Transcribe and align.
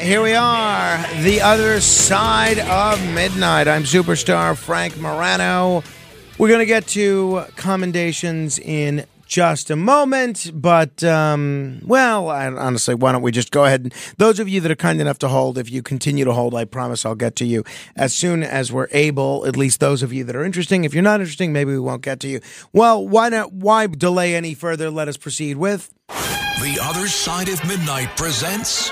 Here 0.00 0.22
we 0.22 0.32
are, 0.32 0.96
the 1.22 1.40
other 1.40 1.80
side 1.80 2.60
of 2.60 3.04
midnight. 3.14 3.66
I'm 3.68 3.82
superstar 3.82 4.56
Frank 4.56 4.96
Morano. 4.96 5.82
We're 6.38 6.48
going 6.48 6.60
to 6.60 6.66
get 6.66 6.86
to 6.88 7.44
commendations 7.56 8.58
in 8.58 9.06
just 9.26 9.70
a 9.70 9.76
moment, 9.76 10.50
but, 10.54 11.02
um, 11.04 11.80
well, 11.84 12.28
I, 12.28 12.46
honestly, 12.46 12.94
why 12.94 13.12
don't 13.12 13.22
we 13.22 13.32
just 13.32 13.50
go 13.50 13.64
ahead 13.64 13.82
and 13.82 13.94
those 14.16 14.38
of 14.38 14.48
you 14.48 14.60
that 14.62 14.70
are 14.70 14.76
kind 14.76 15.00
enough 15.00 15.18
to 15.18 15.28
hold, 15.28 15.58
if 15.58 15.70
you 15.70 15.82
continue 15.82 16.24
to 16.24 16.32
hold, 16.32 16.54
I 16.54 16.64
promise 16.64 17.04
I'll 17.04 17.14
get 17.14 17.36
to 17.36 17.44
you 17.44 17.64
as 17.96 18.14
soon 18.14 18.42
as 18.42 18.72
we're 18.72 18.88
able, 18.92 19.44
at 19.46 19.56
least 19.56 19.80
those 19.80 20.02
of 20.02 20.12
you 20.12 20.24
that 20.24 20.36
are 20.36 20.44
interesting. 20.44 20.84
If 20.84 20.94
you're 20.94 21.02
not 21.02 21.20
interesting, 21.20 21.52
maybe 21.52 21.72
we 21.72 21.80
won't 21.80 22.02
get 22.02 22.20
to 22.20 22.28
you. 22.28 22.40
Well, 22.72 23.06
why 23.06 23.28
not? 23.28 23.52
Why 23.52 23.86
delay 23.88 24.34
any 24.34 24.54
further? 24.54 24.90
Let 24.90 25.08
us 25.08 25.16
proceed 25.16 25.56
with. 25.56 25.92
The 26.08 26.78
Other 26.82 27.06
Side 27.08 27.48
of 27.48 27.62
Midnight 27.66 28.16
presents 28.16 28.90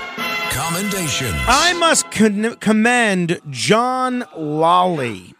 Commendations. 0.57 1.35
I 1.47 1.73
must 1.73 2.09
con- 2.09 2.55
commend 2.55 3.39
John 3.51 4.25
Lolly. 4.35 5.35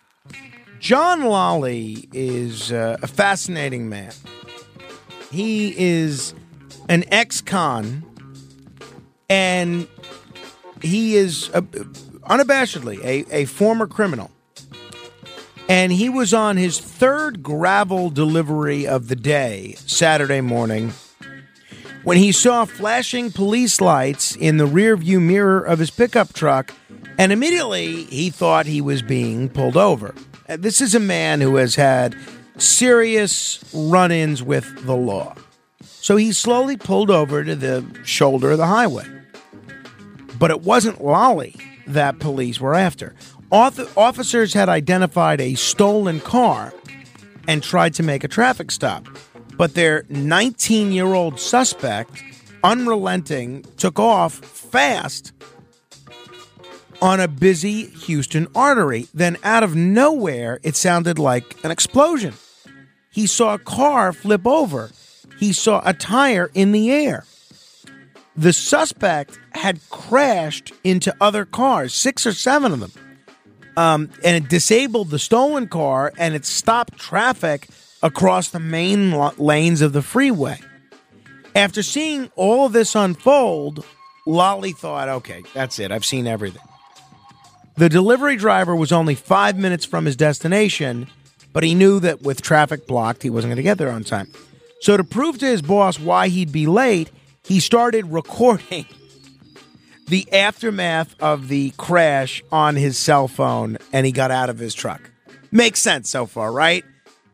John 0.79 1.23
Lolly 1.23 2.07
is 2.13 2.71
uh, 2.71 2.97
a 3.01 3.07
fascinating 3.07 3.89
man. 3.89 4.13
He 5.31 5.73
is 5.75 6.35
an 6.87 7.03
ex 7.11 7.41
con, 7.41 8.05
and 9.27 9.87
he 10.83 11.15
is 11.15 11.49
uh, 11.51 11.61
unabashedly 11.61 13.03
a, 13.03 13.25
a 13.35 13.45
former 13.45 13.87
criminal. 13.87 14.29
And 15.67 15.91
he 15.91 16.09
was 16.09 16.31
on 16.31 16.57
his 16.57 16.79
third 16.79 17.41
gravel 17.41 18.11
delivery 18.11 18.85
of 18.85 19.07
the 19.07 19.15
day, 19.15 19.73
Saturday 19.79 20.41
morning, 20.41 20.93
when 22.07 22.17
he 22.17 22.31
saw 22.31 22.63
flashing 22.63 23.33
police 23.33 23.81
lights 23.81 24.33
in 24.37 24.55
the 24.55 24.65
rearview 24.65 25.21
mirror 25.21 25.59
of 25.59 25.77
his 25.77 25.91
pickup 25.91 26.31
truck, 26.31 26.73
and 27.17 27.33
immediately 27.33 28.05
he 28.05 28.29
thought 28.29 28.65
he 28.65 28.79
was 28.79 29.01
being 29.01 29.49
pulled 29.49 29.75
over. 29.75 30.15
Uh, 30.47 30.55
This 30.55 30.79
is 30.79 30.95
a 30.95 31.01
man 31.01 31.41
who 31.41 31.57
has 31.57 31.75
had 31.75 32.15
serious 32.57 33.59
run 33.73 34.13
ins 34.13 34.41
with 34.41 34.85
the 34.85 34.95
law. 34.95 35.35
So 35.83 36.15
he 36.15 36.31
slowly 36.31 36.77
pulled 36.77 37.11
over 37.11 37.43
to 37.43 37.57
the 37.57 37.85
shoulder 38.05 38.51
of 38.51 38.57
the 38.57 38.67
highway. 38.67 39.05
But 40.39 40.49
it 40.49 40.61
wasn't 40.61 41.03
Lolly 41.03 41.57
that 41.87 42.19
police 42.19 42.61
were 42.61 42.73
after. 42.73 43.15
Auth- 43.51 43.91
officers 43.97 44.53
had 44.53 44.69
identified 44.69 45.41
a 45.41 45.55
stolen 45.55 46.21
car 46.21 46.73
and 47.49 47.61
tried 47.61 47.95
to 47.95 48.03
make 48.03 48.23
a 48.23 48.29
traffic 48.29 48.71
stop. 48.71 49.05
But 49.57 49.73
their 49.73 50.05
19 50.09 50.91
year 50.91 51.13
old 51.13 51.39
suspect, 51.39 52.23
unrelenting, 52.63 53.65
took 53.77 53.99
off 53.99 54.33
fast 54.33 55.33
on 57.01 57.19
a 57.19 57.27
busy 57.27 57.85
Houston 57.85 58.47
artery. 58.55 59.07
Then, 59.13 59.37
out 59.43 59.63
of 59.63 59.75
nowhere, 59.75 60.59
it 60.63 60.75
sounded 60.75 61.19
like 61.19 61.63
an 61.63 61.71
explosion. 61.71 62.33
He 63.11 63.25
saw 63.27 63.55
a 63.55 63.59
car 63.59 64.13
flip 64.13 64.45
over, 64.45 64.91
he 65.39 65.53
saw 65.53 65.81
a 65.83 65.93
tire 65.93 66.51
in 66.53 66.71
the 66.71 66.91
air. 66.91 67.25
The 68.35 68.53
suspect 68.53 69.39
had 69.51 69.79
crashed 69.89 70.71
into 70.83 71.15
other 71.19 71.43
cars, 71.45 71.93
six 71.93 72.27
or 72.27 72.33
seven 72.33 72.71
of 72.71 72.79
them. 72.79 72.91
Um, 73.75 74.09
and 74.23 74.35
it 74.43 74.49
disabled 74.49 75.09
the 75.09 75.19
stolen 75.19 75.67
car 75.67 76.13
and 76.17 76.35
it 76.35 76.45
stopped 76.45 76.97
traffic 76.97 77.67
across 78.03 78.49
the 78.49 78.59
main 78.59 79.11
lanes 79.37 79.81
of 79.81 79.93
the 79.93 80.01
freeway. 80.01 80.59
After 81.55 81.81
seeing 81.81 82.29
all 82.35 82.69
this 82.69 82.95
unfold, 82.95 83.83
Lolly 84.25 84.73
thought, 84.73 85.09
okay, 85.09 85.43
that's 85.53 85.79
it. 85.79 85.91
I've 85.91 86.05
seen 86.05 86.27
everything. 86.27 86.61
The 87.77 87.89
delivery 87.89 88.35
driver 88.35 88.75
was 88.75 88.91
only 88.91 89.15
five 89.15 89.57
minutes 89.57 89.85
from 89.85 90.05
his 90.05 90.15
destination, 90.15 91.07
but 91.53 91.63
he 91.63 91.75
knew 91.75 91.99
that 91.99 92.21
with 92.21 92.41
traffic 92.41 92.87
blocked, 92.87 93.23
he 93.23 93.29
wasn't 93.29 93.49
going 93.49 93.57
to 93.57 93.63
get 93.63 93.77
there 93.77 93.91
on 93.91 94.03
time. 94.03 94.31
So, 94.81 94.97
to 94.97 95.03
prove 95.03 95.39
to 95.39 95.45
his 95.45 95.61
boss 95.61 95.99
why 95.99 96.27
he'd 96.27 96.51
be 96.51 96.67
late, 96.67 97.11
he 97.43 97.59
started 97.59 98.05
recording 98.07 98.85
the 100.07 100.31
aftermath 100.33 101.15
of 101.19 101.47
the 101.47 101.71
crash 101.77 102.43
on 102.51 102.75
his 102.75 102.97
cell 102.97 103.27
phone 103.27 103.77
and 103.91 104.05
he 104.05 104.11
got 104.11 104.31
out 104.31 104.49
of 104.49 104.59
his 104.59 104.73
truck. 104.73 105.09
Makes 105.51 105.79
sense 105.79 106.09
so 106.09 106.25
far, 106.25 106.51
right? 106.51 106.83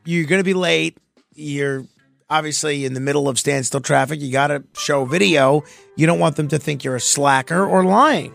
You're 0.05 0.25
going 0.25 0.39
to 0.39 0.43
be 0.43 0.53
late. 0.53 0.97
You're 1.33 1.85
obviously 2.29 2.85
in 2.85 2.93
the 2.93 2.99
middle 2.99 3.29
of 3.29 3.39
standstill 3.39 3.81
traffic. 3.81 4.19
You 4.21 4.31
got 4.31 4.47
to 4.47 4.63
show 4.75 5.05
video. 5.05 5.63
You 5.95 6.07
don't 6.07 6.19
want 6.19 6.35
them 6.35 6.47
to 6.49 6.59
think 6.59 6.83
you're 6.83 6.95
a 6.95 7.01
slacker 7.01 7.65
or 7.65 7.83
lying. 7.83 8.33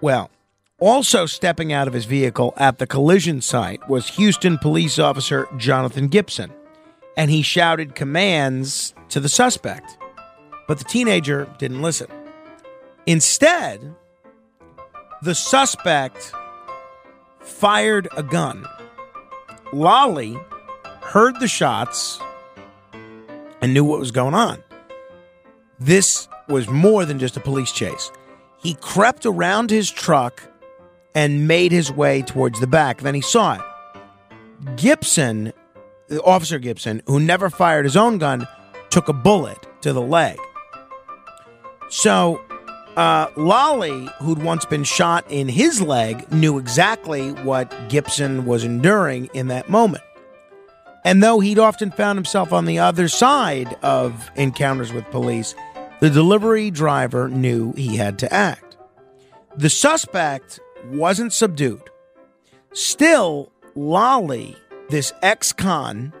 Well, 0.00 0.30
also 0.78 1.26
stepping 1.26 1.72
out 1.72 1.88
of 1.88 1.94
his 1.94 2.04
vehicle 2.04 2.54
at 2.56 2.78
the 2.78 2.86
collision 2.86 3.40
site 3.40 3.88
was 3.88 4.10
Houston 4.10 4.58
police 4.58 4.98
officer 4.98 5.48
Jonathan 5.56 6.08
Gibson, 6.08 6.52
and 7.16 7.30
he 7.30 7.42
shouted 7.42 7.94
commands 7.94 8.94
to 9.08 9.18
the 9.20 9.28
suspect. 9.28 9.98
But 10.68 10.78
the 10.78 10.84
teenager 10.84 11.52
didn't 11.58 11.82
listen. 11.82 12.08
Instead, 13.06 13.94
the 15.22 15.34
suspect 15.34 16.32
fired 17.40 18.06
a 18.16 18.22
gun. 18.22 18.66
Lolly 19.72 20.36
heard 21.02 21.38
the 21.40 21.48
shots 21.48 22.20
and 23.60 23.74
knew 23.74 23.84
what 23.84 23.98
was 23.98 24.10
going 24.10 24.34
on. 24.34 24.62
This 25.78 26.28
was 26.48 26.68
more 26.68 27.04
than 27.04 27.18
just 27.18 27.36
a 27.36 27.40
police 27.40 27.72
chase. 27.72 28.10
He 28.58 28.74
crept 28.74 29.26
around 29.26 29.70
his 29.70 29.90
truck 29.90 30.42
and 31.14 31.46
made 31.46 31.72
his 31.72 31.92
way 31.92 32.22
towards 32.22 32.60
the 32.60 32.66
back. 32.66 33.00
Then 33.00 33.14
he 33.14 33.20
saw 33.20 33.54
it. 33.54 34.76
Gibson 34.76 35.52
Officer 36.24 36.58
Gibson, 36.58 37.02
who 37.06 37.20
never 37.20 37.50
fired 37.50 37.84
his 37.84 37.96
own 37.96 38.18
gun, 38.18 38.46
took 38.90 39.08
a 39.08 39.12
bullet 39.12 39.58
to 39.82 39.92
the 39.92 40.00
leg. 40.00 40.38
So, 41.90 42.40
uh, 42.98 43.30
Lolly, 43.36 44.08
who'd 44.18 44.42
once 44.42 44.64
been 44.64 44.82
shot 44.82 45.24
in 45.30 45.46
his 45.46 45.80
leg, 45.80 46.30
knew 46.32 46.58
exactly 46.58 47.30
what 47.30 47.72
Gibson 47.88 48.44
was 48.44 48.64
enduring 48.64 49.30
in 49.34 49.46
that 49.48 49.70
moment. 49.70 50.02
And 51.04 51.22
though 51.22 51.38
he'd 51.38 51.60
often 51.60 51.92
found 51.92 52.16
himself 52.16 52.52
on 52.52 52.64
the 52.64 52.80
other 52.80 53.06
side 53.06 53.72
of 53.82 54.28
encounters 54.34 54.92
with 54.92 55.08
police, 55.12 55.54
the 56.00 56.10
delivery 56.10 56.72
driver 56.72 57.28
knew 57.28 57.72
he 57.74 57.96
had 57.96 58.18
to 58.18 58.34
act. 58.34 58.76
The 59.56 59.70
suspect 59.70 60.58
wasn't 60.86 61.32
subdued. 61.32 61.88
Still, 62.72 63.52
Lolly, 63.76 64.56
this 64.88 65.12
ex 65.22 65.52
con, 65.52 66.12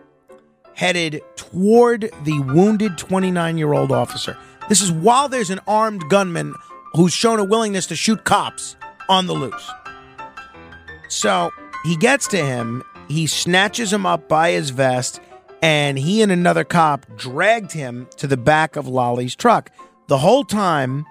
headed 0.74 1.22
toward 1.34 2.12
the 2.22 2.38
wounded 2.54 2.98
29 2.98 3.58
year 3.58 3.72
old 3.72 3.90
officer. 3.90 4.36
This 4.68 4.80
is 4.80 4.92
while 4.92 5.28
there's 5.28 5.50
an 5.50 5.60
armed 5.66 6.08
gunman 6.08 6.54
who's 6.94 7.12
shown 7.12 7.38
a 7.38 7.44
willingness 7.44 7.86
to 7.86 7.96
shoot 7.96 8.24
cops 8.24 8.76
on 9.08 9.26
the 9.26 9.34
loose. 9.34 9.70
So 11.08 11.50
he 11.84 11.96
gets 11.96 12.28
to 12.28 12.36
him, 12.36 12.82
he 13.08 13.26
snatches 13.26 13.92
him 13.92 14.04
up 14.06 14.28
by 14.28 14.50
his 14.52 14.70
vest, 14.70 15.20
and 15.62 15.98
he 15.98 16.22
and 16.22 16.30
another 16.30 16.64
cop 16.64 17.06
dragged 17.16 17.72
him 17.72 18.08
to 18.16 18.26
the 18.26 18.36
back 18.36 18.76
of 18.76 18.86
Lolly's 18.86 19.34
truck. 19.34 19.70
The 20.08 20.18
whole 20.18 20.44
time, 20.44 21.06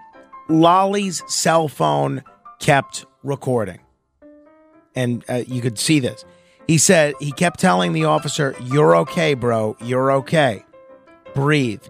Lolly's 0.49 1.21
cell 1.27 1.67
phone 1.67 2.23
kept 2.59 3.05
recording. 3.23 3.79
And 4.95 5.23
uh, 5.29 5.43
you 5.45 5.61
could 5.61 5.77
see 5.77 5.99
this. 5.99 6.25
He 6.67 6.77
said, 6.77 7.13
he 7.19 7.31
kept 7.31 7.59
telling 7.59 7.93
the 7.93 8.05
officer, 8.05 8.55
You're 8.63 8.95
okay, 8.97 9.33
bro. 9.33 9.77
You're 9.81 10.11
okay. 10.13 10.65
Breathe. 11.33 11.83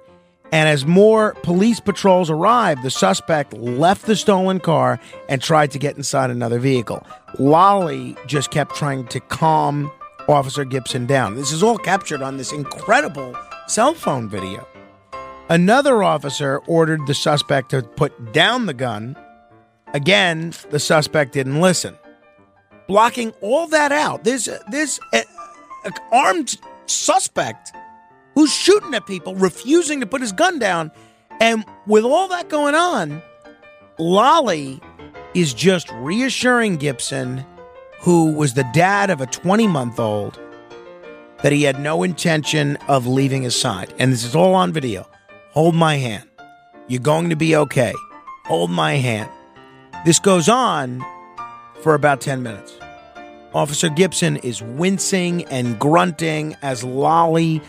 And 0.52 0.70
as 0.70 0.86
more 0.86 1.34
police 1.44 1.80
patrols 1.80 2.30
arrived, 2.30 2.84
the 2.84 2.90
suspect 2.90 3.54
left 3.54 4.06
the 4.06 4.16
stolen 4.16 4.60
car 4.60 5.00
and 5.28 5.42
tried 5.42 5.72
to 5.72 5.80
get 5.80 5.98
inside 5.98 6.30
another 6.30 6.60
vehicle. 6.60 7.06
Lolly 7.38 8.16
just 8.28 8.50
kept 8.50 8.76
trying 8.76 9.08
to 9.08 9.20
calm 9.20 9.92
Officer 10.30 10.64
Gibson 10.64 11.06
down. 11.06 11.36
This 11.36 11.52
is 11.52 11.64
all 11.64 11.78
captured 11.78 12.22
on 12.22 12.38
this 12.38 12.52
incredible 12.52 13.36
cell 13.68 13.94
phone 13.94 14.30
video. 14.30 14.66
Another 15.50 16.04
officer 16.04 16.60
ordered 16.68 17.08
the 17.08 17.14
suspect 17.14 17.70
to 17.72 17.82
put 17.82 18.34
down 18.34 18.66
the 18.66 18.74
gun. 18.74 19.16
Again, 19.94 20.54
the 20.70 20.80
suspect 20.80 21.34
didn't 21.34 21.62
listen. 21.62 21.98
Blocking 22.88 23.32
all 23.42 23.68
that 23.68 23.92
out, 23.92 24.24
there's, 24.24 24.48
an 24.48 25.94
armed 26.12 26.58
suspect 26.86 27.72
who's 28.38 28.54
shooting 28.54 28.94
at 28.94 29.08
people, 29.08 29.34
refusing 29.34 30.00
to 30.00 30.06
put 30.06 30.22
his 30.22 30.32
gun 30.32 30.60
down. 30.60 30.92
And 31.42 31.66
with 31.88 32.04
all 32.04 32.28
that 32.28 32.50
going 32.50 32.76
on, 32.76 33.24
Lolly 33.98 34.80
is 35.34 35.56
just 35.56 35.92
reassuring 35.94 36.78
Gibson, 36.78 37.44
who 38.02 38.32
was 38.34 38.54
the 38.54 38.70
dad 38.76 39.10
of 39.10 39.22
a 39.22 39.26
20 39.26 39.66
month 39.66 40.00
old, 40.00 40.40
that 41.42 41.52
he 41.52 41.64
had 41.64 41.80
no 41.80 42.04
intention 42.04 42.76
of 42.88 43.08
leaving 43.08 43.42
his 43.42 43.60
side. 43.60 43.92
And 43.98 44.14
this 44.14 44.24
is 44.24 44.36
all 44.36 44.54
on 44.54 44.72
video. 44.72 45.10
Hold 45.54 45.74
my 45.74 45.96
hand. 45.96 46.30
You're 46.88 47.02
going 47.02 47.32
to 47.32 47.36
be 47.36 47.56
okay. 47.56 47.94
Hold 48.46 48.70
my 48.70 48.98
hand. 48.98 49.32
This 50.06 50.20
goes 50.20 50.48
on 50.48 51.04
for 51.82 51.96
about 51.96 52.22
10 52.22 52.44
minutes. 52.44 52.78
Officer 53.56 53.90
Gibson 53.90 54.38
is 54.38 54.62
wincing 54.62 55.44
and 55.46 55.80
grunting 55.80 56.56
as 56.62 56.84
Lolly 56.84 57.64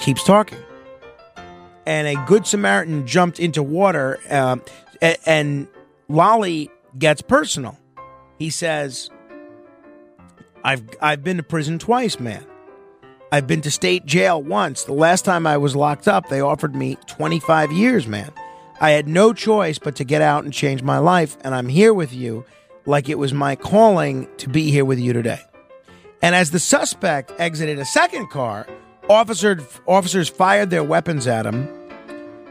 keeps 0.00 0.24
talking. 0.24 0.58
And 1.86 2.08
a 2.08 2.24
good 2.26 2.46
Samaritan 2.46 3.06
jumped 3.06 3.38
into 3.38 3.62
water, 3.62 4.18
uh, 4.28 4.56
and 5.24 5.68
Lolly 6.08 6.70
gets 6.98 7.22
personal. 7.22 7.78
He 8.38 8.50
says, 8.50 9.10
"I've 10.64 10.82
I've 11.00 11.24
been 11.24 11.36
to 11.36 11.42
prison 11.42 11.78
twice, 11.78 12.20
man. 12.20 12.44
I've 13.32 13.46
been 13.46 13.60
to 13.62 13.70
state 13.70 14.06
jail 14.06 14.42
once. 14.42 14.84
The 14.84 14.92
last 14.92 15.24
time 15.24 15.46
I 15.46 15.56
was 15.56 15.76
locked 15.76 16.08
up, 16.08 16.28
they 16.28 16.40
offered 16.40 16.74
me 16.74 16.96
25 17.06 17.70
years, 17.70 18.06
man. 18.06 18.32
I 18.80 18.90
had 18.90 19.06
no 19.06 19.32
choice 19.32 19.78
but 19.78 19.94
to 19.96 20.04
get 20.04 20.20
out 20.20 20.44
and 20.44 20.52
change 20.52 20.82
my 20.82 20.98
life, 20.98 21.36
and 21.42 21.54
I'm 21.54 21.68
here 21.68 21.94
with 21.94 22.12
you 22.12 22.44
like 22.86 23.08
it 23.08 23.18
was 23.18 23.32
my 23.32 23.56
calling 23.56 24.26
to 24.38 24.48
be 24.48 24.70
here 24.70 24.84
with 24.84 24.98
you 24.98 25.12
today." 25.12 25.40
And 26.22 26.34
as 26.34 26.50
the 26.50 26.58
suspect 26.58 27.32
exited 27.38 27.78
a 27.78 27.84
second 27.84 28.28
car, 28.28 28.66
Officer, 29.08 29.60
officers 29.86 30.28
fired 30.28 30.70
their 30.70 30.84
weapons 30.84 31.26
at 31.26 31.46
him. 31.46 31.68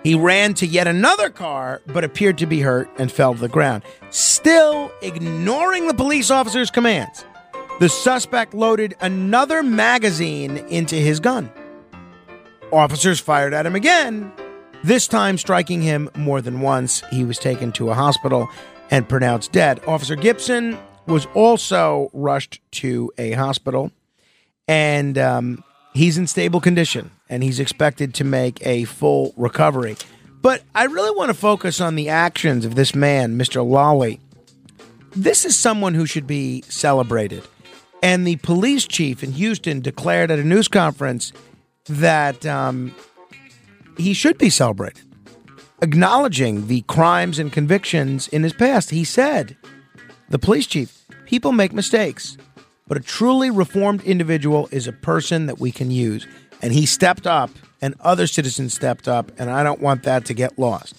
He 0.03 0.15
ran 0.15 0.53
to 0.55 0.65
yet 0.65 0.87
another 0.87 1.29
car, 1.29 1.81
but 1.87 2.03
appeared 2.03 2.37
to 2.39 2.45
be 2.45 2.61
hurt 2.61 2.89
and 2.97 3.11
fell 3.11 3.33
to 3.33 3.39
the 3.39 3.49
ground. 3.49 3.83
Still 4.09 4.91
ignoring 5.01 5.87
the 5.87 5.93
police 5.93 6.31
officer's 6.31 6.71
commands, 6.71 7.25
the 7.79 7.89
suspect 7.89 8.53
loaded 8.53 8.95
another 9.01 9.61
magazine 9.61 10.57
into 10.69 10.95
his 10.95 11.19
gun. 11.19 11.51
Officers 12.71 13.19
fired 13.19 13.53
at 13.53 13.65
him 13.65 13.75
again, 13.75 14.31
this 14.83 15.07
time 15.07 15.37
striking 15.37 15.81
him 15.81 16.09
more 16.15 16.41
than 16.41 16.61
once. 16.61 17.03
He 17.11 17.25
was 17.25 17.37
taken 17.37 17.71
to 17.73 17.89
a 17.89 17.93
hospital 17.93 18.47
and 18.91 19.07
pronounced 19.07 19.51
dead. 19.51 19.81
Officer 19.85 20.15
Gibson 20.15 20.77
was 21.05 21.25
also 21.33 22.09
rushed 22.13 22.61
to 22.71 23.11
a 23.17 23.31
hospital, 23.31 23.91
and 24.67 25.17
um, 25.17 25.63
he's 25.99 26.17
in 26.17 26.25
stable 26.25 26.61
condition 26.61 27.11
and 27.27 27.43
he's 27.43 27.59
expected 27.59 28.13
to 28.13 28.23
make 28.23 28.65
a 28.65 28.85
full 28.85 29.33
recovery. 29.35 29.97
But 30.41 30.63
I 30.73 30.85
really 30.85 31.11
want 31.11 31.27
to 31.27 31.33
focus 31.33 31.81
on 31.81 31.95
the 31.95 32.07
actions 32.07 32.63
of 32.63 32.75
this 32.75 32.95
man, 32.95 33.37
Mr. 33.37 33.67
Lolly. 33.67 34.21
This 35.11 35.43
is 35.43 35.59
someone 35.59 35.95
who 35.95 36.05
should 36.05 36.25
be 36.25 36.61
celebrated. 36.61 37.43
And 38.01 38.25
the 38.25 38.37
police 38.37 38.87
chief 38.87 39.25
in 39.25 39.33
Houston 39.33 39.81
declared 39.81 40.31
at 40.31 40.39
a 40.39 40.43
news 40.43 40.69
conference 40.69 41.33
that 41.87 42.45
um, 42.45 42.95
he 43.97 44.13
should 44.13 44.37
be 44.37 44.49
celebrated, 44.49 45.03
acknowledging 45.81 46.67
the 46.67 46.81
crimes 46.83 47.39
and 47.39 47.51
convictions 47.51 48.29
in 48.29 48.43
his 48.43 48.53
past. 48.53 48.91
He 48.91 49.03
said, 49.03 49.57
the 50.29 50.39
police 50.39 50.65
chief, 50.65 51.05
people 51.25 51.51
make 51.51 51.73
mistakes. 51.73 52.37
But 52.89 52.97
a 52.97 53.01
truly 53.01 53.49
reformed 53.49 54.01
individual 54.01 54.67
is 54.71 54.87
a 54.87 54.91
person 54.91 55.45
that 55.45 55.59
we 55.59 55.71
can 55.71 55.91
use. 55.91 56.27
And 56.61 56.73
he 56.73 56.85
stepped 56.85 57.25
up, 57.25 57.51
and 57.81 57.95
other 58.01 58.27
citizens 58.27 58.73
stepped 58.73 59.07
up, 59.07 59.31
and 59.39 59.49
I 59.49 59.63
don't 59.63 59.79
want 59.79 60.03
that 60.03 60.25
to 60.25 60.33
get 60.33 60.59
lost. 60.59 60.95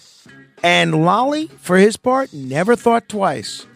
And 0.62 1.04
Lolly, 1.04 1.48
for 1.48 1.76
his 1.76 1.98
part, 1.98 2.32
never 2.32 2.76
thought 2.76 3.08
twice. 3.08 3.66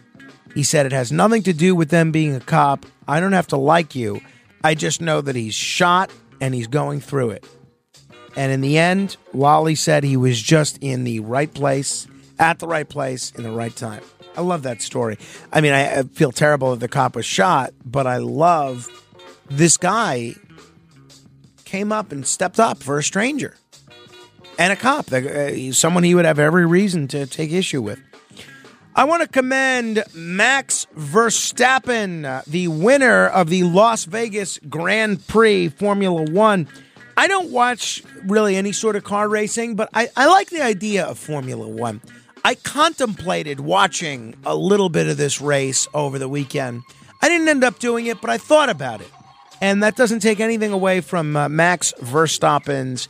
He 0.55 0.63
said 0.63 0.85
it 0.85 0.93
has 0.93 1.11
nothing 1.11 1.43
to 1.43 1.53
do 1.53 1.75
with 1.75 1.89
them 1.89 2.11
being 2.11 2.33
a 2.33 2.39
cop. 2.39 2.85
I 3.07 3.19
don't 3.19 3.33
have 3.33 3.47
to 3.47 3.57
like 3.57 3.93
you. 3.93 4.21
I 4.63 4.73
just 4.73 5.01
know 5.01 5.21
that 5.21 5.35
he's 5.35 5.53
shot 5.53 6.09
and 6.39 6.55
he's 6.55 6.67
going 6.67 7.01
through 7.01 7.31
it. 7.31 7.45
And 8.37 8.51
in 8.51 8.61
the 8.61 8.77
end, 8.77 9.17
Lolly 9.33 9.75
said 9.75 10.03
he 10.03 10.17
was 10.17 10.41
just 10.41 10.77
in 10.79 11.03
the 11.03 11.19
right 11.19 11.53
place, 11.53 12.07
at 12.39 12.59
the 12.59 12.67
right 12.67 12.87
place, 12.87 13.31
in 13.31 13.43
the 13.43 13.51
right 13.51 13.75
time. 13.75 14.01
I 14.37 14.41
love 14.41 14.63
that 14.63 14.81
story. 14.81 15.17
I 15.51 15.61
mean, 15.61 15.73
I, 15.73 16.03
feel 16.03 16.31
terrible 16.31 16.71
that 16.71 16.79
the 16.79 16.87
cop 16.87 17.15
was 17.15 17.25
shot, 17.25 17.73
but 17.85 18.07
I 18.07 18.17
love 18.17 18.89
this 19.49 19.77
guy 19.77 20.35
came 21.63 21.91
up 21.91 22.11
and 22.11 22.25
stepped 22.25 22.59
up 22.59 22.81
for 22.81 22.97
a 22.97 23.03
stranger 23.03 23.55
and 24.57 24.71
a 24.71 24.75
cop, 24.75 25.11
uh, 25.11 25.71
someone 25.73 26.03
he 26.03 26.15
would 26.15 26.25
have 26.25 26.39
every 26.39 26.65
reason 26.65 27.07
to 27.09 27.25
take 27.25 27.51
issue 27.51 27.81
with. 27.81 27.99
I 28.97 29.03
want 29.03 29.23
to 29.23 29.27
commend 29.27 30.03
Max 30.13 30.87
Verstappen, 30.95 32.45
the 32.45 32.69
winner 32.69 33.27
of 33.27 33.49
the 33.49 33.63
Las 33.63 34.05
Vegas 34.05 34.57
Grand 34.69 35.27
Prix 35.27 35.69
Formula 35.69 36.23
One. 36.23 36.69
I 37.17 37.27
don't 37.27 37.51
watch 37.51 38.03
really 38.23 38.55
any 38.55 38.71
sort 38.71 38.95
of 38.95 39.03
car 39.03 39.27
racing, 39.27 39.75
but 39.75 39.89
I, 39.93 40.07
I 40.15 40.27
like 40.27 40.49
the 40.49 40.61
idea 40.61 41.05
of 41.05 41.19
Formula 41.19 41.67
One. 41.67 42.01
I 42.45 42.53
contemplated 42.53 43.59
watching 43.59 44.35
a 44.45 44.55
little 44.55 44.89
bit 44.89 45.07
of 45.07 45.17
this 45.17 45.41
race 45.41 45.87
over 45.95 46.19
the 46.19 46.29
weekend. 46.29 46.83
I 47.19 47.27
didn't 47.27 47.47
end 47.47 47.63
up 47.63 47.79
doing 47.79 48.05
it, 48.05 48.21
but 48.21 48.29
I 48.29 48.37
thought 48.37 48.69
about 48.69 49.01
it. 49.01 49.09
And 49.61 49.81
that 49.81 49.95
doesn't 49.95 50.19
take 50.19 50.39
anything 50.39 50.71
away 50.71 51.01
from 51.01 51.35
uh, 51.35 51.49
Max 51.49 51.91
Verstappen's 52.01 53.09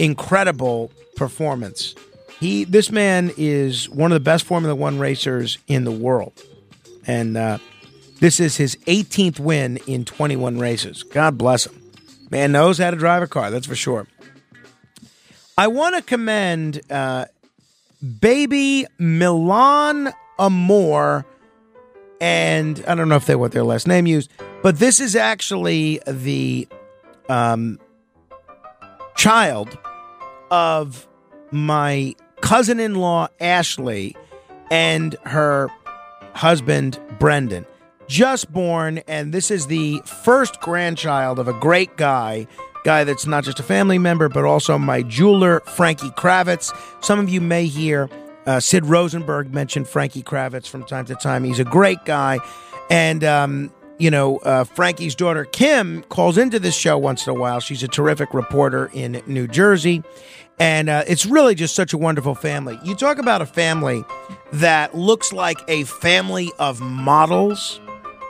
incredible 0.00 0.90
performance. 1.14 1.94
He, 2.40 2.64
this 2.64 2.90
man 2.90 3.30
is 3.36 3.88
one 3.88 4.10
of 4.10 4.16
the 4.16 4.24
best 4.24 4.44
Formula 4.44 4.74
One 4.74 4.98
racers 4.98 5.58
in 5.68 5.84
the 5.84 5.92
world, 5.92 6.42
and 7.06 7.36
uh, 7.36 7.58
this 8.18 8.40
is 8.40 8.56
his 8.56 8.74
18th 8.86 9.38
win 9.38 9.76
in 9.86 10.04
21 10.04 10.58
races. 10.58 11.04
God 11.04 11.38
bless 11.38 11.68
him. 11.68 11.80
Man 12.32 12.50
knows 12.50 12.78
how 12.78 12.90
to 12.90 12.96
drive 12.96 13.22
a 13.22 13.28
car, 13.28 13.52
that's 13.52 13.66
for 13.66 13.76
sure. 13.76 14.08
I 15.56 15.68
want 15.68 15.94
to 15.94 16.02
commend 16.02 16.80
uh, 16.90 17.26
baby 18.02 18.86
Milan 18.98 20.12
Amor, 20.38 21.24
and 22.20 22.82
I 22.86 22.94
don't 22.94 23.08
know 23.08 23.16
if 23.16 23.26
they 23.26 23.36
want 23.36 23.52
their 23.52 23.64
last 23.64 23.86
name 23.86 24.06
used, 24.06 24.30
but 24.62 24.78
this 24.78 25.00
is 25.00 25.16
actually 25.16 26.00
the 26.06 26.68
um, 27.28 27.78
child 29.16 29.76
of 30.50 31.06
my 31.50 32.14
cousin 32.40 32.80
in 32.80 32.96
law, 32.96 33.28
Ashley, 33.40 34.16
and 34.70 35.16
her 35.24 35.68
husband, 36.34 36.98
Brendan. 37.18 37.66
Just 38.08 38.52
born, 38.52 38.98
and 39.06 39.32
this 39.32 39.50
is 39.50 39.68
the 39.68 40.02
first 40.04 40.60
grandchild 40.60 41.38
of 41.38 41.48
a 41.48 41.52
great 41.54 41.96
guy, 41.96 42.46
guy 42.84 43.04
that's 43.04 43.26
not 43.26 43.44
just 43.44 43.60
a 43.60 43.62
family 43.62 43.98
member, 43.98 44.28
but 44.28 44.44
also 44.44 44.78
my 44.78 45.02
jeweler, 45.02 45.60
Frankie 45.60 46.10
Kravitz. 46.10 46.76
Some 47.02 47.18
of 47.18 47.28
you 47.28 47.40
may 47.40 47.66
hear 47.66 48.08
uh, 48.46 48.60
Sid 48.60 48.86
Rosenberg 48.86 49.52
mention 49.52 49.84
Frankie 49.84 50.22
Kravitz 50.22 50.66
from 50.66 50.84
time 50.84 51.04
to 51.06 51.14
time. 51.14 51.44
He's 51.44 51.58
a 51.58 51.64
great 51.64 52.04
guy. 52.04 52.38
And, 52.90 53.24
um, 53.24 53.72
you 53.98 54.10
know, 54.10 54.38
uh, 54.38 54.64
Frankie's 54.64 55.14
daughter, 55.14 55.44
Kim, 55.44 56.02
calls 56.04 56.36
into 56.36 56.58
this 56.58 56.76
show 56.76 56.98
once 56.98 57.26
in 57.26 57.36
a 57.36 57.38
while. 57.38 57.60
She's 57.60 57.82
a 57.82 57.88
terrific 57.88 58.34
reporter 58.34 58.90
in 58.92 59.22
New 59.26 59.46
Jersey. 59.46 60.02
And 60.58 60.88
uh, 60.88 61.04
it's 61.06 61.24
really 61.24 61.54
just 61.54 61.74
such 61.74 61.92
a 61.92 61.98
wonderful 61.98 62.34
family. 62.34 62.78
You 62.84 62.94
talk 62.94 63.18
about 63.18 63.42
a 63.42 63.46
family 63.46 64.04
that 64.52 64.94
looks 64.94 65.32
like 65.32 65.58
a 65.68 65.84
family 65.84 66.50
of 66.58 66.80
models, 66.80 67.80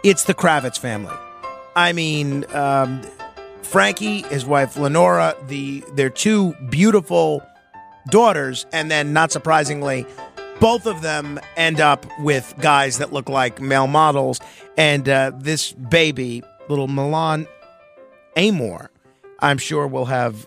it's 0.04 0.25
the 0.25 0.35
Kravitz 0.35 0.78
family. 0.78 1.14
I 1.75 1.92
mean, 1.92 2.44
um, 2.54 3.02
Frankie, 3.73 4.21
his 4.25 4.45
wife 4.45 4.76
Lenora, 4.76 5.35
the 5.49 5.83
their 5.95 6.11
two 6.11 6.52
beautiful 6.69 7.43
daughters, 8.11 8.67
and 8.71 8.91
then 8.91 9.14
not 9.14 9.33
surprisingly, 9.33 10.05
both 10.61 10.85
of 10.85 11.00
them 11.00 11.41
end 11.57 11.81
up 11.81 12.05
with 12.21 12.55
guys 12.61 12.99
that 12.99 13.14
look 13.14 13.31
like 13.31 13.62
male 13.62 13.87
models. 13.87 14.41
And 14.76 15.09
uh, 15.09 15.33
this 15.35 15.73
baby, 15.73 16.43
little 16.69 16.87
Milan 16.87 17.47
Amor, 18.37 18.91
I'm 19.38 19.57
sure 19.57 19.87
will 19.87 20.05
have 20.05 20.47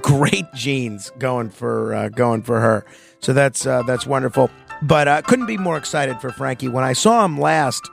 great 0.00 0.50
genes 0.54 1.12
going 1.18 1.50
for 1.50 1.94
uh, 1.94 2.08
going 2.08 2.40
for 2.40 2.60
her. 2.60 2.86
So 3.20 3.34
that's 3.34 3.66
uh, 3.66 3.82
that's 3.82 4.06
wonderful. 4.06 4.48
But 4.80 5.06
I 5.06 5.18
uh, 5.18 5.20
couldn't 5.20 5.48
be 5.48 5.58
more 5.58 5.76
excited 5.76 6.18
for 6.18 6.30
Frankie. 6.30 6.68
When 6.68 6.82
I 6.82 6.94
saw 6.94 7.26
him 7.26 7.38
last 7.38 7.90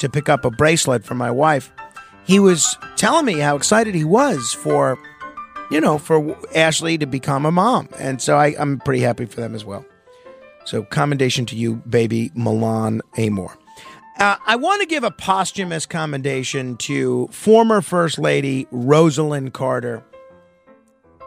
to 0.00 0.10
pick 0.10 0.28
up 0.28 0.44
a 0.44 0.50
bracelet 0.50 1.02
for 1.02 1.14
my 1.14 1.30
wife, 1.30 1.72
he 2.26 2.38
was 2.38 2.76
telling 2.96 3.24
me 3.24 3.34
how 3.38 3.56
excited 3.56 3.94
he 3.94 4.04
was 4.04 4.52
for, 4.52 4.98
you 5.70 5.80
know, 5.80 5.98
for 5.98 6.36
Ashley 6.54 6.98
to 6.98 7.06
become 7.06 7.46
a 7.46 7.52
mom. 7.52 7.88
And 7.98 8.20
so 8.20 8.36
I, 8.36 8.54
I'm 8.58 8.78
pretty 8.80 9.00
happy 9.02 9.26
for 9.26 9.40
them 9.40 9.54
as 9.54 9.64
well. 9.64 9.84
So 10.64 10.82
commendation 10.82 11.46
to 11.46 11.56
you, 11.56 11.76
baby 11.76 12.30
Milan 12.34 13.00
Amor. 13.16 13.56
Uh, 14.18 14.36
I 14.46 14.56
want 14.56 14.80
to 14.80 14.86
give 14.86 15.04
a 15.04 15.10
posthumous 15.10 15.84
commendation 15.86 16.76
to 16.78 17.28
former 17.28 17.82
First 17.82 18.18
Lady 18.18 18.64
Rosalynn 18.72 19.52
Carter. 19.52 20.02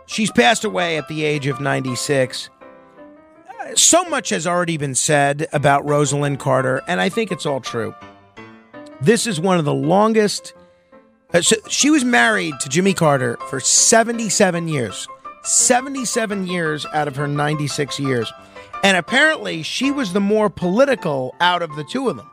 She's 0.08 0.32
passed 0.32 0.64
away 0.66 0.98
at 0.98 1.08
the 1.08 1.24
age 1.24 1.46
of 1.46 1.62
96. 1.62 2.50
Uh, 3.48 3.76
So 3.76 4.04
much 4.06 4.30
has 4.30 4.48
already 4.48 4.78
been 4.78 4.96
said 4.96 5.48
about 5.54 5.86
Rosalynn 5.86 6.40
Carter, 6.40 6.82
and 6.88 7.00
I 7.00 7.10
think 7.10 7.32
it's 7.32 7.46
all 7.46 7.62
true. 7.62 7.94
This 9.02 9.28
is 9.28 9.40
one 9.40 9.60
of 9.60 9.66
the 9.66 9.74
longest. 9.74 10.54
Uh, 11.34 11.42
so 11.42 11.56
she 11.68 11.90
was 11.90 12.04
married 12.04 12.56
to 12.60 12.70
Jimmy 12.70 12.94
Carter 12.94 13.38
for 13.50 13.60
77 13.60 14.68
years. 14.68 15.08
77 15.44 16.48
years 16.48 16.86
out 16.94 17.08
of 17.08 17.16
her 17.16 17.28
96 17.28 18.00
years. 18.00 18.32
And 18.84 18.98
apparently, 18.98 19.64
she 19.64 19.92
was 19.92 20.14
the 20.14 20.20
more 20.20 20.50
political 20.50 21.36
out 21.40 21.62
of 21.62 21.76
the 21.76 21.84
two 21.84 22.10
of 22.10 22.18
them. 22.18 22.30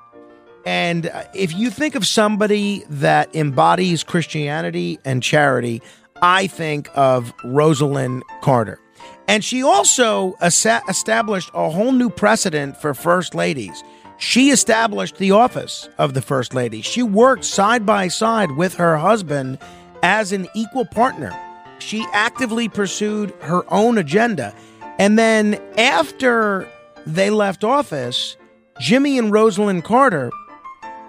And 0.64 1.08
uh, 1.08 1.24
if 1.34 1.54
you 1.54 1.70
think 1.70 1.94
of 1.94 2.06
somebody 2.06 2.84
that 2.88 3.34
embodies 3.34 4.02
Christianity 4.02 4.98
and 5.04 5.22
charity, 5.22 5.82
I 6.22 6.46
think 6.46 6.88
of 6.94 7.36
Rosalynn 7.38 8.22
Carter. 8.42 8.80
And 9.28 9.44
she 9.44 9.62
also 9.62 10.34
established 10.40 11.50
a 11.52 11.70
whole 11.70 11.92
new 11.92 12.10
precedent 12.10 12.76
for 12.76 12.94
first 12.94 13.34
ladies. 13.34 13.82
She 14.18 14.50
established 14.50 15.16
the 15.16 15.32
office 15.32 15.88
of 15.98 16.14
the 16.14 16.22
first 16.22 16.54
lady. 16.54 16.80
She 16.80 17.02
worked 17.02 17.44
side 17.44 17.84
by 17.84 18.08
side 18.08 18.52
with 18.52 18.74
her 18.74 18.96
husband 18.96 19.58
as 20.02 20.32
an 20.32 20.48
equal 20.54 20.86
partner. 20.86 21.38
She 21.78 22.06
actively 22.12 22.68
pursued 22.68 23.34
her 23.40 23.62
own 23.72 23.98
agenda. 23.98 24.54
And 24.98 25.18
then 25.18 25.60
after 25.76 26.68
they 27.06 27.30
left 27.30 27.64
office, 27.64 28.36
Jimmy 28.80 29.18
and 29.18 29.32
Rosalynn 29.32 29.84
Carter 29.84 30.30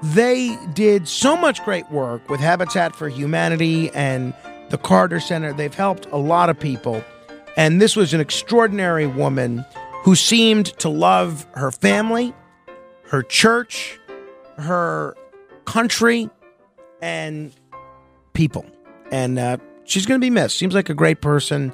they 0.04 0.56
did 0.74 1.08
so 1.08 1.36
much 1.36 1.64
great 1.64 1.90
work 1.90 2.30
with 2.30 2.40
Habitat 2.40 2.96
for 2.96 3.10
Humanity 3.10 3.90
and 3.92 4.34
the 4.70 4.78
Carter 4.78 5.20
Center. 5.20 5.54
They've 5.54 5.74
helped 5.74 6.06
a 6.12 6.18
lot 6.18 6.50
of 6.50 6.60
people. 6.60 7.04
And 7.56 7.82
this 7.82 7.96
was 7.96 8.14
an 8.14 8.22
extraordinary 8.22 9.08
woman 9.08 9.66
who 10.04 10.16
seemed 10.16 10.68
to 10.80 10.90
love 10.90 11.48
her 11.54 11.72
family, 11.72 12.34
her 13.08 13.24
church, 13.24 14.00
her 14.58 15.16
country, 15.66 16.30
and 17.02 17.54
people. 18.34 18.66
And 19.12 19.40
uh, 19.40 19.58
she's 19.86 20.06
going 20.06 20.20
to 20.20 20.26
be 20.26 20.30
missed. 20.30 20.58
Seems 20.58 20.74
like 20.74 20.90
a 20.90 20.94
great 20.94 21.22
person. 21.22 21.74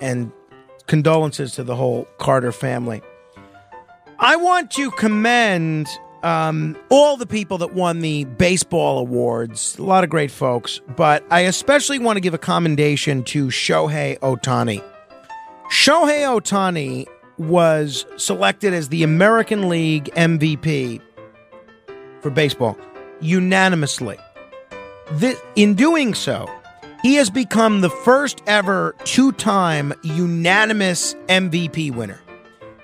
And 0.00 0.32
condolences 0.90 1.52
to 1.52 1.62
the 1.62 1.76
whole 1.76 2.04
Carter 2.18 2.50
family. 2.50 3.00
I 4.18 4.34
want 4.34 4.72
to 4.72 4.90
commend 4.90 5.88
um, 6.24 6.76
all 6.90 7.16
the 7.16 7.26
people 7.26 7.58
that 7.58 7.74
won 7.74 8.00
the 8.00 8.24
baseball 8.24 8.98
awards. 8.98 9.78
A 9.78 9.84
lot 9.84 10.02
of 10.02 10.10
great 10.10 10.32
folks, 10.32 10.80
but 10.96 11.24
I 11.30 11.40
especially 11.42 12.00
want 12.00 12.16
to 12.16 12.20
give 12.20 12.34
a 12.34 12.38
commendation 12.38 13.22
to 13.24 13.46
Shohei 13.46 14.18
Ohtani. 14.18 14.82
Shohei 15.70 16.26
Ohtani 16.26 17.06
was 17.40 18.04
selected 18.18 18.74
as 18.74 18.90
the 18.90 19.02
American 19.02 19.70
League 19.70 20.10
MVP 20.14 21.00
for 22.20 22.30
baseball 22.30 22.76
unanimously. 23.20 24.18
Thi- 25.14 25.36
in 25.56 25.74
doing 25.74 26.12
so, 26.12 26.48
he 27.02 27.14
has 27.14 27.30
become 27.30 27.80
the 27.80 27.88
first 27.88 28.42
ever 28.46 28.94
two 29.04 29.32
time 29.32 29.94
unanimous 30.02 31.14
MVP 31.28 31.94
winner. 31.94 32.20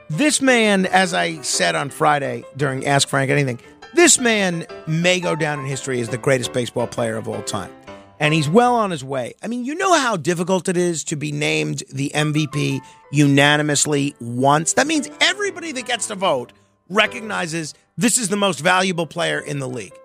This 0.08 0.40
man, 0.40 0.86
as 0.86 1.12
I 1.12 1.42
said 1.42 1.74
on 1.74 1.90
Friday 1.90 2.42
during 2.56 2.86
Ask 2.86 3.08
Frank 3.08 3.30
Anything, 3.30 3.60
this 3.92 4.18
man 4.18 4.66
may 4.86 5.20
go 5.20 5.36
down 5.36 5.60
in 5.60 5.66
history 5.66 6.00
as 6.00 6.08
the 6.08 6.18
greatest 6.18 6.54
baseball 6.54 6.86
player 6.86 7.16
of 7.16 7.28
all 7.28 7.42
time. 7.42 7.70
And 8.18 8.32
he's 8.32 8.48
well 8.48 8.74
on 8.74 8.90
his 8.90 9.04
way. 9.04 9.34
I 9.42 9.46
mean, 9.46 9.64
you 9.64 9.74
know 9.74 9.98
how 9.98 10.16
difficult 10.16 10.68
it 10.68 10.76
is 10.76 11.04
to 11.04 11.16
be 11.16 11.32
named 11.32 11.82
the 11.92 12.10
MVP 12.14 12.80
unanimously 13.12 14.14
once? 14.20 14.72
That 14.72 14.86
means 14.86 15.10
everybody 15.20 15.72
that 15.72 15.86
gets 15.86 16.06
to 16.08 16.14
vote 16.14 16.52
recognizes 16.88 17.74
this 17.96 18.16
is 18.18 18.28
the 18.28 18.36
most 18.36 18.60
valuable 18.60 19.06
player 19.06 19.38
in 19.38 19.58
the 19.58 19.68
league. 19.68 19.98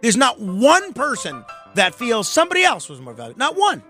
There's 0.00 0.16
not 0.16 0.40
one 0.40 0.92
person 0.92 1.44
that 1.74 1.94
feels 1.94 2.28
somebody 2.28 2.62
else 2.62 2.88
was 2.88 3.00
more 3.00 3.14
valuable. 3.14 3.38
Not 3.38 3.56
one. 3.56 3.82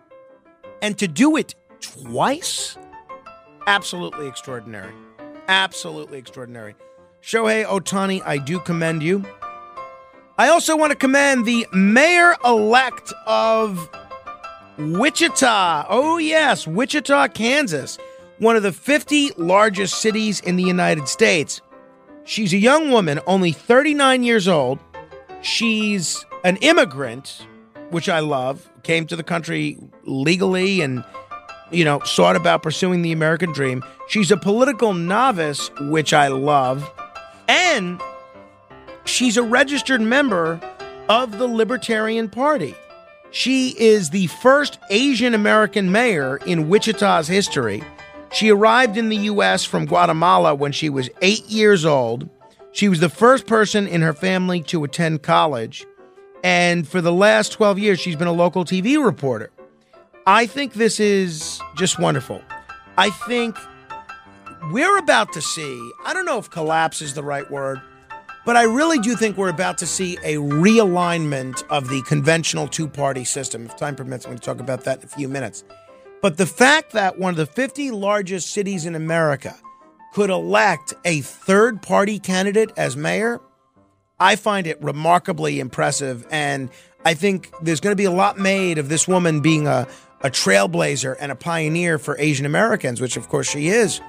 And 0.81 0.97
to 0.99 1.09
do 1.09 1.37
it 1.37 1.55
twice? 1.81 2.77
Absolutely 3.67 4.27
extraordinary. 4.27 4.95
Absolutely 5.49 6.19
extraordinary. 6.19 6.75
Shohei 7.23 7.65
Ohtani, 7.65 8.23
I 8.25 8.39
do 8.39 8.61
commend 8.61 9.03
you. 9.03 9.25
I 10.39 10.49
also 10.49 10.77
want 10.77 10.91
to 10.91 10.97
commend 10.97 11.47
the 11.47 11.67
mayor 11.73 12.37
elect 12.45 13.13
of 13.27 13.89
Wichita. 14.77 15.87
Oh, 15.89 16.19
yes, 16.19 16.67
Wichita, 16.67 17.29
Kansas, 17.29 17.97
one 18.39 18.55
of 18.55 18.63
the 18.63 18.73
50 18.73 19.31
largest 19.39 20.01
cities 20.03 20.41
in 20.41 20.57
the 20.57 20.63
United 20.63 21.09
States. 21.09 21.63
She's 22.25 22.53
a 22.53 22.59
young 22.59 22.91
woman, 22.91 23.19
only 23.27 23.53
39 23.53 24.25
years 24.25 24.47
old. 24.47 24.79
She's 25.41 26.27
an 26.45 26.57
immigrant, 26.59 27.47
which 27.89 28.11
I 28.11 28.19
love, 28.19 28.69
came 28.83 29.07
to 29.07 29.17
the 29.17 29.23
country 29.23 29.79
legally 30.05 30.83
and, 30.83 31.03
you 31.71 31.85
know, 31.85 32.01
sought 32.01 32.37
about 32.37 32.63
pursuing 32.63 33.01
the 33.01 33.13
American 33.13 33.53
dream. 33.53 33.83
She's 34.09 34.31
a 34.31 34.37
political 34.37 34.93
novice, 34.93 35.71
which 35.81 36.13
I 36.13 36.29
love. 36.29 36.91
And 37.49 38.03
she's 39.07 39.37
a 39.37 39.43
registered 39.43 40.01
member 40.01 40.61
of 41.09 41.39
the 41.39 41.47
Libertarian 41.47 42.29
Party. 42.29 42.75
She 43.31 43.71
is 43.79 44.11
the 44.11 44.27
first 44.29 44.79
Asian 44.91 45.35
American 45.35 45.91
mayor 45.91 46.37
in 46.39 46.69
Wichita's 46.69 47.29
history. 47.29 47.83
She 48.33 48.51
arrived 48.51 48.97
in 48.97 49.09
the 49.09 49.17
U.S. 49.17 49.65
from 49.65 49.87
Guatemala 49.87 50.55
when 50.55 50.73
she 50.73 50.91
was 50.91 51.09
eight 51.23 51.47
years 51.47 51.85
old. 51.85 52.29
She 52.73 52.89
was 52.89 53.01
the 53.01 53.09
first 53.09 53.47
person 53.47 53.87
in 53.87 54.03
her 54.03 54.13
family 54.13 54.61
to 54.65 54.85
attend 54.85 55.23
college. 55.23 55.87
And 56.43 56.87
for 56.87 57.01
the 57.01 57.13
last 57.13 57.53
12 57.53 57.79
years, 57.79 58.01
she's 58.01 58.17
been 58.17 58.29
a 58.29 58.33
local 58.33 58.65
TV 58.65 59.03
reporter. 59.03 59.51
I 60.27 60.47
think 60.47 60.75
this 60.75 61.01
is 61.01 61.61
just 61.77 61.99
wonderful. 61.99 62.43
I 62.99 63.11
think 63.11 63.57
we're 64.71 64.99
about 64.99 65.33
to 65.35 65.41
see, 65.41 65.93
I 66.05 66.13
don't 66.13 66.25
know 66.25 66.39
if 66.39 66.51
collapse 66.51 67.01
is 67.01 67.15
the 67.15 67.23
right 67.23 67.49
word, 67.51 67.81
But 68.47 68.57
I 68.57 68.63
really 68.63 69.01
do 69.01 69.17
think 69.17 69.37
we're 69.37 69.49
about 69.49 69.77
to 69.79 69.87
see 69.87 70.17
a 70.23 70.37
realignment 70.37 71.65
of 71.69 71.89
the 71.89 72.01
conventional 72.03 72.69
two 72.69 72.87
party 72.87 73.25
system. 73.25 73.67
If 73.67 73.77
time 73.77 73.97
permits, 73.97 74.25
I'm 74.25 74.31
going 74.31 74.39
to 74.39 74.45
talk 74.45 74.61
about 74.61 74.85
that 74.85 75.01
in 75.01 75.05
a 75.05 75.09
few 75.09 75.29
minutes. 75.29 75.65
But 76.23 76.37
the 76.37 76.47
fact 76.47 76.93
that 76.93 77.19
one 77.19 77.31
of 77.31 77.37
the 77.37 77.47
50 77.47 77.91
largest 77.91 78.53
cities 78.53 78.87
in 78.87 78.95
America 78.95 79.57
could 80.15 80.31
elect 80.31 80.95
a 81.05 81.23
third 81.23 81.83
party 81.83 82.21
candidate 82.21 82.71
as 82.77 82.97
mayor, 82.97 83.41
I 84.21 84.37
find 84.37 84.69
it 84.69 84.81
remarkably 84.81 85.59
impressive. 85.59 86.25
And 86.31 86.71
I 87.05 87.15
think 87.15 87.51
there's 87.61 87.81
going 87.81 87.93
to 87.93 88.01
be 88.01 88.05
a 88.05 88.13
lot 88.13 88.39
made 88.39 88.79
of 88.79 88.89
this 88.89 89.09
woman 89.09 89.41
being 89.41 89.67
a, 89.67 89.89
a 90.21 90.31
trailblazer 90.31 91.17
and 91.19 91.33
a 91.33 91.37
pioneer 91.37 91.99
for 91.99 92.17
Asian 92.21 92.47
Americans, 92.47 93.01
which 93.01 93.17
of 93.17 93.29
course 93.29 93.51
she 93.51 93.69
is. 93.69 94.01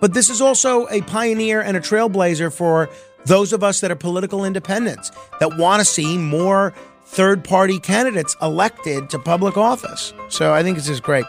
But 0.00 0.12
this 0.12 0.28
is 0.28 0.40
also 0.40 0.88
a 0.88 1.02
pioneer 1.02 1.60
and 1.60 1.76
a 1.76 1.80
trailblazer 1.80 2.52
for 2.52 2.90
those 3.26 3.52
of 3.52 3.62
us 3.62 3.80
that 3.80 3.90
are 3.90 3.96
political 3.96 4.44
independents 4.44 5.10
that 5.40 5.56
want 5.58 5.80
to 5.80 5.84
see 5.84 6.16
more 6.16 6.72
third 7.04 7.44
party 7.44 7.78
candidates 7.78 8.36
elected 8.42 9.10
to 9.10 9.18
public 9.18 9.56
office. 9.56 10.12
So 10.28 10.52
I 10.52 10.62
think 10.62 10.76
this 10.76 10.88
is 10.88 11.00
great. 11.00 11.24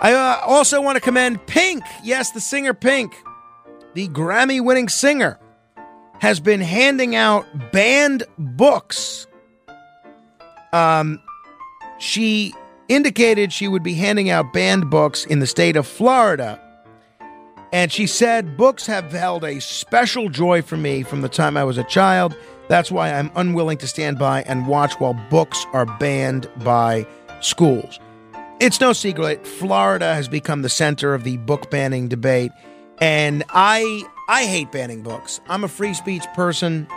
I 0.00 0.12
uh, 0.12 0.40
also 0.44 0.80
want 0.80 0.96
to 0.96 1.00
commend 1.00 1.44
Pink. 1.46 1.82
Yes, 2.04 2.30
the 2.32 2.40
singer 2.40 2.74
Pink, 2.74 3.14
the 3.94 4.08
Grammy 4.08 4.62
winning 4.62 4.88
singer, 4.88 5.38
has 6.20 6.40
been 6.40 6.60
handing 6.60 7.14
out 7.14 7.46
banned 7.72 8.24
books. 8.38 9.26
Um, 10.72 11.20
she 11.98 12.52
indicated 12.88 13.52
she 13.52 13.68
would 13.68 13.82
be 13.82 13.94
handing 13.94 14.30
out 14.30 14.52
banned 14.52 14.90
books 14.90 15.24
in 15.24 15.40
the 15.40 15.46
state 15.46 15.76
of 15.76 15.86
Florida 15.86 16.60
and 17.76 17.92
she 17.92 18.06
said, 18.06 18.56
Books 18.56 18.86
have 18.86 19.12
held 19.12 19.44
a 19.44 19.60
special 19.60 20.30
joy 20.30 20.62
for 20.62 20.78
me 20.78 21.02
from 21.02 21.20
the 21.20 21.28
time 21.28 21.58
I 21.58 21.64
was 21.64 21.76
a 21.76 21.84
child. 21.84 22.34
That's 22.68 22.90
why 22.90 23.12
I'm 23.12 23.30
unwilling 23.36 23.76
to 23.76 23.86
stand 23.86 24.18
by 24.18 24.44
and 24.44 24.66
watch 24.66 24.94
while 24.94 25.12
books 25.28 25.66
are 25.74 25.84
banned 25.84 26.48
by 26.64 27.06
schools. 27.42 28.00
It's 28.60 28.80
no 28.80 28.94
secret, 28.94 29.46
Florida 29.46 30.14
has 30.14 30.26
become 30.26 30.62
the 30.62 30.70
center 30.70 31.12
of 31.12 31.24
the 31.24 31.36
book 31.36 31.70
banning 31.70 32.08
debate. 32.08 32.50
And 32.96 33.44
I 33.50 34.04
I 34.26 34.46
hate 34.46 34.72
banning 34.72 35.02
books. 35.02 35.38
I'm 35.46 35.62
a 35.62 35.68
free 35.68 35.92
speech 35.92 36.24
person, 36.34 36.88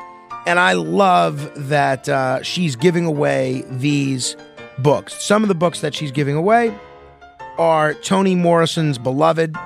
and 0.45 0.59
I 0.59 0.73
love 0.73 1.51
that 1.67 2.07
uh, 2.07 2.41
she's 2.41 2.77
giving 2.77 3.03
away 3.03 3.65
these 3.69 4.37
books. 4.77 5.21
Some 5.21 5.43
of 5.43 5.49
the 5.49 5.55
books 5.55 5.81
that 5.81 5.93
she's 5.93 6.13
giving 6.13 6.37
away 6.37 6.73
are 7.57 7.95
Toni 7.95 8.35
Morrison's 8.35 8.97
Beloved, 8.97 9.57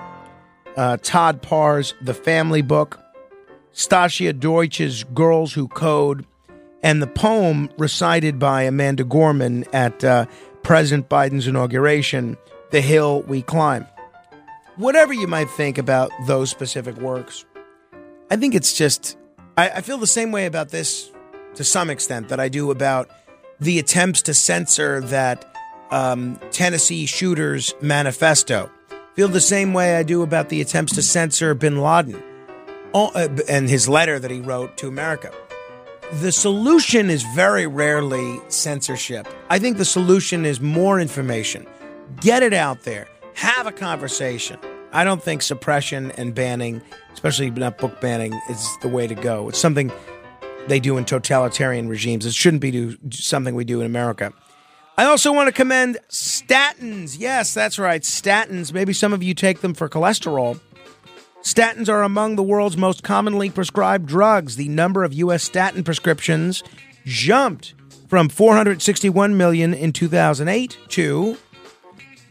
uh, 0.78 0.98
Todd 1.02 1.42
Parr's 1.42 1.94
The 2.02 2.14
Family 2.14 2.62
Book, 2.62 3.00
Stacia 3.72 4.34
Deutsch's 4.34 5.04
Girls 5.04 5.54
Who 5.54 5.68
Code, 5.68 6.26
and 6.82 7.02
the 7.02 7.08
poem 7.08 7.70
recited 7.78 8.40
by 8.40 8.64
Amanda 8.64 9.04
Gorman 9.04 9.66
at 9.74 10.04
uh, 10.04 10.26
President 10.64 11.10
Biden's 11.10 11.48
inauguration, 11.48 12.38
The 12.72 12.82
Hill 12.82 13.22
We 13.24 13.42
Climb. 13.42 13.88
Whatever 14.76 15.14
you 15.14 15.28
might 15.28 15.50
think 15.52 15.78
about 15.78 16.12
those 16.26 16.50
specific 16.50 16.98
works, 16.98 17.46
I 18.30 18.36
think 18.36 18.56
it's 18.56 18.74
just, 18.74 19.18
I, 19.56 19.70
I 19.70 19.82
feel 19.82 19.98
the 19.98 20.08
same 20.08 20.32
way 20.32 20.46
about 20.46 20.70
this 20.70 21.12
to 21.56 21.64
some 21.64 21.90
extent 21.90 22.30
that 22.30 22.40
I 22.40 22.50
do 22.50 22.72
about 22.72 23.10
the 23.60 23.80
attempts 23.80 24.24
to 24.24 24.34
censor 24.34 25.00
that 25.02 25.46
um, 25.92 26.40
Tennessee 26.52 27.06
Shooter's 27.06 27.76
manifesto 27.82 28.72
feel 29.16 29.28
the 29.28 29.42
same 29.42 29.74
way 29.74 29.96
I 29.96 30.04
do 30.04 30.22
about 30.22 30.50
the 30.50 30.62
attempts 30.62 30.94
to 30.96 31.02
censor 31.02 31.54
bin 31.54 31.82
Laden 31.82 32.22
uh, 32.94 33.28
and 33.48 33.70
his 33.70 33.88
letter 33.88 34.20
that 34.20 34.32
he 34.32 34.42
wrote 34.42 34.78
to 34.78 34.88
America. 34.88 35.32
The 36.14 36.32
solution 36.32 37.10
is 37.10 37.24
very 37.36 37.66
rarely 37.66 38.40
censorship. 38.50 39.28
I 39.50 39.60
think 39.60 39.78
the 39.78 39.86
solution 39.86 40.46
is 40.46 40.62
more 40.62 41.00
information. 41.00 41.66
Get 42.22 42.44
it 42.44 42.54
out 42.54 42.84
there. 42.84 43.08
Have 43.36 43.66
a 43.66 43.72
conversation. 43.72 44.60
I 44.92 45.04
don't 45.04 45.24
think 45.24 45.42
suppression 45.42 46.12
and 46.12 46.36
banning, 46.36 46.82
especially 47.14 47.50
not 47.50 47.80
book 47.80 48.00
banning, 48.00 48.34
is 48.50 48.78
the 48.84 48.90
way 48.90 49.08
to 49.08 49.16
go. 49.16 49.50
It's 49.50 49.58
something 49.58 49.92
they 50.68 50.80
do 50.80 50.98
in 50.98 51.06
totalitarian 51.06 51.88
regimes. 51.88 52.28
It 52.28 52.34
shouldn't 52.34 52.62
be 52.62 52.70
do, 52.70 52.98
something 53.10 53.56
we 53.56 53.64
do 53.66 53.80
in 53.80 53.88
America. 53.88 54.34
I 54.96 55.06
also 55.06 55.34
want 55.34 55.48
to 55.48 55.52
commend 55.52 55.98
statins. 56.10 57.18
Yes, 57.18 57.54
that's 57.54 57.80
right, 57.80 58.02
statins. 58.02 58.72
Maybe 58.72 58.94
some 58.94 59.12
of 59.12 59.24
you 59.24 59.34
take 59.34 59.62
them 59.62 59.74
for 59.74 59.90
cholesterol. 59.90 60.60
Statins 61.42 61.90
are 61.90 62.04
among 62.04 62.36
the 62.36 62.44
world's 62.44 62.78
most 62.78 63.04
commonly 63.04 63.50
prescribed 63.50 64.06
drugs. 64.06 64.56
The 64.56 64.70
number 64.70 65.04
of 65.04 65.14
U.S. 65.14 65.44
statin 65.44 65.84
prescriptions 65.84 66.64
jumped 67.06 67.74
from 68.08 68.30
461 68.30 69.36
million 69.36 69.74
in 69.74 69.92
2008 69.92 70.78
to 70.90 71.38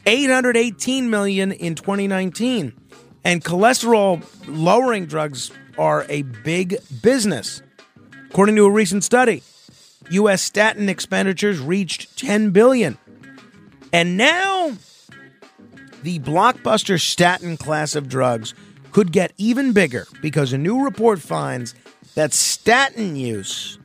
818 0.06 1.10
million 1.10 1.52
in 1.52 1.74
2019. 1.74 2.72
And 3.24 3.44
cholesterol 3.44 4.24
lowering 4.46 5.06
drugs 5.06 5.50
are 5.76 6.06
a 6.08 6.22
big 6.22 6.76
business, 7.02 7.60
according 8.30 8.56
to 8.56 8.66
a 8.66 8.70
recent 8.70 9.04
study. 9.04 9.42
U.S. 10.10 10.42
statin 10.42 10.88
expenditures 10.88 11.60
reached 11.60 12.18
10 12.18 12.50
billion. 12.50 12.98
And 13.92 14.16
now 14.16 14.72
the 16.02 16.18
blockbuster 16.18 17.00
statin 17.00 17.56
class 17.56 17.94
of 17.94 18.08
drugs 18.08 18.54
could 18.90 19.12
get 19.12 19.32
even 19.38 19.72
bigger 19.72 20.06
because 20.20 20.52
a 20.52 20.58
new 20.58 20.84
report 20.84 21.20
finds 21.20 21.74
that 22.14 22.32
statin 22.32 23.16
use 23.16 23.78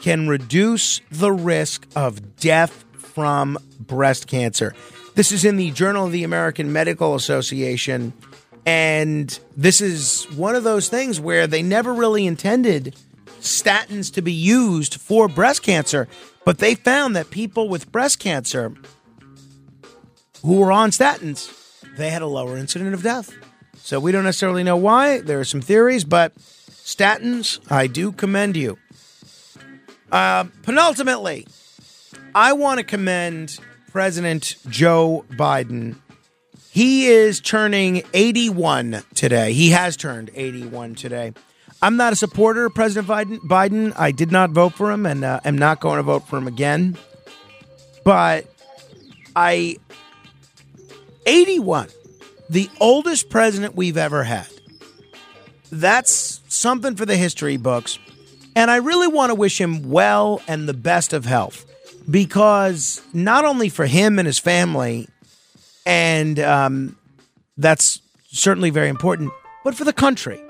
can 0.00 0.28
reduce 0.28 1.00
the 1.10 1.32
risk 1.32 1.86
of 1.96 2.36
death 2.36 2.84
from 2.92 3.56
breast 3.80 4.26
cancer. 4.26 4.74
This 5.14 5.32
is 5.32 5.44
in 5.44 5.56
the 5.56 5.70
Journal 5.70 6.06
of 6.06 6.12
the 6.12 6.24
American 6.24 6.72
Medical 6.72 7.14
Association. 7.14 8.12
And 8.66 9.38
this 9.56 9.80
is 9.80 10.24
one 10.32 10.56
of 10.56 10.64
those 10.64 10.88
things 10.88 11.20
where 11.20 11.46
they 11.46 11.62
never 11.62 11.94
really 11.94 12.26
intended 12.26 12.96
statins 13.44 14.12
to 14.14 14.22
be 14.22 14.32
used 14.32 14.94
for 14.94 15.28
breast 15.28 15.62
cancer, 15.62 16.08
but 16.44 16.58
they 16.58 16.74
found 16.74 17.14
that 17.14 17.30
people 17.30 17.68
with 17.68 17.92
breast 17.92 18.18
cancer 18.18 18.74
who 20.42 20.56
were 20.58 20.72
on 20.72 20.90
statins, 20.90 21.52
they 21.96 22.10
had 22.10 22.22
a 22.22 22.26
lower 22.26 22.56
incident 22.56 22.94
of 22.94 23.02
death. 23.02 23.32
So 23.76 24.00
we 24.00 24.12
don't 24.12 24.24
necessarily 24.24 24.62
know 24.62 24.76
why. 24.76 25.20
There 25.20 25.38
are 25.40 25.44
some 25.44 25.60
theories, 25.60 26.04
but 26.04 26.34
statins, 26.36 27.60
I 27.70 27.86
do 27.86 28.12
commend 28.12 28.56
you. 28.56 28.78
Uh, 30.10 30.44
penultimately, 30.62 31.46
I 32.34 32.52
want 32.54 32.78
to 32.78 32.84
commend 32.84 33.58
President 33.90 34.56
Joe 34.68 35.24
Biden. 35.30 35.96
He 36.70 37.06
is 37.06 37.40
turning 37.40 38.02
81 38.14 39.02
today. 39.14 39.52
He 39.52 39.70
has 39.70 39.96
turned 39.96 40.30
81 40.34 40.94
today. 40.94 41.32
I'm 41.84 41.98
not 41.98 42.14
a 42.14 42.16
supporter 42.16 42.64
of 42.64 42.74
President 42.74 43.06
Biden. 43.06 43.40
Biden. 43.40 43.92
I 43.98 44.10
did 44.10 44.32
not 44.32 44.52
vote 44.52 44.72
for 44.72 44.90
him, 44.90 45.04
and 45.04 45.22
uh, 45.22 45.40
am 45.44 45.58
not 45.58 45.80
going 45.80 45.98
to 45.98 46.02
vote 46.02 46.26
for 46.26 46.38
him 46.38 46.46
again. 46.46 46.96
But 48.04 48.46
I, 49.36 49.76
81, 51.26 51.90
the 52.48 52.70
oldest 52.80 53.28
president 53.28 53.76
we've 53.76 53.98
ever 53.98 54.24
had. 54.24 54.48
That's 55.70 56.40
something 56.48 56.96
for 56.96 57.04
the 57.04 57.18
history 57.18 57.58
books. 57.58 57.98
And 58.56 58.70
I 58.70 58.76
really 58.76 59.08
want 59.08 59.28
to 59.28 59.34
wish 59.34 59.60
him 59.60 59.90
well 59.90 60.40
and 60.48 60.66
the 60.66 60.72
best 60.72 61.12
of 61.12 61.26
health 61.26 61.66
because 62.10 63.02
not 63.12 63.44
only 63.44 63.68
for 63.68 63.84
him 63.84 64.18
and 64.18 64.24
his 64.24 64.38
family, 64.38 65.06
and 65.84 66.40
um, 66.40 66.96
that's 67.58 68.00
certainly 68.28 68.70
very 68.70 68.88
important, 68.88 69.32
but 69.64 69.74
for 69.74 69.84
the 69.84 69.92
country 69.92 70.43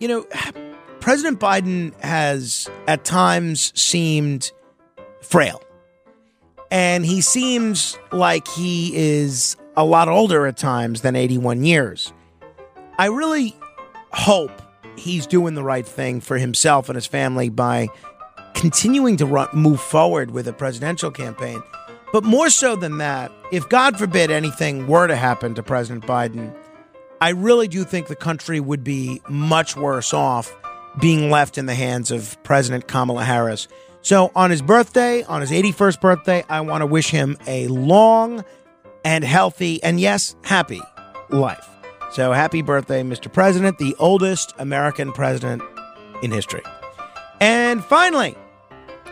you 0.00 0.08
know, 0.08 0.26
President 0.98 1.38
Biden 1.38 1.98
has 2.00 2.68
at 2.88 3.04
times 3.04 3.72
seemed 3.80 4.50
frail. 5.20 5.62
And 6.70 7.04
he 7.04 7.20
seems 7.20 7.98
like 8.10 8.48
he 8.48 8.92
is 8.96 9.56
a 9.76 9.84
lot 9.84 10.08
older 10.08 10.46
at 10.46 10.56
times 10.56 11.02
than 11.02 11.16
81 11.16 11.64
years. 11.64 12.12
I 12.98 13.06
really 13.06 13.56
hope 14.12 14.62
he's 14.96 15.26
doing 15.26 15.54
the 15.54 15.62
right 15.62 15.86
thing 15.86 16.20
for 16.20 16.38
himself 16.38 16.88
and 16.88 16.96
his 16.96 17.06
family 17.06 17.48
by 17.48 17.88
continuing 18.54 19.16
to 19.18 19.26
run, 19.26 19.48
move 19.52 19.80
forward 19.80 20.30
with 20.30 20.46
a 20.48 20.52
presidential 20.52 21.10
campaign. 21.10 21.62
But 22.12 22.24
more 22.24 22.50
so 22.50 22.74
than 22.74 22.98
that, 22.98 23.32
if 23.52 23.68
God 23.68 23.98
forbid 23.98 24.30
anything 24.30 24.86
were 24.86 25.06
to 25.06 25.16
happen 25.16 25.54
to 25.54 25.62
President 25.62 26.06
Biden, 26.06 26.54
I 27.20 27.30
really 27.30 27.68
do 27.68 27.84
think 27.84 28.06
the 28.06 28.16
country 28.16 28.60
would 28.60 28.82
be 28.82 29.20
much 29.28 29.76
worse 29.76 30.14
off 30.14 30.56
being 31.00 31.30
left 31.30 31.58
in 31.58 31.66
the 31.66 31.74
hands 31.74 32.10
of 32.10 32.42
President 32.44 32.88
Kamala 32.88 33.24
Harris. 33.24 33.68
So, 34.02 34.32
on 34.34 34.50
his 34.50 34.62
birthday, 34.62 35.22
on 35.24 35.42
his 35.42 35.50
81st 35.50 36.00
birthday, 36.00 36.44
I 36.48 36.62
want 36.62 36.80
to 36.80 36.86
wish 36.86 37.10
him 37.10 37.36
a 37.46 37.68
long 37.68 38.44
and 39.04 39.22
healthy 39.22 39.82
and, 39.82 40.00
yes, 40.00 40.34
happy 40.42 40.80
life. 41.28 41.68
So, 42.10 42.32
happy 42.32 42.62
birthday, 42.62 43.02
Mr. 43.02 43.30
President, 43.30 43.76
the 43.78 43.94
oldest 43.98 44.54
American 44.58 45.12
president 45.12 45.62
in 46.22 46.30
history. 46.30 46.62
And 47.40 47.84
finally, 47.84 48.34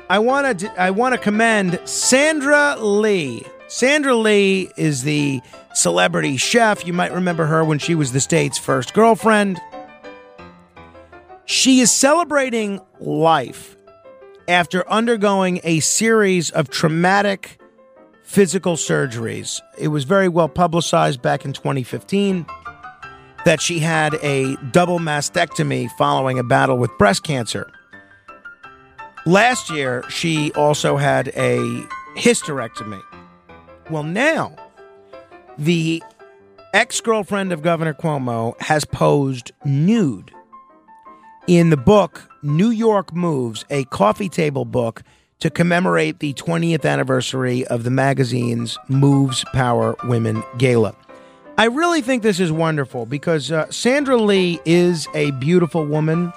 I 0.09 0.19
want 0.19 0.61
to 0.61 0.81
I 0.81 0.91
want 0.91 1.15
to 1.15 1.21
commend 1.21 1.79
Sandra 1.85 2.77
Lee. 2.77 3.45
Sandra 3.67 4.15
Lee 4.15 4.71
is 4.79 5.03
the 5.03 5.43
celebrity 5.79 6.37
chef. 6.37 6.85
You 6.87 6.93
might 6.93 7.13
remember 7.13 7.47
her 7.47 7.65
when 7.65 7.79
she 7.79 7.95
was 7.95 8.13
the 8.13 8.21
state's 8.21 8.59
first 8.59 8.95
girlfriend. 8.95 9.61
She 11.45 11.81
is 11.81 11.93
celebrating 11.93 12.81
life 13.01 13.77
after 14.49 14.89
undergoing 14.91 15.61
a 15.63 15.81
series 15.81 16.51
of 16.51 16.69
traumatic 16.69 17.61
physical 18.25 18.75
surgeries. 18.75 19.61
It 19.79 19.89
was 19.89 20.05
very 20.05 20.29
well 20.29 20.49
publicized 20.49 21.23
back 21.23 21.45
in 21.45 21.53
2015 21.53 22.45
that 23.45 23.61
she 23.61 23.79
had 23.79 24.15
a 24.23 24.57
double 24.73 24.99
mastectomy 24.99 25.89
following 25.93 26.39
a 26.39 26.45
battle 26.45 26.77
with 26.77 26.91
breast 26.99 27.23
cancer. 27.23 27.71
Last 29.25 29.71
year, 29.71 30.05
she 30.11 30.53
also 30.53 30.97
had 30.97 31.29
a 31.29 31.59
hysterectomy. 32.17 33.03
Well, 33.91 34.03
now, 34.03 34.57
the 35.59 36.03
ex 36.73 37.01
girlfriend 37.01 37.53
of 37.53 37.63
Governor 37.63 37.95
Cuomo 37.95 38.59
has 38.61 38.85
posed 38.85 39.51
nude 39.65 40.33
in 41.47 41.71
the 41.71 41.77
book 41.77 42.31
New 42.43 42.71
York 42.71 43.13
Moves, 43.13 43.65
a 43.71 43.85
coffee 43.87 44.29
table 44.29 44.65
book 44.65 45.03
to 45.41 45.51
commemorate 45.51 46.21
the 46.21 46.33
20th 46.35 46.85
anniversary 46.85 47.67
of 47.67 47.85
the 47.85 47.91
magazine's 47.91 48.79
Moves 48.89 49.45
Power 49.53 49.97
Women 50.05 50.43
Gala. 50.59 50.95
I 51.57 51.65
really 51.65 52.03
think 52.03 52.23
this 52.23 52.39
is 52.39 52.53
wonderful 52.53 53.07
because 53.07 53.51
uh, 53.51 53.69
Sandra 53.71 54.17
Lee 54.17 54.61
is 54.65 55.09
a 55.15 55.33
beautiful 55.33 55.85
woman 55.85 56.33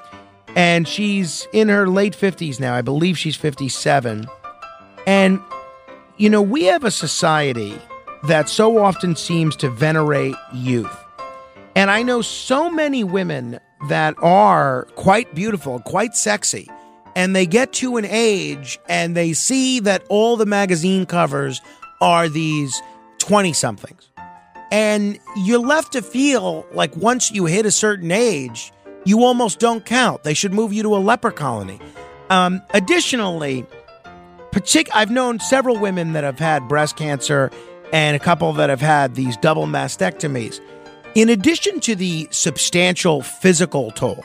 and 0.56 0.88
she's 0.88 1.48
in 1.54 1.70
her 1.70 1.88
late 1.88 2.14
50s 2.14 2.60
now. 2.60 2.74
I 2.74 2.82
believe 2.82 3.18
she's 3.18 3.36
57. 3.36 4.28
And, 5.06 5.40
you 6.18 6.30
know, 6.30 6.42
we 6.42 6.66
have 6.66 6.84
a 6.84 6.92
society 6.92 7.80
that 8.24 8.50
so 8.50 8.78
often 8.78 9.16
seems 9.16 9.56
to 9.58 9.70
venerate 9.70 10.36
youth. 10.54 10.96
And 11.76 11.90
I 11.90 12.04
know 12.04 12.22
so 12.22 12.70
many 12.70 13.04
women 13.04 13.60
that 13.90 14.16
are 14.22 14.88
quite 14.96 15.34
beautiful, 15.34 15.80
quite 15.80 16.16
sexy, 16.16 16.70
and 17.16 17.36
they 17.36 17.46
get 17.46 17.74
to 17.74 17.98
an 17.98 18.06
age 18.06 18.80
and 18.88 19.16
they 19.16 19.34
see 19.34 19.80
that 19.82 20.04
all 20.10 20.38
the 20.38 20.46
magazine 20.46 21.06
covers 21.06 21.62
are 22.00 22.30
these 22.30 22.82
20 23.20 23.54
somethings 23.54 24.12
and 24.72 25.20
you're 25.36 25.60
left 25.60 25.92
to 25.94 26.02
feel 26.02 26.66
like 26.72 26.96
once 26.96 27.30
you 27.30 27.46
hit 27.46 27.66
a 27.66 27.72
certain 27.72 28.10
age, 28.10 28.72
you 29.04 29.24
almost 29.24 29.60
don't 29.60 29.86
count. 29.86 30.24
They 30.24 30.34
should 30.34 30.54
move 30.54 30.72
you 30.72 30.82
to 30.84 30.96
a 30.96 30.98
leper 30.98 31.32
colony. 31.32 31.80
Um, 32.30 32.62
additionally, 32.74 33.66
partic- 34.52 34.90
I've 34.94 35.12
known 35.12 35.40
several 35.40 35.78
women 35.78 36.14
that 36.14 36.24
have 36.24 36.40
had 36.40 36.70
breast 36.70 36.96
cancer 36.96 37.52
and 37.92 38.16
a 38.16 38.20
couple 38.20 38.54
that 38.54 38.70
have 38.70 38.82
had 38.82 39.16
these 39.16 39.38
double 39.38 39.66
mastectomies. 39.66 40.60
In 41.16 41.30
addition 41.30 41.80
to 41.82 41.96
the 41.96 42.28
substantial 42.32 43.22
physical 43.22 43.92
toll 43.92 44.24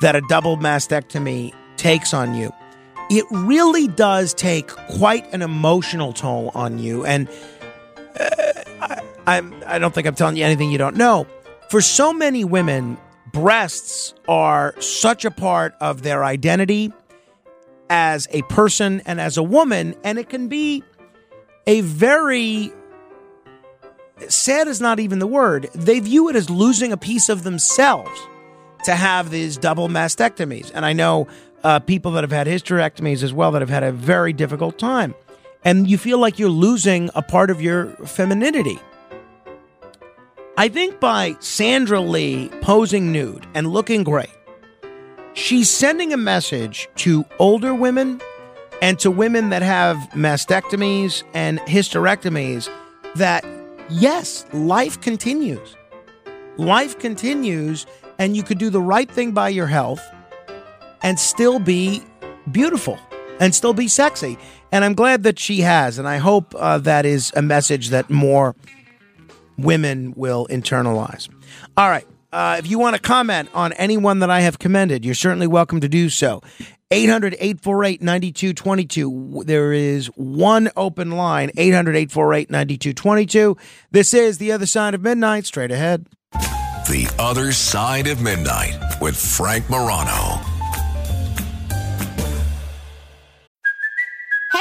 that 0.00 0.16
a 0.16 0.22
double 0.28 0.56
mastectomy 0.56 1.54
takes 1.76 2.12
on 2.12 2.34
you, 2.34 2.52
it 3.10 3.24
really 3.30 3.86
does 3.86 4.34
take 4.34 4.68
quite 4.68 5.32
an 5.32 5.42
emotional 5.42 6.12
toll 6.12 6.50
on 6.54 6.78
you. 6.78 7.04
And 7.04 7.28
uh, 8.18 9.00
I'm 9.26 9.54
I 9.66 9.78
don't 9.78 9.94
think 9.94 10.06
I'm 10.06 10.14
telling 10.14 10.36
you 10.36 10.44
anything 10.44 10.70
you 10.70 10.78
don't 10.78 10.96
know. 10.96 11.26
For 11.70 11.80
so 11.80 12.12
many 12.12 12.44
women, 12.44 12.98
breasts 13.32 14.14
are 14.28 14.74
such 14.80 15.24
a 15.24 15.30
part 15.30 15.74
of 15.80 16.02
their 16.02 16.24
identity 16.24 16.92
as 17.88 18.26
a 18.32 18.42
person 18.42 19.02
and 19.06 19.20
as 19.20 19.36
a 19.36 19.42
woman, 19.42 19.94
and 20.02 20.18
it 20.18 20.28
can 20.28 20.48
be 20.48 20.82
a 21.66 21.80
very 21.82 22.72
sad 24.28 24.68
is 24.68 24.80
not 24.80 25.00
even 25.00 25.18
the 25.18 25.26
word. 25.26 25.68
They 25.74 26.00
view 26.00 26.28
it 26.28 26.36
as 26.36 26.50
losing 26.50 26.92
a 26.92 26.96
piece 26.96 27.28
of 27.28 27.42
themselves 27.42 28.18
to 28.84 28.94
have 28.94 29.30
these 29.30 29.56
double 29.56 29.88
mastectomies. 29.88 30.70
And 30.74 30.84
I 30.84 30.92
know 30.92 31.26
uh, 31.64 31.80
people 31.80 32.12
that 32.12 32.24
have 32.24 32.32
had 32.32 32.46
hysterectomies 32.46 33.22
as 33.22 33.32
well 33.32 33.50
that 33.52 33.62
have 33.62 33.68
had 33.68 33.82
a 33.82 33.92
very 33.92 34.32
difficult 34.32 34.78
time. 34.78 35.14
And 35.64 35.88
you 35.90 35.98
feel 35.98 36.18
like 36.18 36.38
you're 36.38 36.48
losing 36.48 37.10
a 37.14 37.22
part 37.22 37.50
of 37.50 37.60
your 37.60 37.88
femininity. 38.06 38.78
I 40.56 40.68
think 40.68 41.00
by 41.00 41.36
Sandra 41.40 42.00
Lee 42.00 42.48
posing 42.60 43.12
nude 43.12 43.46
and 43.52 43.66
looking 43.66 44.04
great, 44.04 44.30
she's 45.34 45.68
sending 45.68 46.12
a 46.12 46.16
message 46.16 46.88
to 46.96 47.26
older 47.38 47.74
women 47.74 48.20
and 48.80 48.98
to 49.00 49.10
women 49.10 49.50
that 49.50 49.62
have 49.62 49.96
mastectomies 50.12 51.24
and 51.34 51.58
hysterectomies 51.60 52.70
that 53.16 53.44
yes, 53.90 54.46
life 54.52 55.00
continues. 55.00 55.76
Life 56.56 56.98
continues, 56.98 57.86
and 58.18 58.36
you 58.36 58.42
could 58.42 58.58
do 58.58 58.70
the 58.70 58.80
right 58.80 59.10
thing 59.10 59.32
by 59.32 59.48
your 59.48 59.66
health 59.66 60.02
and 61.02 61.18
still 61.18 61.58
be 61.58 62.02
beautiful 62.50 62.98
and 63.40 63.54
still 63.54 63.74
be 63.74 63.88
sexy. 63.88 64.38
And 64.72 64.84
I'm 64.84 64.94
glad 64.94 65.22
that 65.24 65.38
she 65.38 65.60
has, 65.60 65.98
and 65.98 66.08
I 66.08 66.16
hope 66.16 66.54
uh, 66.54 66.78
that 66.78 67.06
is 67.06 67.32
a 67.36 67.42
message 67.42 67.90
that 67.90 68.10
more 68.10 68.56
women 69.58 70.14
will 70.16 70.46
internalize. 70.50 71.28
All 71.76 71.88
right. 71.88 72.06
Uh, 72.32 72.56
if 72.58 72.68
you 72.68 72.78
want 72.78 72.96
to 72.96 73.00
comment 73.00 73.48
on 73.54 73.72
anyone 73.74 74.18
that 74.18 74.30
I 74.30 74.40
have 74.40 74.58
commended, 74.58 75.04
you're 75.04 75.14
certainly 75.14 75.46
welcome 75.46 75.80
to 75.80 75.88
do 75.88 76.10
so. 76.10 76.42
800 76.90 77.34
848 77.34 78.00
9222. 78.00 79.42
There 79.44 79.72
is 79.72 80.06
one 80.14 80.70
open 80.76 81.10
line 81.10 81.50
800 81.56 81.96
848 81.96 82.50
9222. 82.50 83.56
This 83.90 84.14
is 84.14 84.38
The 84.38 84.52
Other 84.52 84.66
Side 84.66 84.94
of 84.94 85.02
Midnight. 85.02 85.46
Straight 85.46 85.72
ahead. 85.72 86.06
The 86.88 87.12
Other 87.18 87.50
Side 87.50 88.06
of 88.06 88.22
Midnight 88.22 88.78
with 89.00 89.16
Frank 89.16 89.68
Morano. 89.68 90.55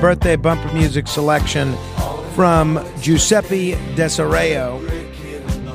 Birthday 0.00 0.36
bumper 0.36 0.72
music 0.74 1.08
selection 1.08 1.74
from 2.34 2.84
Giuseppe 3.00 3.72
Desareo. 3.94 4.86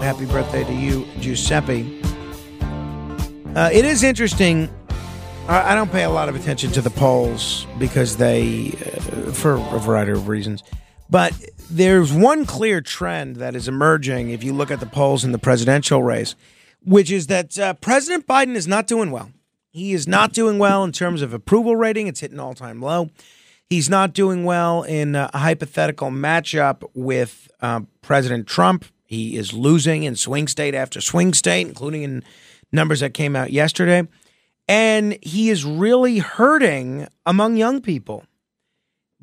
Happy 0.01 0.25
birthday 0.25 0.63
to 0.63 0.73
you, 0.73 1.07
Giuseppe. 1.19 2.01
Uh, 3.55 3.69
it 3.73 3.83
is 3.83 4.03
interesting. 4.03 4.69
I, 5.47 5.73
don't 5.73 5.91
pay 5.91 6.03
a 6.03 6.09
lot 6.09 6.29
of 6.29 6.35
attention 6.35 6.71
to 6.73 6.81
the 6.81 6.91
polls 6.91 7.65
because 7.79 8.17
they, 8.17 8.69
uh, 8.69 9.31
for 9.31 9.55
a 9.55 9.79
variety 9.79 10.11
of 10.11 10.27
reasons. 10.27 10.63
But 11.09 11.33
there's 11.69 12.13
one 12.13 12.45
clear 12.45 12.79
trend 12.79 13.37
that 13.37 13.55
is 13.55 13.67
emerging 13.67 14.29
if 14.29 14.43
you 14.43 14.53
look 14.53 14.71
at 14.71 14.79
the 14.79 14.85
polls 14.85 15.25
in 15.25 15.31
the 15.31 15.39
presidential 15.39 16.03
race, 16.03 16.35
which 16.85 17.11
is 17.11 17.27
that 17.27 17.57
uh, 17.57 17.73
President 17.73 18.27
Biden 18.27 18.55
is 18.55 18.67
not 18.67 18.87
doing 18.87 19.09
well. 19.09 19.31
He 19.71 19.93
is 19.93 20.07
not 20.07 20.31
doing 20.31 20.59
well 20.59 20.83
in 20.83 20.91
terms 20.91 21.21
of 21.21 21.33
approval 21.33 21.75
rating, 21.75 22.07
it's 22.07 22.19
hitting 22.19 22.39
all 22.39 22.53
time 22.53 22.81
low. 22.81 23.09
He's 23.71 23.89
not 23.89 24.11
doing 24.11 24.43
well 24.43 24.83
in 24.83 25.15
a 25.15 25.29
hypothetical 25.33 26.09
matchup 26.09 26.83
with 26.93 27.49
uh, 27.61 27.79
President 28.01 28.45
Trump. 28.45 28.83
He 29.05 29.37
is 29.37 29.53
losing 29.53 30.03
in 30.03 30.17
swing 30.17 30.49
state 30.49 30.75
after 30.75 30.99
swing 30.99 31.33
state, 31.33 31.67
including 31.67 32.03
in 32.03 32.23
numbers 32.73 32.99
that 32.99 33.13
came 33.13 33.33
out 33.33 33.53
yesterday. 33.53 34.05
And 34.67 35.17
he 35.21 35.49
is 35.49 35.63
really 35.63 36.17
hurting 36.17 37.07
among 37.25 37.55
young 37.55 37.79
people. 37.79 38.25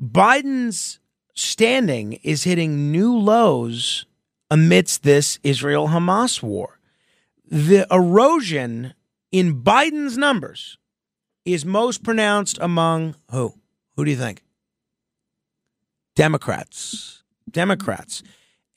Biden's 0.01 0.99
standing 1.35 2.13
is 2.23 2.43
hitting 2.43 2.91
new 2.91 3.15
lows 3.15 4.07
amidst 4.49 5.03
this 5.03 5.37
Israel 5.43 5.89
Hamas 5.89 6.41
war. 6.41 6.79
The 7.45 7.85
erosion 7.91 8.95
in 9.31 9.61
Biden's 9.61 10.17
numbers 10.17 10.79
is 11.45 11.65
most 11.65 12.01
pronounced 12.01 12.57
among 12.59 13.13
who? 13.29 13.58
Who 13.99 14.05
do 14.05 14.11
you 14.11 14.17
think? 14.17 14.43
Democrats. 16.15 17.21
Democrats. 17.51 18.23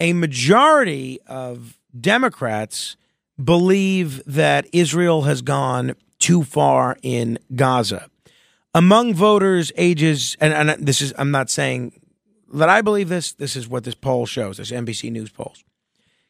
A 0.01 0.15
majority 0.15 1.21
of 1.29 1.79
Democrats 2.01 2.97
believe 3.41 4.21
that 4.25 4.67
Israel 4.73 5.23
has 5.23 5.41
gone 5.41 5.95
too 6.19 6.43
far 6.43 6.97
in 7.05 7.39
Gaza. 7.55 8.09
Among 8.75 9.15
voters 9.15 9.71
ages, 9.77 10.37
and, 10.41 10.53
and 10.53 10.85
this 10.85 11.01
is, 11.01 11.15
I'm 11.17 11.31
not 11.31 11.51
saying 11.51 12.01
that 12.53 12.69
I 12.69 12.83
believe 12.83 13.09
this, 13.09 13.33
this 13.33 13.55
is 13.55 13.69
what 13.69 13.85
this 13.85 13.95
poll 13.95 14.27
shows, 14.27 14.57
this 14.57 14.73
NBC 14.73 15.13
News 15.13 15.31
polls 15.31 15.63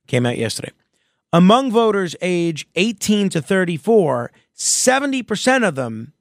came 0.06 0.26
out 0.26 0.36
yesterday. 0.36 0.72
Among 1.32 1.70
voters 1.70 2.14
age 2.20 2.68
18 2.74 3.30
to 3.30 3.40
34, 3.40 4.30
70% 4.54 5.66
of 5.66 5.76
them 5.76 6.12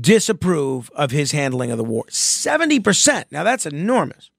disapprove 0.00 0.90
of 0.94 1.10
his 1.10 1.32
handling 1.32 1.70
of 1.70 1.78
the 1.78 1.84
war. 1.84 2.04
70%. 2.08 3.24
Now 3.30 3.44
that's 3.44 3.66
enormous. 3.66 4.30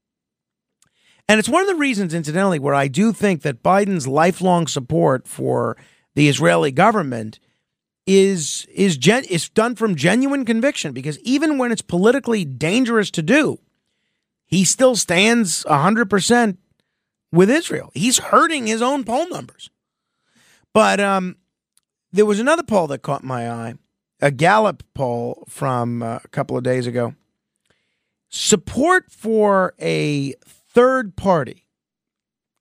And 1.29 1.39
it's 1.39 1.49
one 1.49 1.61
of 1.61 1.67
the 1.67 1.75
reasons, 1.75 2.13
incidentally, 2.13 2.59
where 2.59 2.73
I 2.73 2.87
do 2.87 3.11
think 3.11 3.41
that 3.41 3.61
Biden's 3.61 4.07
lifelong 4.07 4.67
support 4.67 5.27
for 5.27 5.75
the 6.15 6.29
Israeli 6.29 6.71
government 6.71 7.39
is 8.05 8.65
is 8.73 8.95
gen, 8.95 9.25
is 9.25 9.49
done 9.49 9.75
from 9.75 9.95
genuine 9.95 10.45
conviction. 10.45 10.93
Because 10.93 11.19
even 11.19 11.57
when 11.57 11.71
it's 11.73 11.81
politically 11.81 12.45
dangerous 12.45 13.11
to 13.11 13.21
do, 13.21 13.59
he 14.45 14.63
still 14.63 14.95
stands 14.95 15.65
hundred 15.67 16.09
percent 16.09 16.59
with 17.33 17.49
Israel. 17.49 17.91
He's 17.93 18.19
hurting 18.19 18.67
his 18.67 18.81
own 18.81 19.03
poll 19.03 19.27
numbers. 19.27 19.69
But 20.73 21.01
um, 21.01 21.35
there 22.13 22.25
was 22.25 22.39
another 22.39 22.63
poll 22.63 22.87
that 22.87 23.01
caught 23.01 23.23
my 23.23 23.51
eye, 23.51 23.75
a 24.21 24.31
Gallup 24.31 24.83
poll 24.93 25.43
from 25.47 26.03
uh, 26.03 26.19
a 26.23 26.27
couple 26.29 26.55
of 26.57 26.63
days 26.63 26.87
ago. 26.87 27.15
Support 28.29 29.11
for 29.11 29.73
a 29.79 30.33
third 30.45 31.15
party, 31.15 31.65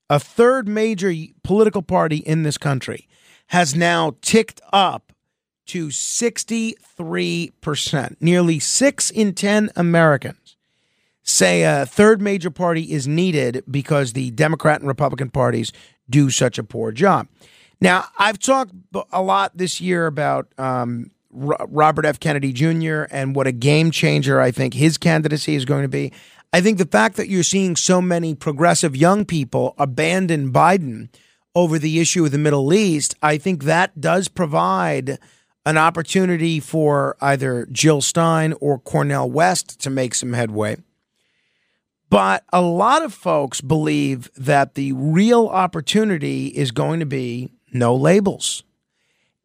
a 0.09 0.21
third 0.21 0.69
major 0.69 1.13
political 1.43 1.83
party 1.83 2.19
in 2.19 2.45
this 2.45 2.59
country, 2.59 3.09
has 3.49 3.75
now 3.75 4.15
ticked 4.21 4.61
up 4.73 5.13
to 5.67 5.89
63%. 5.89 8.17
Nearly 8.21 8.61
six 8.61 9.11
in 9.11 9.35
10 9.35 9.71
Americans 9.75 10.47
say 11.27 11.65
a 11.65 11.85
third 11.85 12.23
major 12.23 12.51
party 12.51 12.93
is 12.93 13.09
needed 13.09 13.65
because 13.69 14.13
the 14.13 14.31
Democrat 14.31 14.81
and 14.81 14.87
Republican 14.87 15.29
parties 15.29 15.73
do 16.09 16.31
such 16.31 16.57
a 16.57 16.65
poor 16.65 16.93
job. 16.93 17.27
Now, 17.81 18.05
I've 18.17 18.39
talked 18.39 18.73
a 19.13 19.21
lot 19.21 19.57
this 19.57 19.81
year 19.81 20.07
about 20.07 20.47
um, 20.57 21.11
Robert 21.31 22.07
F. 22.07 22.21
Kennedy 22.21 22.53
Jr. 22.53 23.03
and 23.11 23.35
what 23.35 23.47
a 23.47 23.53
game 23.53 23.91
changer 23.91 24.41
I 24.41 24.51
think 24.51 24.75
his 24.75 24.99
candidacy 24.99 25.55
is 25.55 25.65
going 25.65 25.83
to 25.83 25.89
be. 25.89 26.13
I 26.53 26.61
think 26.61 26.79
the 26.79 26.87
fact 26.87 27.17
that 27.17 27.29
you're 27.29 27.43
seeing 27.43 27.77
so 27.77 28.01
many 28.01 28.35
progressive 28.35 28.97
young 28.97 29.25
people 29.25 29.75
abandon 29.79 30.53
Biden 30.53 31.09
over 31.55 31.79
the 31.79 32.01
issue 32.01 32.25
of 32.25 32.33
the 32.33 32.39
Middle 32.39 32.73
East, 32.73 33.15
I 33.23 33.39
think 33.39 33.65
that 33.65 34.01
does 34.01 34.29
provide 34.29 35.19
an 35.65 35.77
opportunity 35.77 36.61
for 36.61 37.17
either 37.21 37.67
Jill 37.73 38.01
Stein 38.01 38.55
or 38.61 38.79
Cornel 38.79 39.31
West 39.31 39.81
to 39.81 39.91
make 39.91 40.15
some 40.15 40.33
headway. 40.33 40.77
But 42.09 42.45
a 42.53 42.63
lot 42.63 43.03
of 43.03 43.13
folks 43.13 43.61
believe 43.61 44.31
that 44.37 44.75
the 44.75 44.93
real 44.93 45.49
opportunity 45.49 46.47
is 46.47 46.71
going 46.71 47.01
to 47.01 47.07
be 47.07 47.51
no 47.73 47.97
labels. 47.97 48.63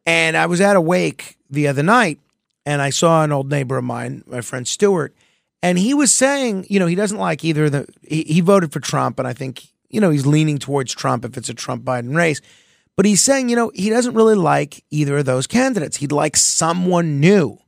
And 0.06 0.36
I 0.36 0.46
was 0.46 0.60
at 0.60 0.76
a 0.76 0.80
wake 0.80 1.36
the 1.52 1.68
other 1.68 1.82
night 1.82 2.18
and 2.64 2.80
I 2.80 2.90
saw 2.90 3.22
an 3.22 3.32
old 3.32 3.50
neighbor 3.50 3.76
of 3.76 3.84
mine, 3.84 4.24
my 4.26 4.40
friend 4.40 4.66
Stewart, 4.66 5.14
and 5.62 5.78
he 5.78 5.94
was 5.94 6.12
saying, 6.12 6.66
you 6.68 6.78
know, 6.78 6.86
he 6.86 6.94
doesn't 6.94 7.18
like 7.18 7.44
either 7.44 7.70
the 7.70 7.86
he, 8.02 8.22
he 8.24 8.40
voted 8.40 8.72
for 8.72 8.80
Trump, 8.80 9.18
and 9.18 9.28
I 9.28 9.32
think 9.32 9.66
you 9.90 10.00
know 10.00 10.10
he's 10.10 10.26
leaning 10.26 10.58
towards 10.58 10.92
Trump 10.92 11.24
if 11.24 11.36
it's 11.36 11.48
a 11.48 11.54
Trump 11.54 11.84
Biden 11.84 12.16
race. 12.16 12.40
But 12.96 13.06
he's 13.06 13.22
saying, 13.22 13.48
you 13.48 13.56
know, 13.56 13.70
he 13.74 13.88
doesn't 13.88 14.14
really 14.14 14.34
like 14.34 14.84
either 14.90 15.18
of 15.18 15.24
those 15.24 15.46
candidates. 15.46 15.96
He'd 15.96 16.12
like 16.12 16.36
someone 16.36 17.20
new 17.20 17.58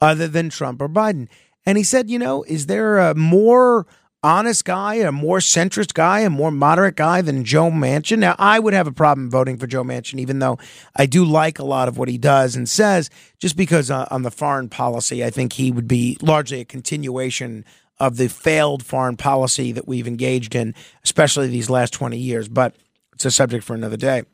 other 0.00 0.26
than 0.26 0.50
Trump 0.50 0.82
or 0.82 0.88
Biden. 0.88 1.28
And 1.64 1.78
he 1.78 1.84
said, 1.84 2.10
you 2.10 2.18
know, 2.18 2.42
is 2.42 2.66
there 2.66 2.98
a 2.98 3.14
more 3.14 3.86
honest 4.22 4.64
guy, 4.64 4.94
a 4.94 5.12
more 5.12 5.38
centrist 5.38 5.94
guy, 5.94 6.20
a 6.20 6.30
more 6.30 6.50
moderate 6.50 6.96
guy 6.96 7.22
than 7.22 7.44
Joe 7.44 7.70
Manchin. 7.70 8.18
Now, 8.18 8.36
I 8.38 8.58
would 8.58 8.74
have 8.74 8.86
a 8.86 8.92
problem 8.92 9.30
voting 9.30 9.56
for 9.56 9.66
Joe 9.66 9.82
Manchin, 9.82 10.20
even 10.20 10.38
though 10.38 10.58
I 10.96 11.06
do 11.06 11.24
like 11.24 11.58
a 11.58 11.64
lot 11.64 11.88
of 11.88 11.98
what 11.98 12.08
he 12.08 12.18
does 12.18 12.54
and 12.56 12.68
says, 12.68 13.10
just 13.38 13.56
because 13.56 13.90
uh, 13.90 14.06
on 14.10 14.22
the 14.22 14.30
foreign 14.30 14.68
policy, 14.68 15.24
I 15.24 15.30
think 15.30 15.54
he 15.54 15.72
would 15.72 15.88
be 15.88 16.16
largely 16.20 16.60
a 16.60 16.64
continuation 16.64 17.64
of 17.98 18.16
the 18.16 18.28
failed 18.28 18.84
foreign 18.84 19.16
policy 19.16 19.72
that 19.72 19.86
we've 19.86 20.08
engaged 20.08 20.54
in, 20.54 20.74
especially 21.04 21.48
these 21.48 21.70
last 21.70 21.92
20 21.92 22.16
years. 22.16 22.48
But 22.48 22.74
it's 23.12 23.24
a 23.24 23.30
subject 23.30 23.64
for 23.64 23.74
another 23.74 23.96
day. 23.96 24.24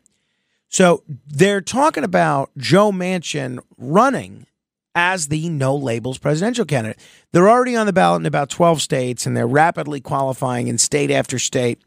So 0.69 1.03
they're 1.27 1.61
talking 1.61 2.05
about 2.05 2.51
Joe 2.57 2.93
Manchin 2.93 3.59
running 3.79 4.47
as 4.99 5.29
the 5.29 5.49
no 5.49 5.77
labels 5.77 6.19
presidential 6.19 6.65
candidate. 6.65 6.99
They're 7.31 7.49
already 7.49 7.77
on 7.77 7.87
the 7.87 7.93
ballot 7.93 8.21
in 8.23 8.27
about 8.27 8.51
12 8.51 8.83
states 8.83 9.27
and 9.27 9.37
they're 9.37 9.47
rapidly 9.47 10.01
qualifying 10.01 10.67
in 10.67 10.77
state 10.77 11.13
after 11.13 11.39
state. 11.39 11.81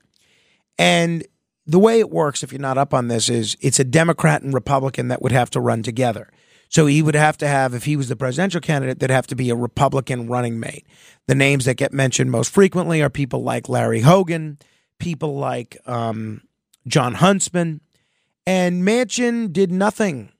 And 0.79 1.27
the 1.67 1.77
way 1.77 1.99
it 1.99 2.09
works, 2.09 2.41
if 2.41 2.53
you're 2.53 2.61
not 2.61 2.77
up 2.77 2.93
on 2.93 3.09
this, 3.09 3.27
is 3.27 3.57
it's 3.59 3.81
a 3.81 3.83
Democrat 3.83 4.43
and 4.43 4.53
Republican 4.53 5.09
that 5.09 5.21
would 5.21 5.33
have 5.33 5.49
to 5.49 5.59
run 5.59 5.83
together. 5.83 6.29
So 6.69 6.85
he 6.85 7.01
would 7.01 7.15
have 7.15 7.37
to 7.39 7.49
have, 7.49 7.73
if 7.73 7.83
he 7.83 7.97
was 7.97 8.07
the 8.07 8.15
presidential 8.15 8.61
candidate, 8.61 8.99
there'd 8.99 9.11
have 9.11 9.27
to 9.27 9.35
be 9.35 9.49
a 9.49 9.55
Republican 9.57 10.27
running 10.29 10.57
mate. 10.57 10.87
The 11.27 11.35
names 11.35 11.65
that 11.65 11.75
get 11.75 11.91
mentioned 11.91 12.31
most 12.31 12.53
frequently 12.53 13.01
are 13.01 13.09
people 13.09 13.43
like 13.43 13.67
Larry 13.67 13.99
Hogan, 13.99 14.57
people 14.99 15.35
like 15.35 15.77
um, 15.85 16.43
Jon 16.87 17.15
Huntsman. 17.15 17.81
And 18.47 18.83
Manchin 18.83 19.51
did 19.51 19.69
nothing 19.69 20.31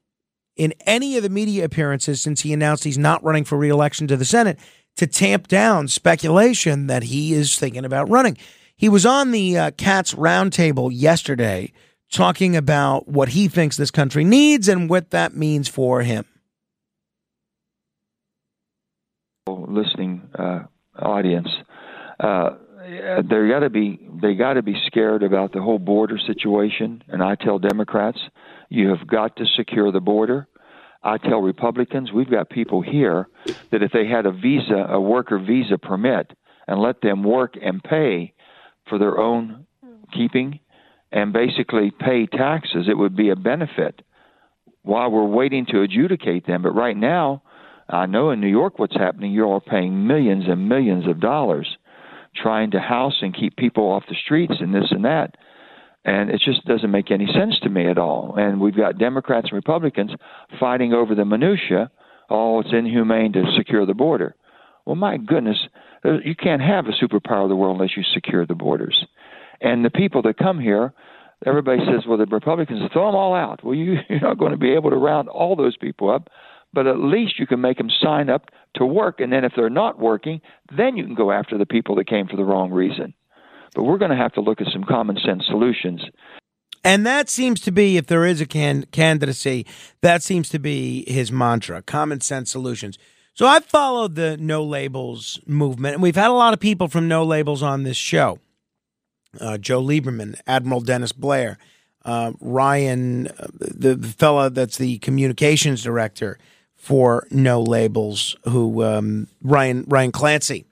in 0.56 0.74
any 0.86 1.18
of 1.18 1.24
the 1.24 1.30
media 1.30 1.66
appearances 1.66 2.22
since 2.22 2.42
he 2.42 2.54
announced 2.54 2.84
he's 2.84 2.98
not 2.98 3.24
running 3.24 3.44
for 3.44 3.58
reelection 3.58 4.08
to 4.08 4.18
the 4.18 4.26
Senate 4.26 4.60
to 4.98 5.08
tamp 5.08 5.48
down 5.48 5.88
speculation 5.88 6.88
that 6.88 7.04
he 7.04 7.34
is 7.34 7.58
thinking 7.58 7.86
about 7.86 8.10
running. 8.10 8.38
He 8.76 8.90
was 8.90 9.06
on 9.06 9.32
the 9.32 9.58
uh, 9.58 9.72
Cats 9.72 10.14
Roundtable 10.16 10.90
yesterday 10.92 11.72
talking 12.12 12.56
about 12.56 13.08
what 13.08 13.30
he 13.30 13.48
thinks 13.48 13.78
this 13.78 13.92
country 13.92 14.24
needs 14.24 14.68
and 14.68 14.90
what 14.90 15.12
that 15.12 15.36
means 15.36 15.68
for 15.68 16.02
him. 16.02 16.26
Listening 19.48 20.30
uh, 20.38 20.64
audience, 20.98 21.48
uh, 22.20 22.52
they 22.82 23.48
got 23.50 23.60
to 23.60 23.70
be 23.70 24.00
they 24.22 24.34
got 24.34 24.54
to 24.54 24.62
be 24.62 24.76
scared 24.86 25.24
about 25.24 25.54
the 25.54 25.62
whole 25.62 25.80
border 25.80 26.18
situation. 26.18 27.04
And 27.08 27.24
I 27.24 27.36
tell 27.36 27.58
Democrats, 27.58 28.20
you 28.72 28.88
have 28.88 29.06
got 29.06 29.36
to 29.36 29.46
secure 29.58 29.92
the 29.92 30.00
border. 30.00 30.48
I 31.04 31.18
tell 31.18 31.42
Republicans, 31.42 32.14
we've 32.14 32.32
got 32.32 32.50
people 32.50 32.82
here 32.82 33.28
that 33.70 33.84
if 33.84 33.92
they 33.92 34.08
had 34.08 34.26
a 34.26 34.32
visa, 34.32 34.88
a 34.90 35.00
worker 35.00 35.38
visa 35.40 35.78
permit, 35.78 36.32
and 36.68 36.80
let 36.80 37.02
them 37.02 37.22
work 37.22 37.56
and 37.62 37.84
pay 37.84 38.34
for 38.88 38.98
their 38.98 39.18
own 39.18 39.66
keeping 40.14 40.62
and 41.12 41.34
basically 41.34 41.92
pay 41.92 42.28
taxes, 42.28 42.86
it 42.88 42.98
would 42.98 43.16
be 43.16 43.30
a 43.30 43.36
benefit 43.36 44.04
while 44.84 45.12
we're 45.12 45.26
waiting 45.26 45.66
to 45.66 45.82
adjudicate 45.82 46.48
them. 46.48 46.62
But 46.62 46.72
right 46.72 46.96
now, 46.96 47.44
I 47.90 48.06
know 48.06 48.30
in 48.30 48.40
New 48.40 48.48
York 48.48 48.80
what's 48.80 48.96
happening. 48.96 49.34
You're 49.34 49.48
all 49.48 49.60
paying 49.60 50.08
millions 50.08 50.46
and 50.48 50.70
millions 50.70 51.08
of 51.10 51.20
dollars 51.20 51.68
trying 52.42 52.72
to 52.72 52.80
house 52.80 53.18
and 53.22 53.36
keep 53.36 53.58
people 53.58 53.92
off 53.92 54.04
the 54.08 54.16
streets 54.16 54.56
and 54.62 54.74
this 54.74 54.92
and 54.92 55.04
that. 55.04 55.36
And 56.04 56.32
it 56.32 56.42
just 56.44 56.66
doesn't 56.66 56.90
make 56.90 57.12
any 57.12 57.28
sense 57.28 57.60
to 57.62 57.70
me 57.70 57.88
at 57.88 57.98
all. 57.98 58.36
And 58.38 58.60
we've 58.60 58.76
got 58.76 58.98
Democrats 58.98 59.48
and 59.52 59.56
Republicans 59.56 60.12
fighting 60.60 60.94
over 60.94 61.14
the 61.14 61.26
minutia. 61.26 61.92
Oh, 62.30 62.60
it's 62.60 62.74
inhumane 62.74 63.34
to 63.34 63.44
secure 63.56 63.86
the 63.86 63.94
border. 63.94 64.36
Well, 64.86 64.96
my 64.96 65.18
goodness, 65.18 65.58
uh, 66.04 66.20
you 66.24 66.36
can't 66.36 66.62
have 66.62 66.86
a 66.88 67.06
superpower 67.06 67.44
of 67.44 67.50
the 67.50 67.56
world 67.56 67.80
unless 67.80 67.96
you 67.96 68.04
secure 68.14 68.46
the 68.46 68.56
borders. 68.56 69.06
And 69.62 69.86
the 69.86 69.92
people 69.92 70.24
that 70.24 70.38
come 70.38 70.60
here, 70.60 70.94
everybody 71.46 71.80
says, 71.86 72.06
well, 72.08 72.18
the 72.18 72.26
Republicans 72.26 72.82
throw 72.92 73.08
them 73.08 73.16
all 73.16 73.36
out. 73.36 73.64
Well, 73.64 73.76
you, 73.76 73.98
you're 74.10 74.22
not 74.22 74.40
going 74.40 74.52
to 74.52 74.58
be 74.58 74.74
able 74.74 74.90
to 74.90 74.96
round 74.96 75.30
all 75.30 75.56
those 75.56 75.78
people 75.78 76.10
up, 76.10 76.30
but 76.74 76.88
at 76.88 76.98
least 76.98 77.38
you 77.38 77.46
can 77.46 77.62
make 77.62 77.78
them 77.78 77.92
sign 78.02 78.30
up 78.30 78.50
to 78.76 78.86
work. 78.86 79.20
And 79.20 79.32
then 79.32 79.44
if 79.44 79.54
they're 79.56 79.70
not 79.70 80.00
working, 80.00 80.42
then 80.76 80.98
you 80.98 81.06
can 81.06 81.16
go 81.16 81.32
after 81.32 81.58
the 81.58 81.66
people 81.66 81.96
that 81.96 82.08
came 82.08 82.28
for 82.28 82.38
the 82.38 82.46
wrong 82.46 82.72
reason. 82.72 83.14
But 83.76 83.84
we're 83.84 83.98
going 83.98 84.12
to 84.12 84.18
have 84.18 84.34
to 84.34 84.42
look 84.42 84.62
at 84.62 84.68
some 84.72 84.84
common 84.84 85.18
sense 85.26 85.46
solutions. 85.48 86.02
And 86.84 87.06
that 87.06 87.30
seems 87.30 87.62
to 87.62 87.72
be, 87.72 87.98
if 87.98 88.08
there 88.08 88.26
is 88.26 88.42
a 88.42 88.46
can- 88.46 88.86
candidacy, 88.92 89.66
that 90.02 90.24
seems 90.24 90.50
to 90.50 90.60
be 90.60 91.06
his 91.08 91.32
mantra 91.32 91.82
common 91.82 92.22
sense 92.22 92.52
solutions. 92.52 92.98
So 93.34 93.48
I've 93.48 93.66
followed 93.66 94.16
the 94.16 94.36
no 94.38 94.64
labels 94.64 95.40
movement, 95.46 95.94
and 95.96 96.04
we've 96.04 96.16
had 96.16 96.30
a 96.30 96.34
lot 96.34 96.54
of 96.54 96.60
people 96.60 96.88
from 96.88 97.08
no 97.08 97.24
labels 97.24 97.64
on 97.64 97.84
this 97.84 97.98
show 97.98 98.40
uh, 99.40 99.58
Joe 99.58 99.82
Lieberman, 99.82 100.40
Admiral 100.48 100.82
Dennis 100.82 101.12
Blair, 101.12 101.58
uh, 102.04 102.34
Ryan, 102.40 103.28
uh, 103.28 103.48
the, 103.54 103.96
the 103.96 104.08
fella 104.08 104.50
that's 104.50 104.78
the 104.78 104.98
communications 105.00 105.84
director 105.84 106.38
for 106.76 107.28
No 107.30 107.62
Labels, 107.62 108.36
who 108.46 108.84
um, 108.84 109.28
Ryan 109.44 109.86
Ryan 109.88 110.12
Clancy, 110.12 110.66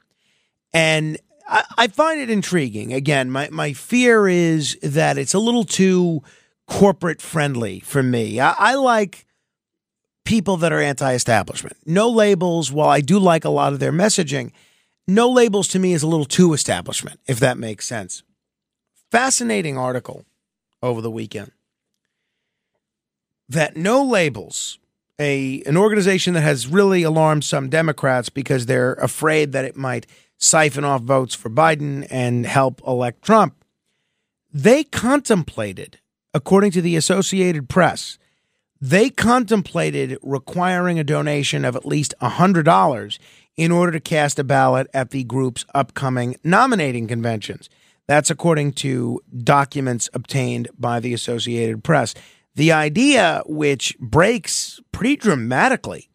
and 0.73 1.17
I, 1.49 1.63
I 1.77 1.87
find 1.87 2.21
it 2.21 2.29
intriguing. 2.29 2.93
Again, 2.93 3.31
my 3.31 3.49
my 3.51 3.73
fear 3.73 4.27
is 4.27 4.77
that 4.81 5.17
it's 5.17 5.33
a 5.33 5.39
little 5.39 5.63
too 5.63 6.21
corporate 6.67 7.21
friendly 7.21 7.79
for 7.79 8.03
me. 8.03 8.39
I, 8.39 8.53
I 8.57 8.75
like 8.75 9.25
people 10.23 10.57
that 10.57 10.71
are 10.71 10.79
anti-establishment. 10.79 11.77
No 11.85 12.09
labels. 12.09 12.71
While 12.71 12.89
I 12.89 13.01
do 13.01 13.17
like 13.17 13.43
a 13.43 13.49
lot 13.49 13.73
of 13.73 13.79
their 13.79 13.91
messaging, 13.91 14.51
no 15.07 15.29
labels 15.29 15.67
to 15.69 15.79
me 15.79 15.93
is 15.93 16.03
a 16.03 16.07
little 16.07 16.25
too 16.25 16.53
establishment, 16.53 17.19
if 17.25 17.39
that 17.39 17.57
makes 17.57 17.87
sense. 17.87 18.21
Fascinating 19.11 19.77
article 19.77 20.25
over 20.83 21.01
the 21.01 21.11
weekend 21.11 21.51
that 23.49 23.75
no 23.75 24.03
labels 24.03 24.77
a 25.19 25.61
an 25.63 25.75
organization 25.75 26.33
that 26.35 26.41
has 26.41 26.67
really 26.67 27.03
alarmed 27.03 27.43
some 27.43 27.67
Democrats 27.67 28.29
because 28.29 28.67
they're 28.67 28.93
afraid 28.93 29.51
that 29.51 29.65
it 29.65 29.75
might 29.75 30.05
siphon 30.39 30.83
off 30.83 31.03
votes 31.03 31.35
for 31.35 31.49
Biden 31.49 32.07
and 32.09 32.45
help 32.45 32.81
elect 32.87 33.21
Trump. 33.21 33.63
They 34.51 34.83
contemplated, 34.83 35.99
according 36.33 36.71
to 36.71 36.81
the 36.81 36.95
Associated 36.95 37.69
Press, 37.69 38.17
they 38.81 39.09
contemplated 39.09 40.17
requiring 40.23 40.97
a 40.97 41.03
donation 41.03 41.65
of 41.65 41.75
at 41.75 41.85
least 41.85 42.15
$100 42.21 43.19
in 43.57 43.71
order 43.71 43.91
to 43.91 43.99
cast 43.99 44.39
a 44.39 44.43
ballot 44.43 44.87
at 44.93 45.11
the 45.11 45.25
group's 45.25 45.65
upcoming 45.75 46.37
nominating 46.43 47.07
conventions. 47.07 47.69
That's 48.07 48.31
according 48.31 48.73
to 48.73 49.21
documents 49.43 50.09
obtained 50.13 50.69
by 50.79 51.01
the 51.01 51.13
Associated 51.13 51.83
Press. 51.83 52.15
The 52.55 52.71
idea, 52.71 53.43
which 53.45 53.97
breaks 53.99 54.79
pretty 54.91 55.17
dramatically 55.17 56.08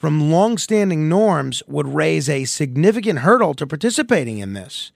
from 0.00 0.30
longstanding 0.30 1.10
norms, 1.10 1.62
would 1.68 1.86
raise 1.86 2.28
a 2.28 2.46
significant 2.46 3.18
hurdle 3.18 3.52
to 3.54 3.66
participating 3.66 4.38
in 4.38 4.54
this. 4.54 4.92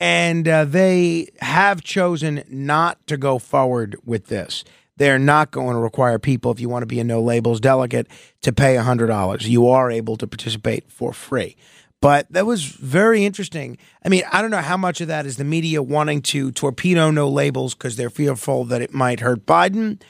And 0.00 0.48
uh, 0.48 0.64
they 0.64 1.28
have 1.42 1.82
chosen 1.84 2.42
not 2.48 3.06
to 3.06 3.18
go 3.18 3.38
forward 3.38 3.96
with 4.02 4.28
this. 4.28 4.64
They're 4.96 5.18
not 5.18 5.50
going 5.50 5.74
to 5.74 5.80
require 5.80 6.18
people, 6.18 6.50
if 6.50 6.58
you 6.58 6.70
want 6.70 6.82
to 6.82 6.86
be 6.86 7.00
a 7.00 7.04
no 7.04 7.20
labels 7.20 7.60
delegate, 7.60 8.06
to 8.40 8.52
pay 8.52 8.76
$100. 8.76 9.46
You 9.46 9.68
are 9.68 9.90
able 9.90 10.16
to 10.16 10.26
participate 10.26 10.90
for 10.90 11.12
free. 11.12 11.54
But 12.00 12.26
that 12.32 12.46
was 12.46 12.64
very 12.64 13.26
interesting. 13.26 13.76
I 14.02 14.08
mean, 14.08 14.22
I 14.32 14.40
don't 14.40 14.50
know 14.50 14.58
how 14.58 14.78
much 14.78 15.02
of 15.02 15.08
that 15.08 15.26
is 15.26 15.36
the 15.36 15.44
media 15.44 15.82
wanting 15.82 16.22
to 16.22 16.50
torpedo 16.52 17.10
no 17.10 17.28
labels 17.28 17.74
because 17.74 17.96
they're 17.96 18.08
fearful 18.08 18.64
that 18.64 18.80
it 18.80 18.94
might 18.94 19.20
hurt 19.20 19.44
Biden. 19.44 20.00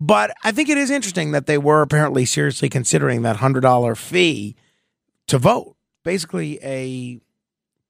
But 0.00 0.34
I 0.44 0.52
think 0.52 0.68
it 0.68 0.76
is 0.76 0.90
interesting 0.90 1.32
that 1.32 1.46
they 1.46 1.58
were 1.58 1.82
apparently 1.82 2.24
seriously 2.26 2.68
considering 2.68 3.22
that 3.22 3.36
$100 3.36 3.96
fee 3.96 4.56
to 5.26 5.38
vote, 5.38 5.76
basically 6.04 6.58
a 6.62 7.20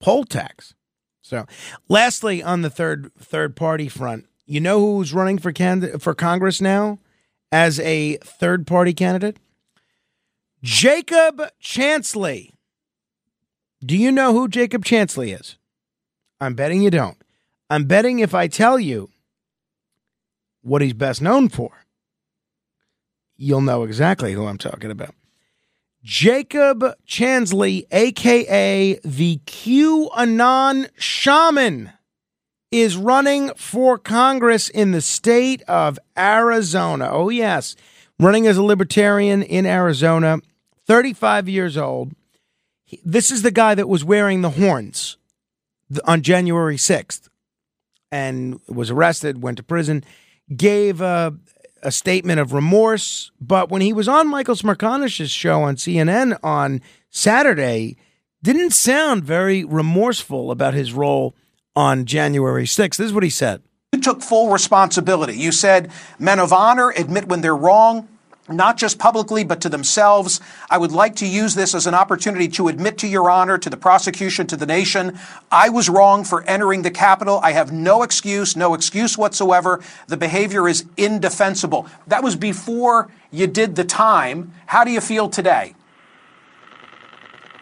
poll 0.00 0.24
tax. 0.24 0.74
So, 1.22 1.46
lastly, 1.88 2.42
on 2.42 2.62
the 2.62 2.70
third 2.70 3.10
third 3.18 3.56
party 3.56 3.88
front, 3.88 4.26
you 4.46 4.60
know 4.60 4.78
who's 4.78 5.12
running 5.12 5.38
for 5.38 5.50
candidate 5.50 6.00
for 6.00 6.14
Congress 6.14 6.60
now 6.60 7.00
as 7.50 7.80
a 7.80 8.18
third 8.18 8.66
party 8.66 8.94
candidate? 8.94 9.38
Jacob 10.62 11.42
Chansley. 11.60 12.52
Do 13.84 13.96
you 13.96 14.12
know 14.12 14.32
who 14.32 14.48
Jacob 14.48 14.84
Chansley 14.84 15.38
is? 15.38 15.58
I'm 16.40 16.54
betting 16.54 16.82
you 16.82 16.90
don't. 16.90 17.18
I'm 17.68 17.84
betting 17.84 18.20
if 18.20 18.34
I 18.34 18.46
tell 18.46 18.78
you 18.78 19.10
what 20.62 20.82
he's 20.82 20.92
best 20.92 21.20
known 21.20 21.48
for, 21.48 21.85
you'll 23.36 23.60
know 23.60 23.84
exactly 23.84 24.32
who 24.32 24.46
I'm 24.46 24.58
talking 24.58 24.90
about. 24.90 25.14
Jacob 26.02 26.84
Chansley, 27.06 27.84
aka 27.90 28.98
the 29.04 29.40
QAnon 29.46 30.88
Shaman, 30.96 31.90
is 32.70 32.96
running 32.96 33.50
for 33.56 33.98
Congress 33.98 34.68
in 34.68 34.92
the 34.92 35.00
state 35.00 35.62
of 35.62 35.98
Arizona. 36.16 37.08
Oh, 37.10 37.28
yes, 37.28 37.74
running 38.20 38.46
as 38.46 38.56
a 38.56 38.62
libertarian 38.62 39.42
in 39.42 39.66
Arizona, 39.66 40.38
35 40.86 41.48
years 41.48 41.76
old. 41.76 42.12
This 43.04 43.30
is 43.32 43.42
the 43.42 43.50
guy 43.50 43.74
that 43.74 43.88
was 43.88 44.04
wearing 44.04 44.42
the 44.42 44.50
horns 44.50 45.16
on 46.04 46.22
January 46.22 46.76
6th 46.76 47.28
and 48.12 48.60
was 48.68 48.90
arrested, 48.90 49.42
went 49.42 49.56
to 49.56 49.62
prison, 49.62 50.04
gave 50.54 51.00
a, 51.00 51.34
a 51.82 51.92
statement 51.92 52.40
of 52.40 52.52
remorse. 52.52 53.30
But 53.40 53.70
when 53.70 53.82
he 53.82 53.92
was 53.92 54.08
on 54.08 54.28
Michael 54.28 54.54
Smerconish's 54.54 55.30
show 55.30 55.62
on 55.62 55.76
CNN 55.76 56.38
on 56.42 56.80
Saturday, 57.10 57.96
didn't 58.42 58.72
sound 58.72 59.24
very 59.24 59.64
remorseful 59.64 60.50
about 60.50 60.74
his 60.74 60.92
role 60.92 61.34
on 61.74 62.04
January 62.04 62.64
6th. 62.64 62.96
This 62.96 63.00
is 63.00 63.12
what 63.12 63.22
he 63.22 63.30
said. 63.30 63.62
You 63.92 64.00
took 64.00 64.22
full 64.22 64.50
responsibility. 64.50 65.36
You 65.36 65.52
said 65.52 65.90
men 66.18 66.38
of 66.38 66.52
honor 66.52 66.90
admit 66.90 67.28
when 67.28 67.40
they're 67.40 67.56
wrong, 67.56 68.08
not 68.48 68.76
just 68.76 68.98
publicly, 68.98 69.44
but 69.44 69.60
to 69.62 69.68
themselves. 69.68 70.40
I 70.70 70.78
would 70.78 70.92
like 70.92 71.16
to 71.16 71.26
use 71.26 71.54
this 71.54 71.74
as 71.74 71.86
an 71.86 71.94
opportunity 71.94 72.48
to 72.48 72.68
admit 72.68 72.98
to 72.98 73.08
your 73.08 73.30
honor, 73.30 73.58
to 73.58 73.70
the 73.70 73.76
prosecution, 73.76 74.46
to 74.48 74.56
the 74.56 74.66
nation. 74.66 75.18
I 75.50 75.68
was 75.68 75.88
wrong 75.88 76.24
for 76.24 76.42
entering 76.44 76.82
the 76.82 76.90
Capitol. 76.90 77.40
I 77.42 77.52
have 77.52 77.72
no 77.72 78.02
excuse, 78.02 78.56
no 78.56 78.74
excuse 78.74 79.18
whatsoever. 79.18 79.82
The 80.08 80.16
behavior 80.16 80.68
is 80.68 80.86
indefensible. 80.96 81.86
That 82.06 82.22
was 82.22 82.36
before 82.36 83.10
you 83.30 83.46
did 83.46 83.76
the 83.76 83.84
time. 83.84 84.52
How 84.66 84.84
do 84.84 84.90
you 84.90 85.00
feel 85.00 85.28
today? 85.28 85.74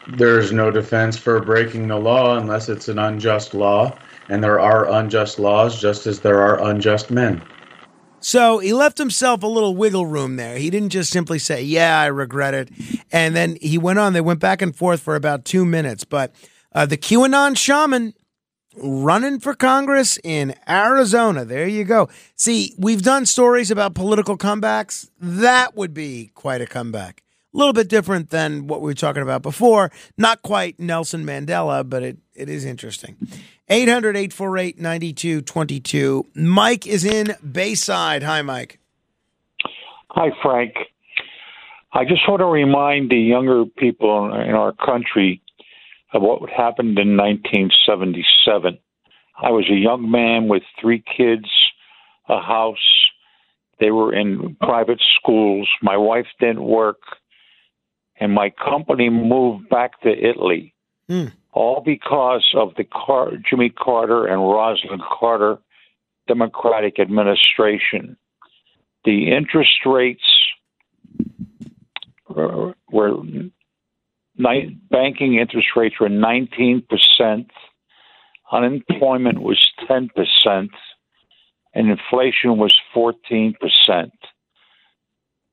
There's 0.06 0.52
no 0.52 0.70
defense 0.70 1.16
for 1.16 1.40
breaking 1.40 1.88
the 1.88 1.96
law 1.96 2.36
unless 2.36 2.68
it's 2.68 2.88
an 2.88 2.98
unjust 2.98 3.54
law, 3.54 3.96
and 4.28 4.44
there 4.44 4.60
are 4.60 4.90
unjust 4.92 5.38
laws 5.38 5.80
just 5.80 6.06
as 6.06 6.20
there 6.20 6.40
are 6.40 6.62
unjust 6.68 7.10
men. 7.10 7.40
So 8.24 8.58
he 8.58 8.72
left 8.72 8.96
himself 8.96 9.42
a 9.42 9.46
little 9.46 9.76
wiggle 9.76 10.06
room 10.06 10.36
there. 10.36 10.56
He 10.56 10.70
didn't 10.70 10.88
just 10.88 11.12
simply 11.12 11.38
say, 11.38 11.62
Yeah, 11.62 12.00
I 12.00 12.06
regret 12.06 12.54
it. 12.54 12.70
And 13.12 13.36
then 13.36 13.58
he 13.60 13.76
went 13.76 13.98
on. 13.98 14.14
They 14.14 14.22
went 14.22 14.40
back 14.40 14.62
and 14.62 14.74
forth 14.74 15.02
for 15.02 15.14
about 15.14 15.44
two 15.44 15.66
minutes. 15.66 16.04
But 16.04 16.34
uh, 16.72 16.86
the 16.86 16.96
QAnon 16.96 17.54
shaman 17.54 18.14
running 18.76 19.40
for 19.40 19.54
Congress 19.54 20.18
in 20.24 20.54
Arizona. 20.66 21.44
There 21.44 21.68
you 21.68 21.84
go. 21.84 22.08
See, 22.34 22.74
we've 22.78 23.02
done 23.02 23.26
stories 23.26 23.70
about 23.70 23.94
political 23.94 24.38
comebacks. 24.38 25.10
That 25.20 25.76
would 25.76 25.92
be 25.92 26.30
quite 26.34 26.62
a 26.62 26.66
comeback. 26.66 27.23
A 27.54 27.56
little 27.56 27.72
bit 27.72 27.88
different 27.88 28.30
than 28.30 28.66
what 28.66 28.80
we 28.80 28.86
were 28.86 28.94
talking 28.94 29.22
about 29.22 29.42
before. 29.42 29.92
Not 30.18 30.42
quite 30.42 30.80
Nelson 30.80 31.24
Mandela, 31.24 31.88
but 31.88 32.02
it, 32.02 32.18
it 32.34 32.48
is 32.48 32.64
interesting. 32.64 33.16
800 33.68 34.16
848 34.16 34.80
9222. 34.80 36.26
Mike 36.34 36.86
is 36.86 37.04
in 37.04 37.36
Bayside. 37.50 38.24
Hi, 38.24 38.42
Mike. 38.42 38.80
Hi, 40.08 40.30
Frank. 40.42 40.74
I 41.92 42.04
just 42.04 42.28
want 42.28 42.40
to 42.40 42.46
remind 42.46 43.10
the 43.10 43.16
younger 43.18 43.64
people 43.64 44.26
in 44.34 44.54
our 44.54 44.72
country 44.72 45.40
of 46.12 46.22
what 46.22 46.50
happened 46.50 46.98
in 46.98 47.16
1977. 47.16 48.78
I 49.40 49.50
was 49.50 49.64
a 49.70 49.74
young 49.74 50.10
man 50.10 50.48
with 50.48 50.62
three 50.80 51.04
kids, 51.16 51.46
a 52.28 52.40
house. 52.40 53.06
They 53.78 53.92
were 53.92 54.12
in 54.12 54.56
private 54.60 55.00
schools. 55.20 55.68
My 55.82 55.96
wife 55.96 56.26
didn't 56.40 56.62
work, 56.62 56.98
and 58.20 58.32
my 58.32 58.50
company 58.50 59.10
moved 59.10 59.68
back 59.68 60.00
to 60.02 60.10
Italy. 60.10 60.72
Hmm. 61.08 61.26
all 61.52 61.82
because 61.84 62.50
of 62.56 62.74
the 62.76 62.84
Car- 62.84 63.36
Jimmy 63.48 63.68
Carter 63.68 64.26
and 64.26 64.38
Rosalynn 64.40 65.00
Carter 65.00 65.58
Democratic 66.26 66.98
administration. 66.98 68.16
The 69.04 69.30
interest 69.30 69.84
rates 69.84 70.24
were 72.28 72.74
ni- 74.38 74.78
banking 74.90 75.34
interest 75.34 75.68
rates 75.76 76.00
were 76.00 76.08
19 76.08 76.82
percent, 76.88 77.50
unemployment 78.50 79.42
was 79.42 79.60
10 79.86 80.08
percent, 80.16 80.70
and 81.74 81.90
inflation 81.90 82.56
was 82.56 82.74
14 82.92 83.54
percent. 83.60 84.12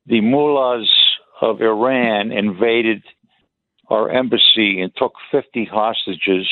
The 0.05 0.21
mullahs 0.21 0.89
of 1.41 1.61
Iran 1.61 2.31
invaded 2.31 3.03
our 3.89 4.09
embassy 4.09 4.79
and 4.79 4.91
took 4.95 5.13
50 5.31 5.65
hostages. 5.65 6.47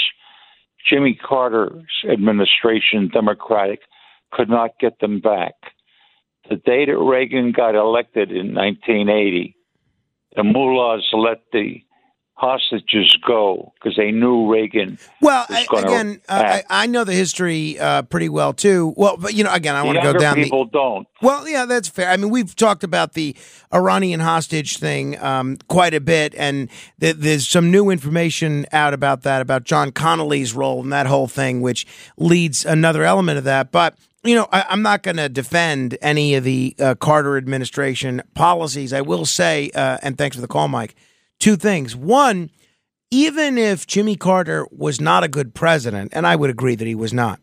Jimmy 0.88 1.14
Carter's 1.14 2.04
administration, 2.10 3.10
Democratic, 3.14 3.82
could 4.32 4.50
not 4.50 4.72
get 4.80 5.00
them 5.00 5.20
back. 5.20 5.54
The 6.50 6.56
day 6.56 6.86
that 6.86 6.98
Reagan 6.98 7.52
got 7.52 7.76
elected 7.76 8.32
in 8.32 8.56
1980, 8.56 9.56
the 10.36 10.44
mullahs 10.44 11.08
let 11.14 11.44
the 11.54 11.84
hostages 12.40 13.18
go 13.28 13.74
because 13.76 13.98
they 13.98 14.12
knew 14.12 14.50
Reagan 14.50 14.98
Well, 15.22 15.46
I, 15.50 15.68
again, 15.78 16.22
uh, 16.30 16.62
I. 16.70 16.84
I 16.84 16.88
know 16.88 17.04
the 17.04 17.14
history 17.14 17.78
uh, 17.78 18.04
pretty 18.04 18.30
well 18.30 18.54
too. 18.54 18.94
Well, 18.96 19.18
but 19.18 19.34
you 19.34 19.44
know, 19.44 19.54
again, 19.54 19.76
I 19.76 19.84
want 19.84 19.98
to 19.98 20.04
go 20.04 20.18
down 20.18 20.38
the. 20.38 20.44
people 20.44 20.64
don't. 20.66 21.06
Well, 21.22 21.48
yeah, 21.50 21.66
that's 21.66 21.90
fair. 21.90 22.10
I 22.10 22.16
mean, 22.16 22.30
we've 22.30 22.56
talked 22.56 22.86
about 22.86 23.12
the 23.14 23.36
Iranian 23.74 24.22
hostage 24.22 24.78
thing 24.78 25.22
um, 25.22 25.58
quite 25.68 25.94
a 25.94 26.00
bit, 26.00 26.34
and 26.36 26.70
th- 27.02 27.18
there's 27.18 27.46
some 27.46 27.72
new 27.72 27.90
information 27.90 28.66
out 28.72 28.94
about 28.94 29.24
that, 29.24 29.42
about 29.42 29.66
John 29.66 29.92
Connolly's 29.92 30.54
role 30.54 30.82
in 30.82 30.92
that 30.92 31.08
whole 31.08 31.28
thing, 31.28 31.60
which 31.60 31.86
leads 32.16 32.66
another 32.66 33.04
element 33.04 33.38
of 33.38 33.44
that. 33.44 33.74
But 33.74 33.98
you 34.24 34.36
know, 34.36 34.48
I, 34.54 34.66
I'm 34.70 34.82
not 34.82 35.04
going 35.04 35.18
to 35.18 35.28
defend 35.28 35.98
any 36.02 36.36
of 36.36 36.46
the 36.46 36.74
uh, 36.80 36.96
Carter 36.96 37.36
administration 37.36 38.22
policies. 38.34 38.94
I 38.94 39.02
will 39.02 39.26
say, 39.26 39.72
uh, 39.76 39.98
and 40.02 40.18
thanks 40.18 40.38
for 40.38 40.42
the 40.42 40.48
call, 40.48 40.70
Mike. 40.70 40.96
Two 41.40 41.56
things. 41.56 41.96
One, 41.96 42.52
even 43.12 43.58
if 43.58 43.88
Jimmy 43.88 44.16
Carter 44.16 44.68
was 44.72 45.00
not 45.00 45.24
a 45.24 45.28
good 45.28 45.54
president, 45.54 46.12
and 46.14 46.28
I 46.28 46.36
would 46.36 46.50
agree 46.50 46.76
that 46.76 46.88
he 46.88 46.96
was 46.96 47.14
not, 47.14 47.40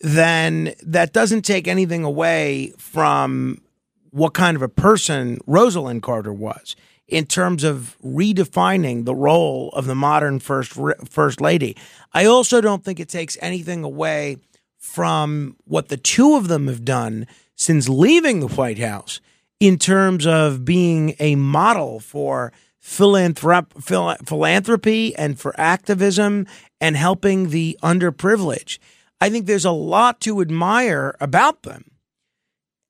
then 0.00 0.74
that 0.82 1.12
doesn't 1.12 1.42
take 1.42 1.68
anything 1.68 2.04
away 2.04 2.72
from 2.78 3.62
what 4.10 4.34
kind 4.34 4.56
of 4.56 4.62
a 4.62 4.68
person 4.68 5.38
Rosalynn 5.46 6.02
Carter 6.02 6.32
was 6.32 6.76
in 7.08 7.26
terms 7.26 7.64
of 7.64 7.96
redefining 8.04 9.04
the 9.04 9.14
role 9.14 9.70
of 9.70 9.86
the 9.86 9.94
modern 9.94 10.38
first 10.38 10.72
first 11.08 11.40
lady. 11.40 11.76
I 12.12 12.24
also 12.24 12.60
don't 12.60 12.84
think 12.84 13.00
it 13.00 13.08
takes 13.08 13.38
anything 13.40 13.84
away 13.84 14.38
from 14.78 15.56
what 15.64 15.88
the 15.88 15.96
two 15.96 16.34
of 16.34 16.48
them 16.48 16.66
have 16.66 16.84
done 16.84 17.26
since 17.54 17.88
leaving 17.88 18.40
the 18.40 18.48
White 18.48 18.78
House 18.78 19.20
in 19.60 19.78
terms 19.78 20.26
of 20.26 20.64
being 20.64 21.14
a 21.20 21.36
model 21.36 22.00
for 22.00 22.52
philanthrop- 22.82 23.82
phil- 23.82 24.16
philanthropy 24.24 25.14
and 25.16 25.38
for 25.38 25.58
activism 25.58 26.46
and 26.80 26.96
helping 26.96 27.50
the 27.50 27.78
underprivileged. 27.82 28.78
I 29.20 29.30
think 29.30 29.46
there's 29.46 29.64
a 29.64 29.70
lot 29.70 30.20
to 30.22 30.40
admire 30.40 31.14
about 31.20 31.62
them. 31.62 31.92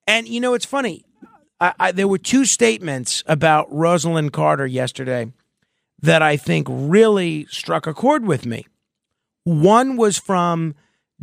And 0.07 0.26
you 0.26 0.40
know, 0.40 0.55
it's 0.55 0.64
funny. 0.64 1.05
I, 1.61 1.74
I, 1.78 1.93
there 1.93 2.09
were 2.09 2.18
two 2.18 2.45
statements 2.45 3.22
about 3.26 3.70
Rosalynn 3.70 4.32
Carter 4.32 4.66
yesterday 4.66 5.32
that 6.01 6.22
I 6.22 6.36
think 6.36 6.66
really 6.70 7.47
struck 7.47 7.86
a 7.86 7.95
chord 7.95 8.26
with 8.26 8.47
me. 8.47 8.66
One 9.45 9.97
was 9.97 10.18
from 10.18 10.74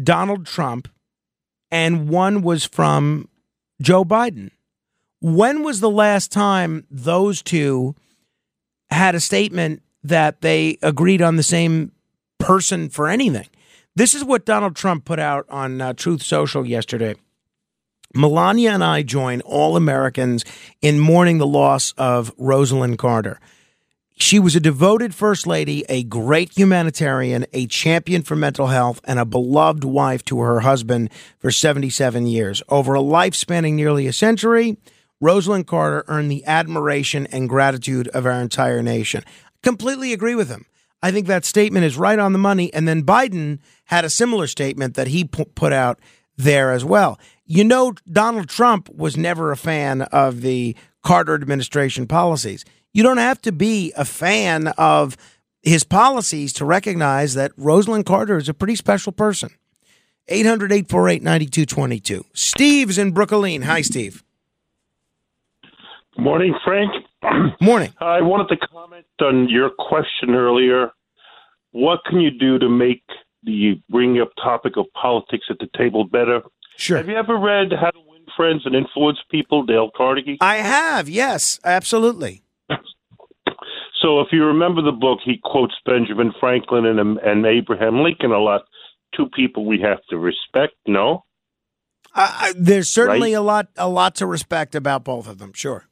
Donald 0.01 0.45
Trump, 0.45 0.87
and 1.71 2.07
one 2.07 2.41
was 2.41 2.65
from 2.65 3.27
Joe 3.81 4.05
Biden. 4.05 4.51
When 5.21 5.63
was 5.63 5.81
the 5.81 5.89
last 5.89 6.31
time 6.31 6.85
those 6.89 7.41
two 7.41 7.95
had 8.91 9.15
a 9.15 9.19
statement 9.19 9.81
that 10.03 10.41
they 10.41 10.77
agreed 10.81 11.21
on 11.21 11.35
the 11.35 11.43
same 11.43 11.91
person 12.37 12.89
for 12.89 13.07
anything? 13.07 13.47
This 13.95 14.13
is 14.13 14.23
what 14.23 14.45
Donald 14.45 14.75
Trump 14.75 15.05
put 15.05 15.19
out 15.19 15.45
on 15.49 15.81
uh, 15.81 15.93
Truth 15.93 16.23
Social 16.23 16.65
yesterday. 16.65 17.15
Melania 18.15 18.71
and 18.71 18.83
I 18.83 19.03
join 19.03 19.41
all 19.41 19.75
Americans 19.75 20.43
in 20.81 20.99
mourning 20.99 21.37
the 21.37 21.45
loss 21.45 21.93
of 21.97 22.35
Rosalynn 22.37 22.97
Carter. 22.97 23.39
She 24.21 24.37
was 24.37 24.55
a 24.55 24.59
devoted 24.59 25.15
First 25.15 25.47
Lady, 25.47 25.85
a 25.87 26.03
great 26.03 26.57
humanitarian, 26.57 27.45
a 27.53 27.67
champion 27.67 28.21
for 28.21 28.35
mental 28.35 28.67
health, 28.67 28.99
and 29.05 29.17
a 29.17 29.25
beloved 29.25 29.85
wife 29.85 30.25
to 30.25 30.39
her 30.39 30.59
husband 30.59 31.09
for 31.37 31.51
77 31.51 32.27
years. 32.27 32.61
Over 32.67 32.95
a 32.95 33.01
life 33.01 33.33
spanning 33.33 33.77
nearly 33.77 34.07
a 34.07 34.13
century, 34.13 34.77
Rosalynn 35.21 35.65
Carter 35.65 36.05
earned 36.07 36.31
the 36.31 36.45
admiration 36.45 37.27
and 37.27 37.49
gratitude 37.49 38.07
of 38.09 38.25
our 38.25 38.41
entire 38.41 38.81
nation. 38.81 39.23
Completely 39.61 40.13
agree 40.13 40.35
with 40.35 40.49
him. 40.49 40.65
I 41.01 41.11
think 41.11 41.27
that 41.27 41.45
statement 41.45 41.85
is 41.85 41.97
right 41.97 42.19
on 42.19 42.33
the 42.33 42.39
money. 42.39 42.73
And 42.73 42.87
then 42.87 43.03
Biden 43.03 43.59
had 43.85 44.05
a 44.05 44.09
similar 44.09 44.47
statement 44.47 44.95
that 44.95 45.07
he 45.07 45.23
put 45.23 45.73
out 45.73 45.99
there 46.37 46.71
as 46.71 46.85
well. 46.85 47.19
You 47.45 47.63
know, 47.63 47.93
Donald 48.11 48.49
Trump 48.49 48.89
was 48.89 49.17
never 49.17 49.51
a 49.51 49.57
fan 49.57 50.03
of 50.03 50.41
the 50.41 50.75
Carter 51.03 51.35
administration 51.35 52.07
policies. 52.07 52.65
You 52.93 53.03
don't 53.03 53.17
have 53.17 53.41
to 53.43 53.51
be 53.51 53.93
a 53.95 54.05
fan 54.05 54.67
of 54.77 55.17
his 55.61 55.83
policies 55.83 56.53
to 56.53 56.65
recognize 56.65 57.33
that 57.33 57.55
Rosalynn 57.57 58.05
Carter 58.05 58.37
is 58.37 58.49
a 58.49 58.53
pretty 58.53 58.75
special 58.75 59.11
person. 59.11 59.51
800 60.27 60.71
848 60.71 61.23
9222. 61.23 62.25
Steve's 62.33 62.97
in 62.97 63.11
Brooklyn. 63.11 63.63
Hi, 63.63 63.81
Steve. 63.81 64.23
Morning, 66.19 66.53
Frank. 66.65 66.91
Morning. 67.61 67.93
I 67.99 68.21
wanted 68.21 68.49
to 68.55 68.67
comment 68.67 69.05
on 69.21 69.49
your 69.49 69.69
question 69.69 70.31
earlier. 70.35 70.91
What 71.71 71.99
can 72.09 72.19
you 72.19 72.31
do 72.31 72.57
to 72.59 72.67
make 72.69 73.03
the 73.43 73.81
bring 73.89 74.19
up 74.19 74.29
topic 74.41 74.73
of 74.77 74.85
politics 74.99 75.45
at 75.49 75.59
the 75.59 75.69
table 75.77 76.03
better? 76.05 76.41
Sure. 76.77 76.97
Have 76.97 77.07
you 77.07 77.15
ever 77.15 77.37
read 77.37 77.71
How 77.79 77.91
to 77.91 77.99
Win 77.99 78.21
Friends 78.35 78.61
and 78.65 78.75
Influence 78.75 79.19
People, 79.29 79.63
Dale 79.63 79.91
Carnegie? 79.95 80.37
I 80.41 80.55
have, 80.57 81.07
yes, 81.09 81.59
absolutely. 81.63 82.43
So, 84.01 84.21
if 84.21 84.27
you 84.31 84.45
remember 84.45 84.81
the 84.81 84.93
book, 84.93 85.19
he 85.25 85.41
quotes 85.43 85.73
Benjamin 85.85 86.31
Franklin 86.39 86.85
and, 86.85 87.17
and 87.17 87.45
Abraham 87.45 88.01
Lincoln 88.01 88.31
a 88.31 88.39
lot. 88.39 88.61
Two 89.15 89.27
people 89.35 89.65
we 89.65 89.79
have 89.81 89.97
to 90.09 90.17
respect. 90.17 90.73
No, 90.87 91.25
I, 92.15 92.21
I, 92.39 92.53
there's 92.55 92.87
certainly 92.87 93.33
Right. 93.33 93.39
a 93.39 93.41
lot, 93.41 93.67
a 93.75 93.89
lot 93.89 94.15
to 94.15 94.25
respect 94.25 94.73
about 94.73 95.03
both 95.03 95.27
of 95.27 95.37
them. 95.39 95.51
Sure. 95.53 95.85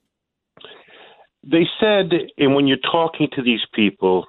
They 1.43 1.67
said, 1.79 2.11
and 2.37 2.55
when 2.55 2.67
you're 2.67 2.77
talking 2.77 3.27
to 3.33 3.41
these 3.41 3.65
people, 3.73 4.25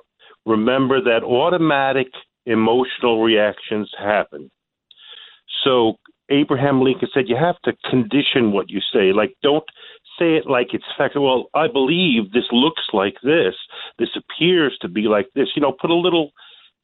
remember 0.47 1.03
that 1.03 1.25
automatic 1.25 2.09
emotional 2.47 3.23
reactions 3.23 3.91
happen. 3.99 4.51
So 5.65 5.95
Abraham 6.31 6.83
Lincoln 6.83 7.09
said 7.13 7.29
you 7.29 7.37
have 7.37 7.59
to 7.65 7.73
condition 7.91 8.53
what 8.53 8.71
you 8.71 8.81
say. 8.93 9.13
Like, 9.13 9.35
don't 9.43 9.65
say 10.19 10.37
it 10.37 10.47
like 10.47 10.69
it's 10.73 10.85
fact. 10.97 11.15
Well, 11.17 11.47
I 11.55 11.69
believe 11.69 12.33
this 12.33 12.49
looks 12.53 12.83
like 12.93 13.17
this. 13.23 13.55
This 13.99 14.11
appears 14.17 14.77
to 14.83 14.89
be 14.89 15.03
like 15.03 15.29
this. 15.35 15.49
You 15.57 15.63
know, 15.63 15.73
put 15.73 15.91
a 15.91 15.95
little. 15.95 16.31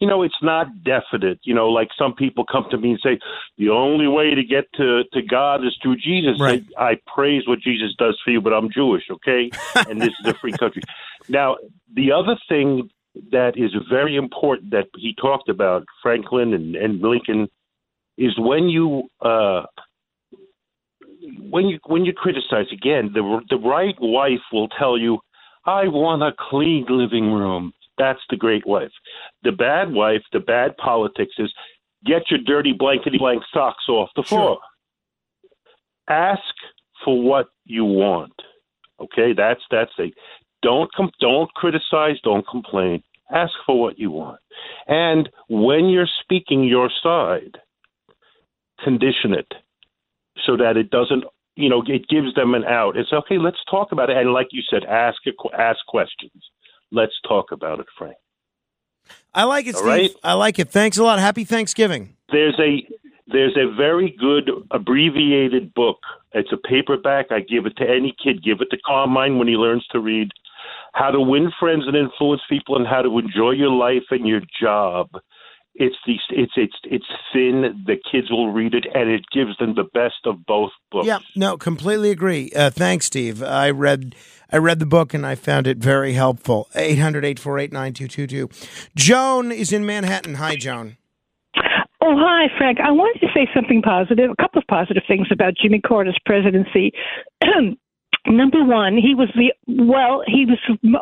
You 0.00 0.08
know, 0.08 0.22
it's 0.22 0.42
not 0.42 0.66
definite. 0.84 1.38
You 1.44 1.54
know, 1.54 1.68
like 1.68 1.88
some 1.98 2.14
people 2.14 2.44
come 2.44 2.66
to 2.70 2.76
me 2.78 2.90
and 2.90 3.00
say, 3.02 3.18
the 3.58 3.70
only 3.70 4.08
way 4.08 4.34
to 4.34 4.42
get 4.42 4.64
to, 4.74 5.04
to 5.12 5.22
God 5.22 5.64
is 5.64 5.76
through 5.82 5.96
Jesus. 5.96 6.38
Right. 6.38 6.64
I, 6.76 6.90
I 6.90 7.00
praise 7.14 7.46
what 7.46 7.60
Jesus 7.60 7.94
does 7.98 8.20
for 8.24 8.30
you, 8.30 8.40
but 8.40 8.52
I'm 8.52 8.70
Jewish, 8.70 9.04
okay? 9.10 9.50
and 9.88 10.00
this 10.00 10.12
is 10.20 10.26
a 10.26 10.34
free 10.34 10.52
country. 10.52 10.82
Now, 11.28 11.56
the 11.94 12.12
other 12.12 12.36
thing 12.48 12.90
that 13.30 13.56
is 13.56 13.70
very 13.88 14.16
important 14.16 14.72
that 14.72 14.86
he 14.96 15.14
talked 15.14 15.48
about, 15.48 15.84
Franklin 16.02 16.52
and, 16.52 16.74
and 16.76 17.00
Lincoln, 17.00 17.48
is 18.18 18.32
when 18.38 18.68
you 18.68 19.04
uh, 19.22 19.62
when 21.50 21.66
you 21.66 21.78
when 21.86 22.04
you 22.04 22.12
criticize 22.12 22.66
again, 22.72 23.10
the 23.14 23.40
the 23.50 23.56
right 23.56 23.94
wife 24.00 24.42
will 24.52 24.68
tell 24.68 24.98
you, 24.98 25.18
"I 25.64 25.88
want 25.88 26.22
a 26.22 26.32
clean 26.50 26.86
living 26.88 27.32
room." 27.32 27.72
That's 27.98 28.20
the 28.30 28.36
great 28.36 28.66
wife. 28.66 28.92
The 29.42 29.52
bad 29.52 29.92
wife, 29.92 30.22
the 30.32 30.40
bad 30.40 30.76
politics 30.76 31.34
is, 31.38 31.52
get 32.04 32.30
your 32.30 32.40
dirty 32.44 32.72
blankety 32.72 33.18
blank 33.18 33.42
socks 33.52 33.84
off 33.88 34.10
the 34.16 34.22
floor. 34.22 34.58
Ask 36.08 36.42
for 37.04 37.22
what 37.22 37.46
you 37.64 37.84
want. 37.84 38.32
Okay, 39.00 39.32
that's 39.36 39.62
that's 39.70 39.92
a 39.98 40.12
don't 40.62 40.92
com- 40.92 41.10
don't 41.20 41.52
criticize, 41.54 42.20
don't 42.22 42.46
complain. 42.46 43.02
Ask 43.30 43.52
for 43.66 43.80
what 43.80 43.98
you 43.98 44.10
want. 44.10 44.40
And 44.86 45.28
when 45.48 45.86
you're 45.86 46.08
speaking 46.22 46.64
your 46.64 46.90
side, 47.02 47.58
condition 48.82 49.32
it 49.32 49.52
so 50.44 50.56
that 50.56 50.76
it 50.76 50.90
doesn't, 50.90 51.24
you 51.56 51.68
know, 51.68 51.82
it 51.86 52.08
gives 52.08 52.34
them 52.34 52.54
an 52.54 52.64
out. 52.64 52.96
It's 52.96 53.12
okay. 53.12 53.38
Let's 53.38 53.62
talk 53.70 53.92
about 53.92 54.10
it. 54.10 54.16
And 54.16 54.32
like 54.32 54.48
you 54.50 54.62
said, 54.68 54.84
ask 54.84 55.18
a, 55.26 55.32
qu- 55.32 55.56
ask 55.56 55.78
questions. 55.86 56.50
Let's 56.94 57.14
talk 57.26 57.50
about 57.50 57.80
it, 57.80 57.86
Frank. 57.98 58.16
I 59.34 59.44
like 59.44 59.66
it, 59.66 59.74
All 59.74 59.80
Steve. 59.80 59.90
right. 59.90 60.10
I 60.22 60.34
like 60.34 60.58
it. 60.60 60.70
Thanks 60.70 60.96
a 60.96 61.02
lot. 61.02 61.18
Happy 61.18 61.44
Thanksgiving. 61.44 62.16
There's 62.30 62.58
a 62.60 62.86
there's 63.26 63.56
a 63.56 63.74
very 63.74 64.14
good 64.18 64.48
abbreviated 64.70 65.74
book. 65.74 65.98
It's 66.32 66.52
a 66.52 66.56
paperback. 66.56 67.26
I 67.30 67.40
give 67.40 67.66
it 67.66 67.76
to 67.78 67.84
any 67.84 68.14
kid. 68.22 68.44
Give 68.44 68.60
it 68.60 68.68
to 68.70 68.78
Carmine 68.86 69.38
when 69.38 69.48
he 69.48 69.54
learns 69.54 69.84
to 69.90 69.98
read. 69.98 70.28
How 70.92 71.10
to 71.10 71.20
win 71.20 71.50
friends 71.58 71.84
and 71.88 71.96
influence 71.96 72.42
people, 72.48 72.76
and 72.76 72.86
how 72.86 73.02
to 73.02 73.18
enjoy 73.18 73.50
your 73.50 73.70
life 73.70 74.04
and 74.10 74.26
your 74.26 74.42
job. 74.62 75.10
It's 75.76 75.96
the 76.06 76.14
it's 76.30 76.52
it's 76.56 76.76
it's 76.84 77.06
thin. 77.32 77.84
The 77.84 77.96
kids 78.10 78.30
will 78.30 78.52
read 78.52 78.74
it, 78.74 78.86
and 78.94 79.10
it 79.10 79.24
gives 79.32 79.56
them 79.58 79.74
the 79.74 79.88
best 79.92 80.24
of 80.24 80.46
both 80.46 80.70
books. 80.92 81.06
Yeah, 81.06 81.18
no, 81.34 81.56
completely 81.56 82.10
agree. 82.10 82.52
Uh, 82.54 82.70
thanks, 82.70 83.06
Steve. 83.06 83.42
I 83.42 83.70
read 83.70 84.14
I 84.52 84.58
read 84.58 84.78
the 84.78 84.86
book 84.86 85.12
and 85.14 85.26
I 85.26 85.34
found 85.34 85.66
it 85.66 85.78
very 85.78 86.12
helpful. 86.12 86.68
800-848-9222. 86.76 88.68
Joan 88.94 89.50
is 89.50 89.72
in 89.72 89.84
Manhattan. 89.84 90.36
Hi, 90.36 90.54
Joan. 90.54 90.96
Oh, 92.00 92.14
hi, 92.16 92.46
Frank. 92.56 92.78
I 92.80 92.92
wanted 92.92 93.18
to 93.20 93.28
say 93.34 93.48
something 93.54 93.82
positive, 93.82 94.30
a 94.30 94.36
couple 94.40 94.60
of 94.60 94.66
positive 94.68 95.02
things 95.08 95.26
about 95.32 95.54
Jimmy 95.60 95.80
Carter's 95.80 96.18
presidency. 96.24 96.92
Number 98.26 98.64
one, 98.64 98.96
he 98.96 99.14
was 99.14 99.28
the 99.34 99.52
well, 99.66 100.22
he 100.26 100.46
was 100.46 100.58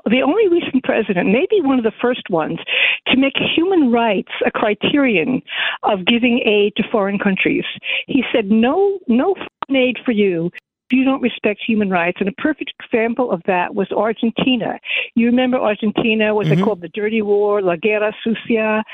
the 0.06 0.22
only 0.22 0.48
recent 0.48 0.82
president, 0.82 1.30
maybe 1.30 1.60
one 1.60 1.78
of 1.78 1.84
the 1.84 1.92
first 2.00 2.28
ones, 2.30 2.58
to 3.06 3.16
make 3.16 3.34
human 3.54 3.92
rights 3.92 4.32
a 4.44 4.50
criterion 4.50 5.40
of 5.84 6.04
giving 6.04 6.40
aid 6.44 6.74
to 6.76 6.82
foreign 6.90 7.18
countries. 7.18 7.64
He 8.08 8.24
said, 8.32 8.50
"No, 8.50 8.98
no 9.06 9.34
foreign 9.34 9.82
aid 9.82 9.98
for 10.04 10.12
you." 10.12 10.50
if 10.92 10.98
You 10.98 11.04
don't 11.04 11.22
respect 11.22 11.60
human 11.66 11.90
rights, 11.90 12.18
and 12.20 12.28
a 12.28 12.32
perfect 12.32 12.72
example 12.82 13.30
of 13.30 13.40
that 13.46 13.74
was 13.74 13.90
Argentina. 13.92 14.78
You 15.14 15.26
remember 15.26 15.58
Argentina, 15.58 16.34
what 16.34 16.46
they 16.46 16.56
mm-hmm. 16.56 16.64
called 16.64 16.80
the 16.80 16.88
Dirty 16.88 17.22
War, 17.22 17.62
La 17.62 17.76
Guerra 17.76 18.12
Sucia. 18.22 18.84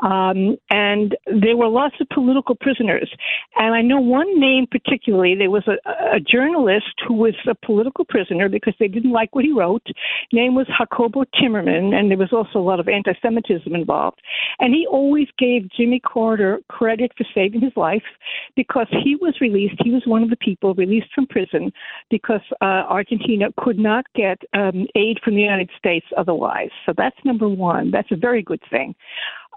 Um, 0.00 0.56
and 0.70 1.16
there 1.26 1.56
were 1.56 1.68
lots 1.68 1.94
of 2.00 2.08
political 2.08 2.54
prisoners. 2.54 3.10
And 3.56 3.74
I 3.74 3.82
know 3.82 4.00
one 4.00 4.38
name 4.38 4.66
particularly. 4.70 5.34
There 5.34 5.50
was 5.50 5.66
a, 5.66 6.16
a 6.16 6.20
journalist 6.20 6.94
who 7.06 7.14
was 7.14 7.34
a 7.48 7.54
political 7.54 8.04
prisoner 8.04 8.48
because 8.48 8.74
they 8.78 8.88
didn't 8.88 9.12
like 9.12 9.34
what 9.34 9.44
he 9.44 9.52
wrote. 9.52 9.86
Name 10.32 10.54
was 10.54 10.66
Jacobo 10.78 11.24
Timerman, 11.40 11.94
and 11.94 12.10
there 12.10 12.18
was 12.18 12.32
also 12.32 12.58
a 12.58 12.66
lot 12.66 12.80
of 12.80 12.88
anti-Semitism 12.88 13.74
involved. 13.74 14.20
And 14.58 14.74
he 14.74 14.86
always 14.86 15.28
gave 15.38 15.70
Jimmy 15.70 16.00
Carter 16.00 16.60
credit 16.68 17.12
for 17.16 17.24
saving 17.34 17.60
his 17.60 17.72
life 17.76 18.02
because 18.56 18.86
he 19.02 19.16
was 19.16 19.34
released. 19.40 19.76
He 19.82 19.90
was 19.90 20.02
one 20.06 20.22
of 20.22 20.30
the 20.30 20.36
people 20.36 20.74
released 20.74 21.08
from 21.14 21.26
prison 21.26 21.72
because 22.10 22.40
uh, 22.60 22.84
Argentina 22.88 23.46
could 23.58 23.78
not 23.78 24.04
get 24.14 24.38
um, 24.52 24.86
aid 24.94 25.18
from 25.24 25.34
the 25.34 25.42
United 25.42 25.70
States 25.78 26.06
otherwise. 26.16 26.70
So 26.86 26.92
that's 26.96 27.16
number 27.24 27.48
one. 27.48 27.90
That's 27.90 28.10
a 28.10 28.16
very 28.16 28.42
good 28.42 28.60
thing. 28.70 28.94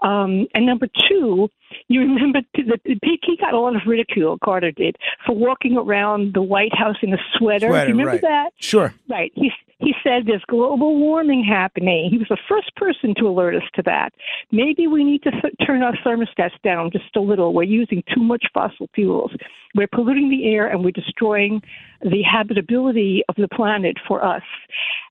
Um, 0.02 0.46
and 0.54 0.66
number 0.66 0.88
two, 1.08 1.50
you 1.88 2.00
remember 2.00 2.40
that 2.54 2.80
he 2.84 3.36
got 3.40 3.54
a 3.54 3.58
lot 3.58 3.76
of 3.76 3.82
ridicule, 3.86 4.38
Carter 4.44 4.70
did, 4.70 4.96
for 5.26 5.34
walking 5.34 5.76
around 5.76 6.34
the 6.34 6.42
White 6.42 6.74
House 6.74 6.96
in 7.02 7.12
a 7.12 7.18
sweater. 7.36 7.68
Sweater, 7.68 7.88
you 7.88 7.96
remember 7.96 8.12
right. 8.12 8.22
that? 8.22 8.50
Sure. 8.58 8.94
Right. 9.08 9.32
He 9.34 9.50
he 9.80 9.94
said 10.02 10.26
there's 10.26 10.42
global 10.48 10.98
warming 10.98 11.44
happening. 11.44 12.08
He 12.10 12.18
was 12.18 12.26
the 12.28 12.38
first 12.48 12.74
person 12.74 13.14
to 13.18 13.28
alert 13.28 13.54
us 13.54 13.62
to 13.74 13.82
that. 13.82 14.12
Maybe 14.50 14.88
we 14.88 15.04
need 15.04 15.22
to 15.22 15.30
th- 15.30 15.54
turn 15.64 15.82
our 15.82 15.94
thermostats 16.04 16.60
down 16.64 16.90
just 16.90 17.14
a 17.14 17.20
little. 17.20 17.54
We're 17.54 17.62
using 17.62 18.02
too 18.12 18.20
much 18.22 18.46
fossil 18.52 18.88
fuels. 18.94 19.30
We're 19.76 19.86
polluting 19.86 20.30
the 20.30 20.52
air 20.52 20.66
and 20.66 20.84
we're 20.84 20.90
destroying 20.90 21.62
the 22.02 22.22
habitability 22.22 23.22
of 23.28 23.36
the 23.36 23.48
planet 23.48 23.96
for 24.06 24.24
us. 24.24 24.42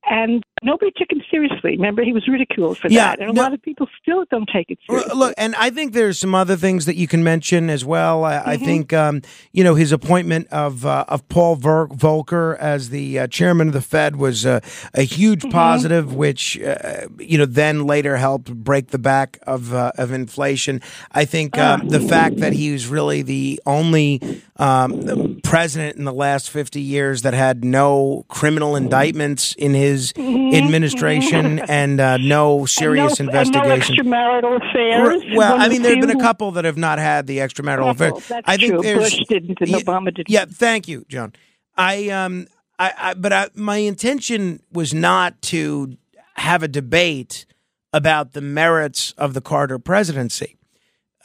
And 0.09 0.43
nobody 0.63 0.91
took 0.95 1.11
him 1.11 1.21
seriously. 1.29 1.71
Remember, 1.71 2.03
he 2.03 2.13
was 2.13 2.27
ridiculed 2.27 2.77
for 2.77 2.87
Yeah, 2.89 3.09
that. 3.09 3.19
And 3.19 3.29
a 3.29 3.33
no- 3.33 3.41
lot 3.41 3.53
of 3.53 3.61
people 3.61 3.87
still 4.01 4.25
don't 4.31 4.49
take 4.53 4.69
it 4.69 4.79
seriously. 4.87 5.13
Look, 5.15 5.33
and 5.37 5.53
I 5.55 5.69
think 5.69 5.93
there's 5.93 6.19
some 6.19 6.33
other 6.35 6.46
things 6.55 6.85
that 6.85 6.95
you 6.95 7.07
can 7.07 7.23
mention 7.23 7.69
as 7.69 7.83
well. 7.83 8.23
I, 8.23 8.41
I 8.45 8.57
think 8.57 8.93
um, 8.93 9.21
you 9.51 9.63
know 9.63 9.75
his 9.75 9.91
appointment 9.91 10.47
of 10.49 10.85
uh, 10.85 11.05
of 11.07 11.27
Paul 11.27 11.55
Ver- 11.55 11.87
Volcker 11.87 12.57
as 12.59 12.89
the 12.89 13.19
uh, 13.19 13.27
chairman 13.27 13.67
of 13.67 13.73
the 13.73 13.81
Fed 13.81 14.15
was 14.15 14.45
a 14.45 14.61
huge 14.95 15.49
positive, 15.49 16.13
which 16.13 16.59
uh, 16.61 17.07
you 17.17 17.37
know 17.37 17.45
then 17.45 17.85
later 17.85 18.17
helped 18.17 18.53
break 18.53 18.87
the 18.91 18.99
back 18.99 19.39
of 19.47 19.73
uh, 19.73 19.91
of 19.97 20.11
inflation. 20.11 20.81
I 21.11 21.25
think 21.25 21.57
um, 21.57 21.89
the 21.89 21.99
fact 21.99 22.37
that 22.37 22.53
he 22.53 22.71
was 22.71 22.87
really 22.87 23.23
the 23.23 23.59
only 23.65 24.21
um, 24.59 25.39
president 25.43 25.97
in 25.97 26.05
the 26.05 26.13
last 26.13 26.49
50 26.49 26.81
years 26.81 27.21
that 27.21 27.33
had 27.33 27.63
no 27.63 28.25
criminal 28.27 28.75
indictments 28.75 29.53
in 29.53 29.73
his 29.73 30.13
administration 30.17 31.59
and 31.59 31.99
uh, 31.99 32.17
no 32.17 32.65
serious 32.65 33.19
and 33.19 33.27
no, 33.27 33.39
investigation. 33.39 33.99
And 33.99 34.09
no 34.09 34.17
extramarital 34.17 34.69
affairs. 34.69 35.23
Well, 35.35 35.59
I 35.59 35.69
mean, 35.69 35.81
there 35.81 35.95
have 35.95 36.01
been 36.01 36.17
a 36.17 36.21
couple 36.21 36.51
that 36.51 36.65
have 36.65 36.77
not 36.77 36.99
had 36.99 37.27
the 37.27 37.37
extramarital 37.39 37.91
affair. 37.91 38.09
Couple, 38.09 38.23
that's 38.27 38.47
I 38.47 38.57
think 38.57 38.73
true. 38.73 38.81
Bush 38.81 39.19
didn't 39.29 39.57
and 39.61 39.69
yeah, 39.69 39.77
Obama 39.77 40.13
didn't. 40.13 40.29
Yeah, 40.29 40.45
thank 40.45 40.87
you, 40.87 41.05
John. 41.07 41.33
I 41.75 42.09
um, 42.09 42.47
I, 42.79 42.93
I 42.97 43.13
but 43.13 43.33
I, 43.33 43.49
my 43.53 43.77
intention 43.77 44.61
was 44.71 44.93
not 44.93 45.41
to 45.43 45.97
have 46.35 46.63
a 46.63 46.67
debate 46.67 47.45
about 47.93 48.33
the 48.33 48.41
merits 48.41 49.13
of 49.17 49.33
the 49.33 49.41
Carter 49.41 49.79
presidency. 49.79 50.56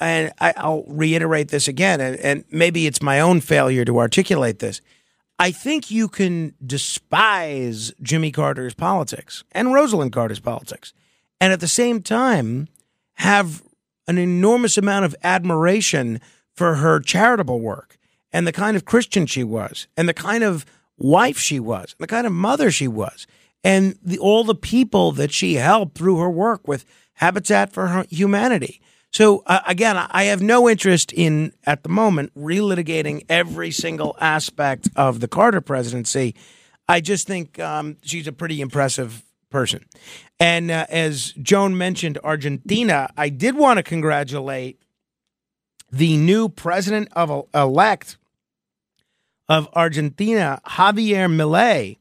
And 0.02 0.32
I, 0.40 0.52
I'll 0.56 0.84
reiterate 0.88 1.48
this 1.48 1.68
again, 1.68 2.00
and, 2.00 2.16
and 2.16 2.44
maybe 2.50 2.86
it's 2.86 3.00
my 3.00 3.20
own 3.20 3.40
failure 3.40 3.84
to 3.84 3.98
articulate 3.98 4.58
this. 4.58 4.80
I 5.38 5.52
think 5.52 5.90
you 5.90 6.08
can 6.08 6.54
despise 6.64 7.92
Jimmy 8.02 8.32
Carter's 8.32 8.74
politics 8.74 9.44
and 9.52 9.68
Rosalynn 9.68 10.12
Carter's 10.12 10.40
politics, 10.40 10.92
and 11.40 11.52
at 11.52 11.60
the 11.60 11.68
same 11.68 12.02
time 12.02 12.68
have 13.14 13.62
an 14.08 14.18
enormous 14.18 14.76
amount 14.76 15.04
of 15.04 15.14
admiration 15.22 16.20
for 16.54 16.76
her 16.76 16.98
charitable 16.98 17.60
work 17.60 17.96
and 18.32 18.46
the 18.46 18.52
kind 18.52 18.76
of 18.76 18.84
Christian 18.84 19.26
she 19.26 19.44
was, 19.44 19.86
and 19.96 20.08
the 20.08 20.14
kind 20.14 20.42
of 20.42 20.66
wife 20.98 21.38
she 21.38 21.60
was, 21.60 21.94
and 21.98 22.02
the 22.02 22.12
kind 22.12 22.26
of 22.26 22.32
mother 22.32 22.70
she 22.70 22.88
was, 22.88 23.26
and 23.62 23.96
the, 24.02 24.18
all 24.18 24.42
the 24.42 24.54
people 24.54 25.12
that 25.12 25.30
she 25.30 25.54
helped 25.54 25.96
through 25.96 26.18
her 26.18 26.30
work 26.30 26.66
with 26.66 26.84
Habitat 27.14 27.72
for 27.72 28.04
Humanity. 28.10 28.80
So 29.12 29.42
uh, 29.46 29.60
again, 29.66 29.96
I 29.96 30.24
have 30.24 30.40
no 30.40 30.68
interest 30.68 31.12
in 31.12 31.52
at 31.64 31.82
the 31.82 31.90
moment 31.90 32.34
relitigating 32.34 33.24
every 33.28 33.70
single 33.70 34.16
aspect 34.20 34.88
of 34.96 35.20
the 35.20 35.28
Carter 35.28 35.60
presidency. 35.60 36.34
I 36.88 37.00
just 37.00 37.26
think 37.26 37.58
um, 37.58 37.98
she's 38.02 38.26
a 38.26 38.32
pretty 38.32 38.60
impressive 38.60 39.22
person. 39.50 39.84
And 40.40 40.70
uh, 40.70 40.86
as 40.88 41.32
Joan 41.42 41.76
mentioned, 41.76 42.18
Argentina, 42.24 43.10
I 43.16 43.28
did 43.28 43.54
want 43.54 43.76
to 43.76 43.82
congratulate 43.82 44.80
the 45.90 46.16
new 46.16 46.48
president 46.48 47.08
of 47.12 47.46
elect 47.54 48.16
of 49.46 49.68
Argentina, 49.74 50.58
Javier 50.66 51.30
Milei. 51.30 51.98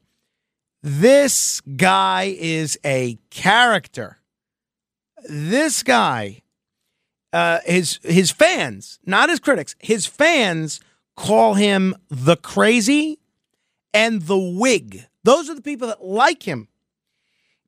This 0.82 1.60
guy 1.60 2.34
is 2.38 2.78
a 2.84 3.18
character. 3.28 4.18
This 5.28 5.82
guy, 5.82 6.42
uh, 7.32 7.60
his 7.64 7.98
his 8.02 8.30
fans, 8.30 8.98
not 9.06 9.28
his 9.28 9.40
critics, 9.40 9.74
his 9.78 10.06
fans 10.06 10.80
call 11.16 11.54
him 11.54 11.94
the 12.08 12.36
crazy 12.36 13.18
and 13.94 14.22
the 14.22 14.38
wig. 14.38 15.06
Those 15.24 15.48
are 15.48 15.54
the 15.54 15.62
people 15.62 15.88
that 15.88 16.04
like 16.04 16.42
him 16.42 16.68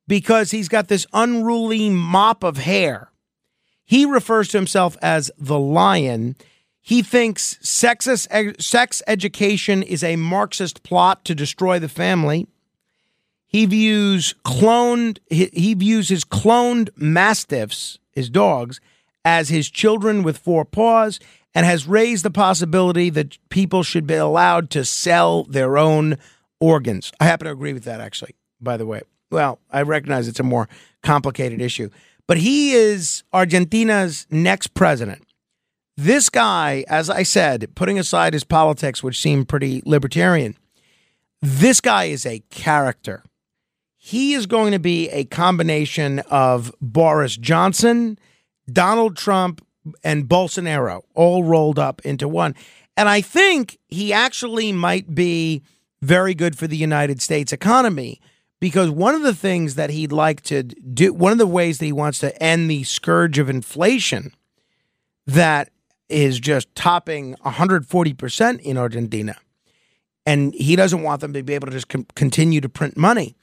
because 0.07 0.51
he's 0.51 0.69
got 0.69 0.87
this 0.87 1.07
unruly 1.13 1.89
mop 1.89 2.43
of 2.43 2.57
hair. 2.57 3.11
He 3.85 4.05
refers 4.05 4.47
to 4.49 4.57
himself 4.57 4.97
as 5.01 5.31
the 5.37 5.59
lion. 5.59 6.35
He 6.81 7.01
thinks 7.01 7.57
sexist, 7.63 8.61
sex 8.61 9.01
education 9.07 9.83
is 9.83 10.03
a 10.03 10.15
Marxist 10.15 10.83
plot 10.83 11.25
to 11.25 11.35
destroy 11.35 11.79
the 11.79 11.89
family. 11.89 12.47
He 13.47 13.65
views 13.65 14.35
cloned 14.43 15.19
he, 15.29 15.49
he 15.53 15.73
views 15.75 16.09
his 16.09 16.25
cloned 16.25 16.89
mastiffs, 16.97 17.99
his 18.11 18.29
dogs, 18.29 18.81
as 19.25 19.49
his 19.49 19.69
children 19.69 20.23
with 20.23 20.37
four 20.37 20.63
paws 20.63 21.19
and 21.55 21.65
has 21.65 21.87
raised 21.87 22.23
the 22.23 22.31
possibility 22.31 23.09
that 23.09 23.37
people 23.49 23.81
should 23.81 24.05
be 24.05 24.13
allowed 24.13 24.69
to 24.69 24.85
sell 24.85 25.43
their 25.45 25.77
own 25.77 26.17
organs. 26.59 27.11
I 27.19 27.25
happen 27.25 27.45
to 27.45 27.51
agree 27.51 27.73
with 27.73 27.83
that 27.85 27.99
actually, 27.99 28.35
by 28.61 28.77
the 28.77 28.85
way. 28.85 29.01
Well, 29.31 29.59
I 29.71 29.81
recognize 29.81 30.27
it's 30.27 30.39
a 30.39 30.43
more 30.43 30.69
complicated 31.01 31.61
issue, 31.61 31.89
but 32.27 32.37
he 32.37 32.73
is 32.73 33.23
Argentina's 33.33 34.27
next 34.29 34.73
president. 34.75 35.23
This 35.97 36.29
guy, 36.29 36.83
as 36.87 37.09
I 37.09 37.23
said, 37.23 37.73
putting 37.73 37.97
aside 37.97 38.33
his 38.33 38.43
politics, 38.43 39.01
which 39.01 39.19
seem 39.19 39.45
pretty 39.45 39.81
libertarian, 39.85 40.57
this 41.41 41.79
guy 41.79 42.05
is 42.05 42.25
a 42.25 42.43
character. 42.49 43.23
He 43.97 44.33
is 44.33 44.45
going 44.45 44.73
to 44.73 44.79
be 44.79 45.09
a 45.09 45.23
combination 45.23 46.19
of 46.29 46.71
Boris 46.81 47.37
Johnson, 47.37 48.19
Donald 48.71 49.17
Trump, 49.17 49.65
and 50.03 50.27
Bolsonaro 50.27 51.03
all 51.13 51.43
rolled 51.43 51.77
up 51.77 52.01
into 52.05 52.27
one. 52.27 52.55
And 52.97 53.09
I 53.09 53.21
think 53.21 53.77
he 53.87 54.13
actually 54.13 54.71
might 54.71 55.13
be 55.13 55.63
very 56.01 56.33
good 56.33 56.57
for 56.57 56.67
the 56.67 56.77
United 56.77 57.21
States 57.21 57.51
economy 57.51 58.21
because 58.59 58.89
one 58.89 59.15
of 59.15 59.21
the 59.21 59.33
things 59.33 59.75
that 59.75 59.89
he'd 59.89 60.11
like 60.11 60.41
to 60.41 60.63
do, 60.63 61.13
one 61.13 61.31
of 61.31 61.37
the 61.37 61.47
ways 61.47 61.79
that 61.79 61.85
he 61.85 61.91
wants 61.91 62.19
to 62.19 62.41
end 62.41 62.69
the 62.69 62.83
scourge 62.83 63.37
of 63.37 63.49
inflation 63.49 64.31
that 65.27 65.69
is 66.07 66.39
just 66.39 66.73
topping 66.75 67.35
140% 67.45 68.59
in 68.61 68.77
Argentina, 68.77 69.35
and 70.25 70.53
he 70.53 70.75
doesn't 70.75 71.01
want 71.01 71.21
them 71.21 71.33
to 71.33 71.43
be 71.43 71.53
able 71.53 71.67
to 71.67 71.73
just 71.73 71.89
con- 71.89 72.05
continue 72.15 72.61
to 72.61 72.69
print 72.69 72.95
money. 72.95 73.35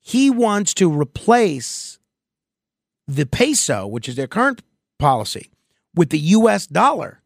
He 0.00 0.30
wants 0.30 0.74
to 0.74 0.90
replace 0.90 1.93
the 3.06 3.26
peso, 3.26 3.86
which 3.86 4.08
is 4.08 4.16
their 4.16 4.26
current 4.26 4.62
policy, 4.98 5.50
with 5.94 6.10
the 6.10 6.18
US 6.18 6.66
dollar. 6.66 7.20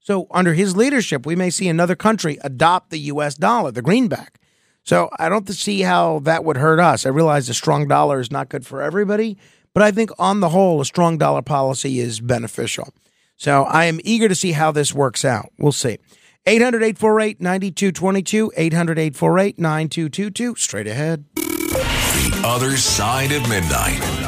So, 0.00 0.26
under 0.30 0.52
his 0.52 0.76
leadership, 0.76 1.24
we 1.24 1.34
may 1.34 1.50
see 1.50 1.68
another 1.68 1.96
country 1.96 2.38
adopt 2.42 2.90
the 2.90 2.98
US 2.98 3.36
dollar, 3.36 3.70
the 3.70 3.82
greenback. 3.82 4.38
So, 4.82 5.08
I 5.18 5.28
don't 5.28 5.48
see 5.48 5.80
how 5.80 6.18
that 6.20 6.44
would 6.44 6.58
hurt 6.58 6.78
us. 6.78 7.06
I 7.06 7.08
realize 7.08 7.48
a 7.48 7.54
strong 7.54 7.88
dollar 7.88 8.20
is 8.20 8.30
not 8.30 8.50
good 8.50 8.66
for 8.66 8.82
everybody, 8.82 9.38
but 9.72 9.82
I 9.82 9.90
think 9.90 10.10
on 10.18 10.40
the 10.40 10.50
whole, 10.50 10.80
a 10.80 10.84
strong 10.84 11.16
dollar 11.16 11.42
policy 11.42 12.00
is 12.00 12.20
beneficial. 12.20 12.92
So, 13.36 13.64
I 13.64 13.86
am 13.86 13.98
eager 14.04 14.28
to 14.28 14.34
see 14.34 14.52
how 14.52 14.72
this 14.72 14.94
works 14.94 15.24
out. 15.24 15.50
We'll 15.58 15.72
see. 15.72 15.98
800 16.46 16.82
848 16.82 17.40
9222, 17.40 18.52
800 18.54 18.98
848 18.98 19.58
9222. 19.58 20.54
Straight 20.56 20.86
ahead. 20.86 21.24
The 21.34 22.42
other 22.44 22.76
side 22.76 23.32
of 23.32 23.48
midnight. 23.48 24.23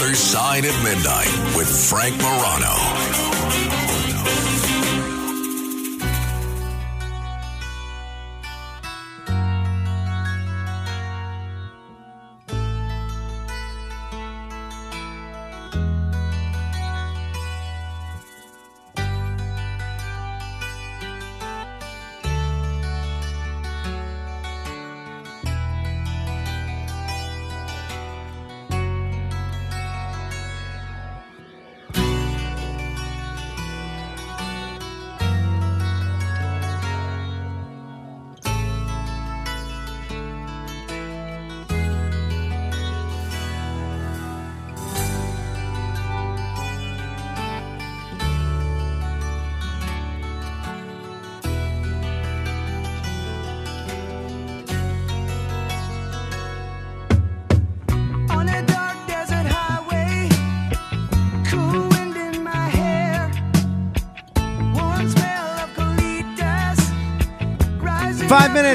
Other 0.00 0.14
Side 0.14 0.64
of 0.64 0.82
Midnight 0.82 1.28
with 1.54 1.68
Frank 1.68 2.16
Morano. 2.22 3.79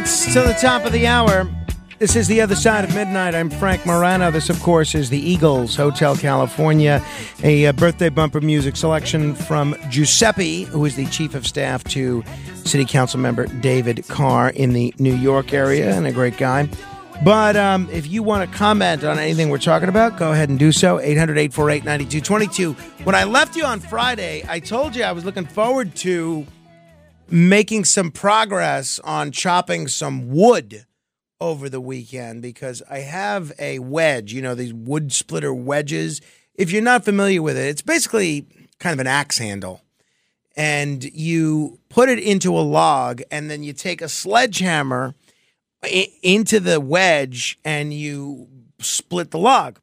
Minutes 0.05 0.33
to 0.33 0.41
the 0.41 0.53
top 0.61 0.85
of 0.85 0.91
the 0.91 1.07
hour. 1.07 1.49
This 1.97 2.15
is 2.15 2.27
the 2.27 2.39
other 2.41 2.55
side 2.55 2.83
of 2.83 2.93
midnight. 2.93 3.33
I'm 3.33 3.49
Frank 3.49 3.85
Morano. 3.87 4.29
This, 4.29 4.51
of 4.51 4.61
course, 4.61 4.93
is 4.93 5.09
the 5.09 5.17
Eagles 5.19 5.75
Hotel 5.75 6.15
California, 6.15 7.03
a 7.41 7.65
uh, 7.65 7.71
birthday 7.71 8.09
bumper 8.09 8.39
music 8.39 8.75
selection 8.75 9.33
from 9.33 9.75
Giuseppe, 9.89 10.63
who 10.65 10.85
is 10.85 10.95
the 10.95 11.07
chief 11.07 11.33
of 11.33 11.47
staff 11.47 11.83
to 11.85 12.23
City 12.65 12.85
Council 12.85 13.19
member 13.19 13.47
David 13.47 14.07
Carr 14.07 14.49
in 14.49 14.73
the 14.73 14.93
New 14.99 15.15
York 15.15 15.53
area, 15.53 15.95
and 15.95 16.05
a 16.05 16.11
great 16.11 16.37
guy. 16.37 16.69
But 17.23 17.55
um, 17.55 17.89
if 17.91 18.07
you 18.07 18.21
want 18.21 18.47
to 18.49 18.55
comment 18.55 19.03
on 19.03 19.17
anything 19.17 19.49
we're 19.49 19.57
talking 19.57 19.89
about, 19.89 20.19
go 20.19 20.33
ahead 20.33 20.49
and 20.49 20.59
do 20.59 20.71
so. 20.71 20.99
800 20.99 21.37
848 21.37 21.83
9222. 21.85 22.73
When 23.05 23.15
I 23.15 23.23
left 23.23 23.55
you 23.55 23.63
on 23.63 23.79
Friday, 23.79 24.43
I 24.47 24.59
told 24.59 24.95
you 24.95 25.03
I 25.03 25.13
was 25.13 25.25
looking 25.25 25.45
forward 25.45 25.95
to 25.97 26.45
making 27.29 27.85
some 27.85 28.11
progress 28.11 28.99
on 28.99 29.31
chopping 29.31 29.87
some 29.87 30.29
wood 30.29 30.85
over 31.41 31.69
the 31.69 31.81
weekend 31.81 32.41
because 32.41 32.81
I 32.89 32.99
have 32.99 33.51
a 33.59 33.79
wedge, 33.79 34.31
you 34.33 34.41
know, 34.41 34.55
these 34.55 34.73
wood 34.73 35.11
splitter 35.11 35.53
wedges. 35.53 36.21
If 36.53 36.71
you're 36.71 36.81
not 36.81 37.03
familiar 37.05 37.41
with 37.41 37.57
it, 37.57 37.67
it's 37.67 37.81
basically 37.81 38.45
kind 38.79 38.93
of 38.93 38.99
an 38.99 39.07
axe 39.07 39.37
handle. 39.37 39.81
And 40.55 41.03
you 41.03 41.79
put 41.89 42.07
it 42.07 42.19
into 42.19 42.57
a 42.57 42.61
log, 42.61 43.21
and 43.29 43.51
then 43.51 43.61
you 43.63 43.73
take 43.73 44.01
a 44.01 44.07
sledgehammer 44.07 45.13
i- 45.83 46.07
into 46.23 46.61
the 46.61 46.79
wedge 46.79 47.59
and 47.65 47.93
you 47.93 48.47
split 48.79 49.31
the 49.31 49.37
log. 49.37 49.79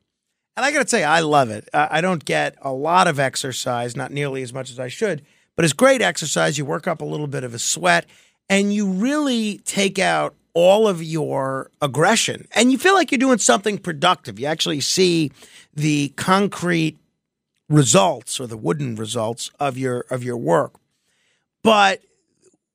And 0.57 0.65
I 0.65 0.73
got 0.73 0.83
to 0.83 0.89
say, 0.89 1.05
I 1.05 1.21
love 1.21 1.51
it. 1.51 1.69
I 1.75 1.99
I 1.99 2.01
don't 2.01 2.25
get 2.25 2.57
a 2.63 2.73
lot 2.73 3.07
of 3.07 3.19
exercise, 3.21 3.95
not 3.95 4.13
nearly 4.13 4.43
as 4.43 4.53
much 4.55 4.71
as 4.71 4.79
I 4.81 4.89
should, 4.89 5.23
but 5.57 5.65
it's 5.65 5.75
great 5.75 6.03
exercise. 6.03 6.59
You 6.59 6.65
work 6.65 6.87
up 6.87 7.01
a 7.01 7.05
little 7.05 7.27
bit 7.27 7.45
of 7.45 7.55
a 7.55 7.59
sweat 7.59 8.07
and 8.49 8.73
you 8.73 8.87
really 8.87 9.59
take 9.65 9.99
out 9.99 10.35
all 10.55 10.87
of 10.87 11.03
your 11.03 11.71
aggression 11.81 12.47
and 12.55 12.71
you 12.71 12.79
feel 12.79 12.95
like 12.95 13.11
you're 13.11 13.19
doing 13.19 13.39
something 13.39 13.79
productive. 13.79 14.39
You 14.39 14.47
actually 14.47 14.81
see 14.81 15.33
the 15.75 16.11
concrete 16.17 16.99
results 17.69 18.39
or 18.39 18.47
the 18.47 18.57
wooden 18.57 18.97
results 18.97 19.51
of 19.59 19.79
your 19.79 20.05
of 20.11 20.23
your 20.23 20.37
work. 20.37 20.75
But 21.63 22.03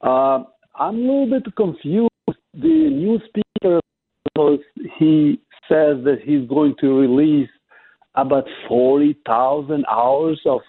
Uh, 0.01 0.45
I'm 0.73 0.95
a 0.95 0.97
little 0.97 1.29
bit 1.29 1.55
confused. 1.55 2.09
The 2.55 2.89
new 2.89 3.19
speaker, 3.27 3.79
he 4.97 5.39
says 5.69 6.03
that 6.05 6.21
he's 6.23 6.49
going 6.49 6.73
to 6.81 6.99
release 6.99 7.51
about 8.15 8.45
40,000 8.67 9.85
hours 9.91 10.41
of 10.47 10.61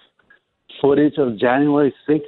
footage 0.82 1.14
of 1.16 1.38
January 1.38 1.94
6th. 2.06 2.20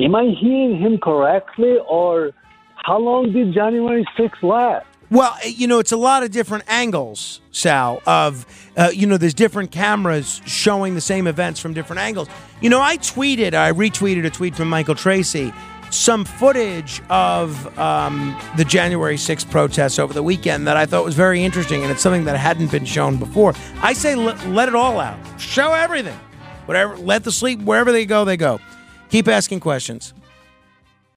Am 0.00 0.16
I 0.16 0.34
hearing 0.40 0.76
him 0.76 0.98
correctly, 0.98 1.76
or 1.88 2.32
how 2.74 2.98
long 2.98 3.32
did 3.32 3.54
January 3.54 4.04
6th 4.18 4.42
last? 4.42 4.89
Well, 5.10 5.36
eh, 5.42 5.48
you 5.56 5.66
know, 5.66 5.80
it's 5.80 5.92
a 5.92 5.96
lot 5.96 6.22
of 6.22 6.30
different 6.30 6.64
angles, 6.68 7.40
Sal, 7.50 8.00
of, 8.06 8.46
uh, 8.76 8.90
you 8.94 9.06
know, 9.06 9.16
there's 9.16 9.34
different 9.34 9.72
cameras 9.72 10.40
showing 10.46 10.94
the 10.94 11.00
same 11.00 11.26
events 11.26 11.58
from 11.58 11.74
different 11.74 12.00
angles. 12.00 12.28
You 12.60 12.70
know, 12.70 12.80
I 12.80 12.96
tweeted, 12.96 13.54
I 13.54 13.72
retweeted 13.72 14.24
a 14.24 14.30
tweet 14.30 14.54
from 14.54 14.68
Michael 14.68 14.94
Tracey, 14.94 15.52
some 15.90 16.24
footage 16.24 17.02
of 17.10 17.76
um, 17.76 18.40
the 18.56 18.64
January 18.64 19.16
6th 19.16 19.50
protests 19.50 19.98
over 19.98 20.14
the 20.14 20.22
weekend 20.22 20.68
that 20.68 20.76
I 20.76 20.86
thought 20.86 21.04
was 21.04 21.16
very 21.16 21.42
interesting, 21.42 21.82
and 21.82 21.90
it's 21.90 22.02
something 22.02 22.24
that 22.26 22.36
hadn't 22.36 22.70
been 22.70 22.84
shown 22.84 23.16
before. 23.16 23.54
I 23.82 23.94
say 23.94 24.14
let, 24.14 24.46
let 24.46 24.68
it 24.68 24.76
all 24.76 25.00
out, 25.00 25.18
show 25.40 25.72
everything. 25.72 26.18
Whatever, 26.66 26.96
let 26.96 27.24
the 27.24 27.32
sleep, 27.32 27.60
wherever 27.62 27.90
they 27.90 28.06
go, 28.06 28.24
they 28.24 28.36
go. 28.36 28.60
Keep 29.08 29.26
asking 29.26 29.58
questions. 29.58 30.14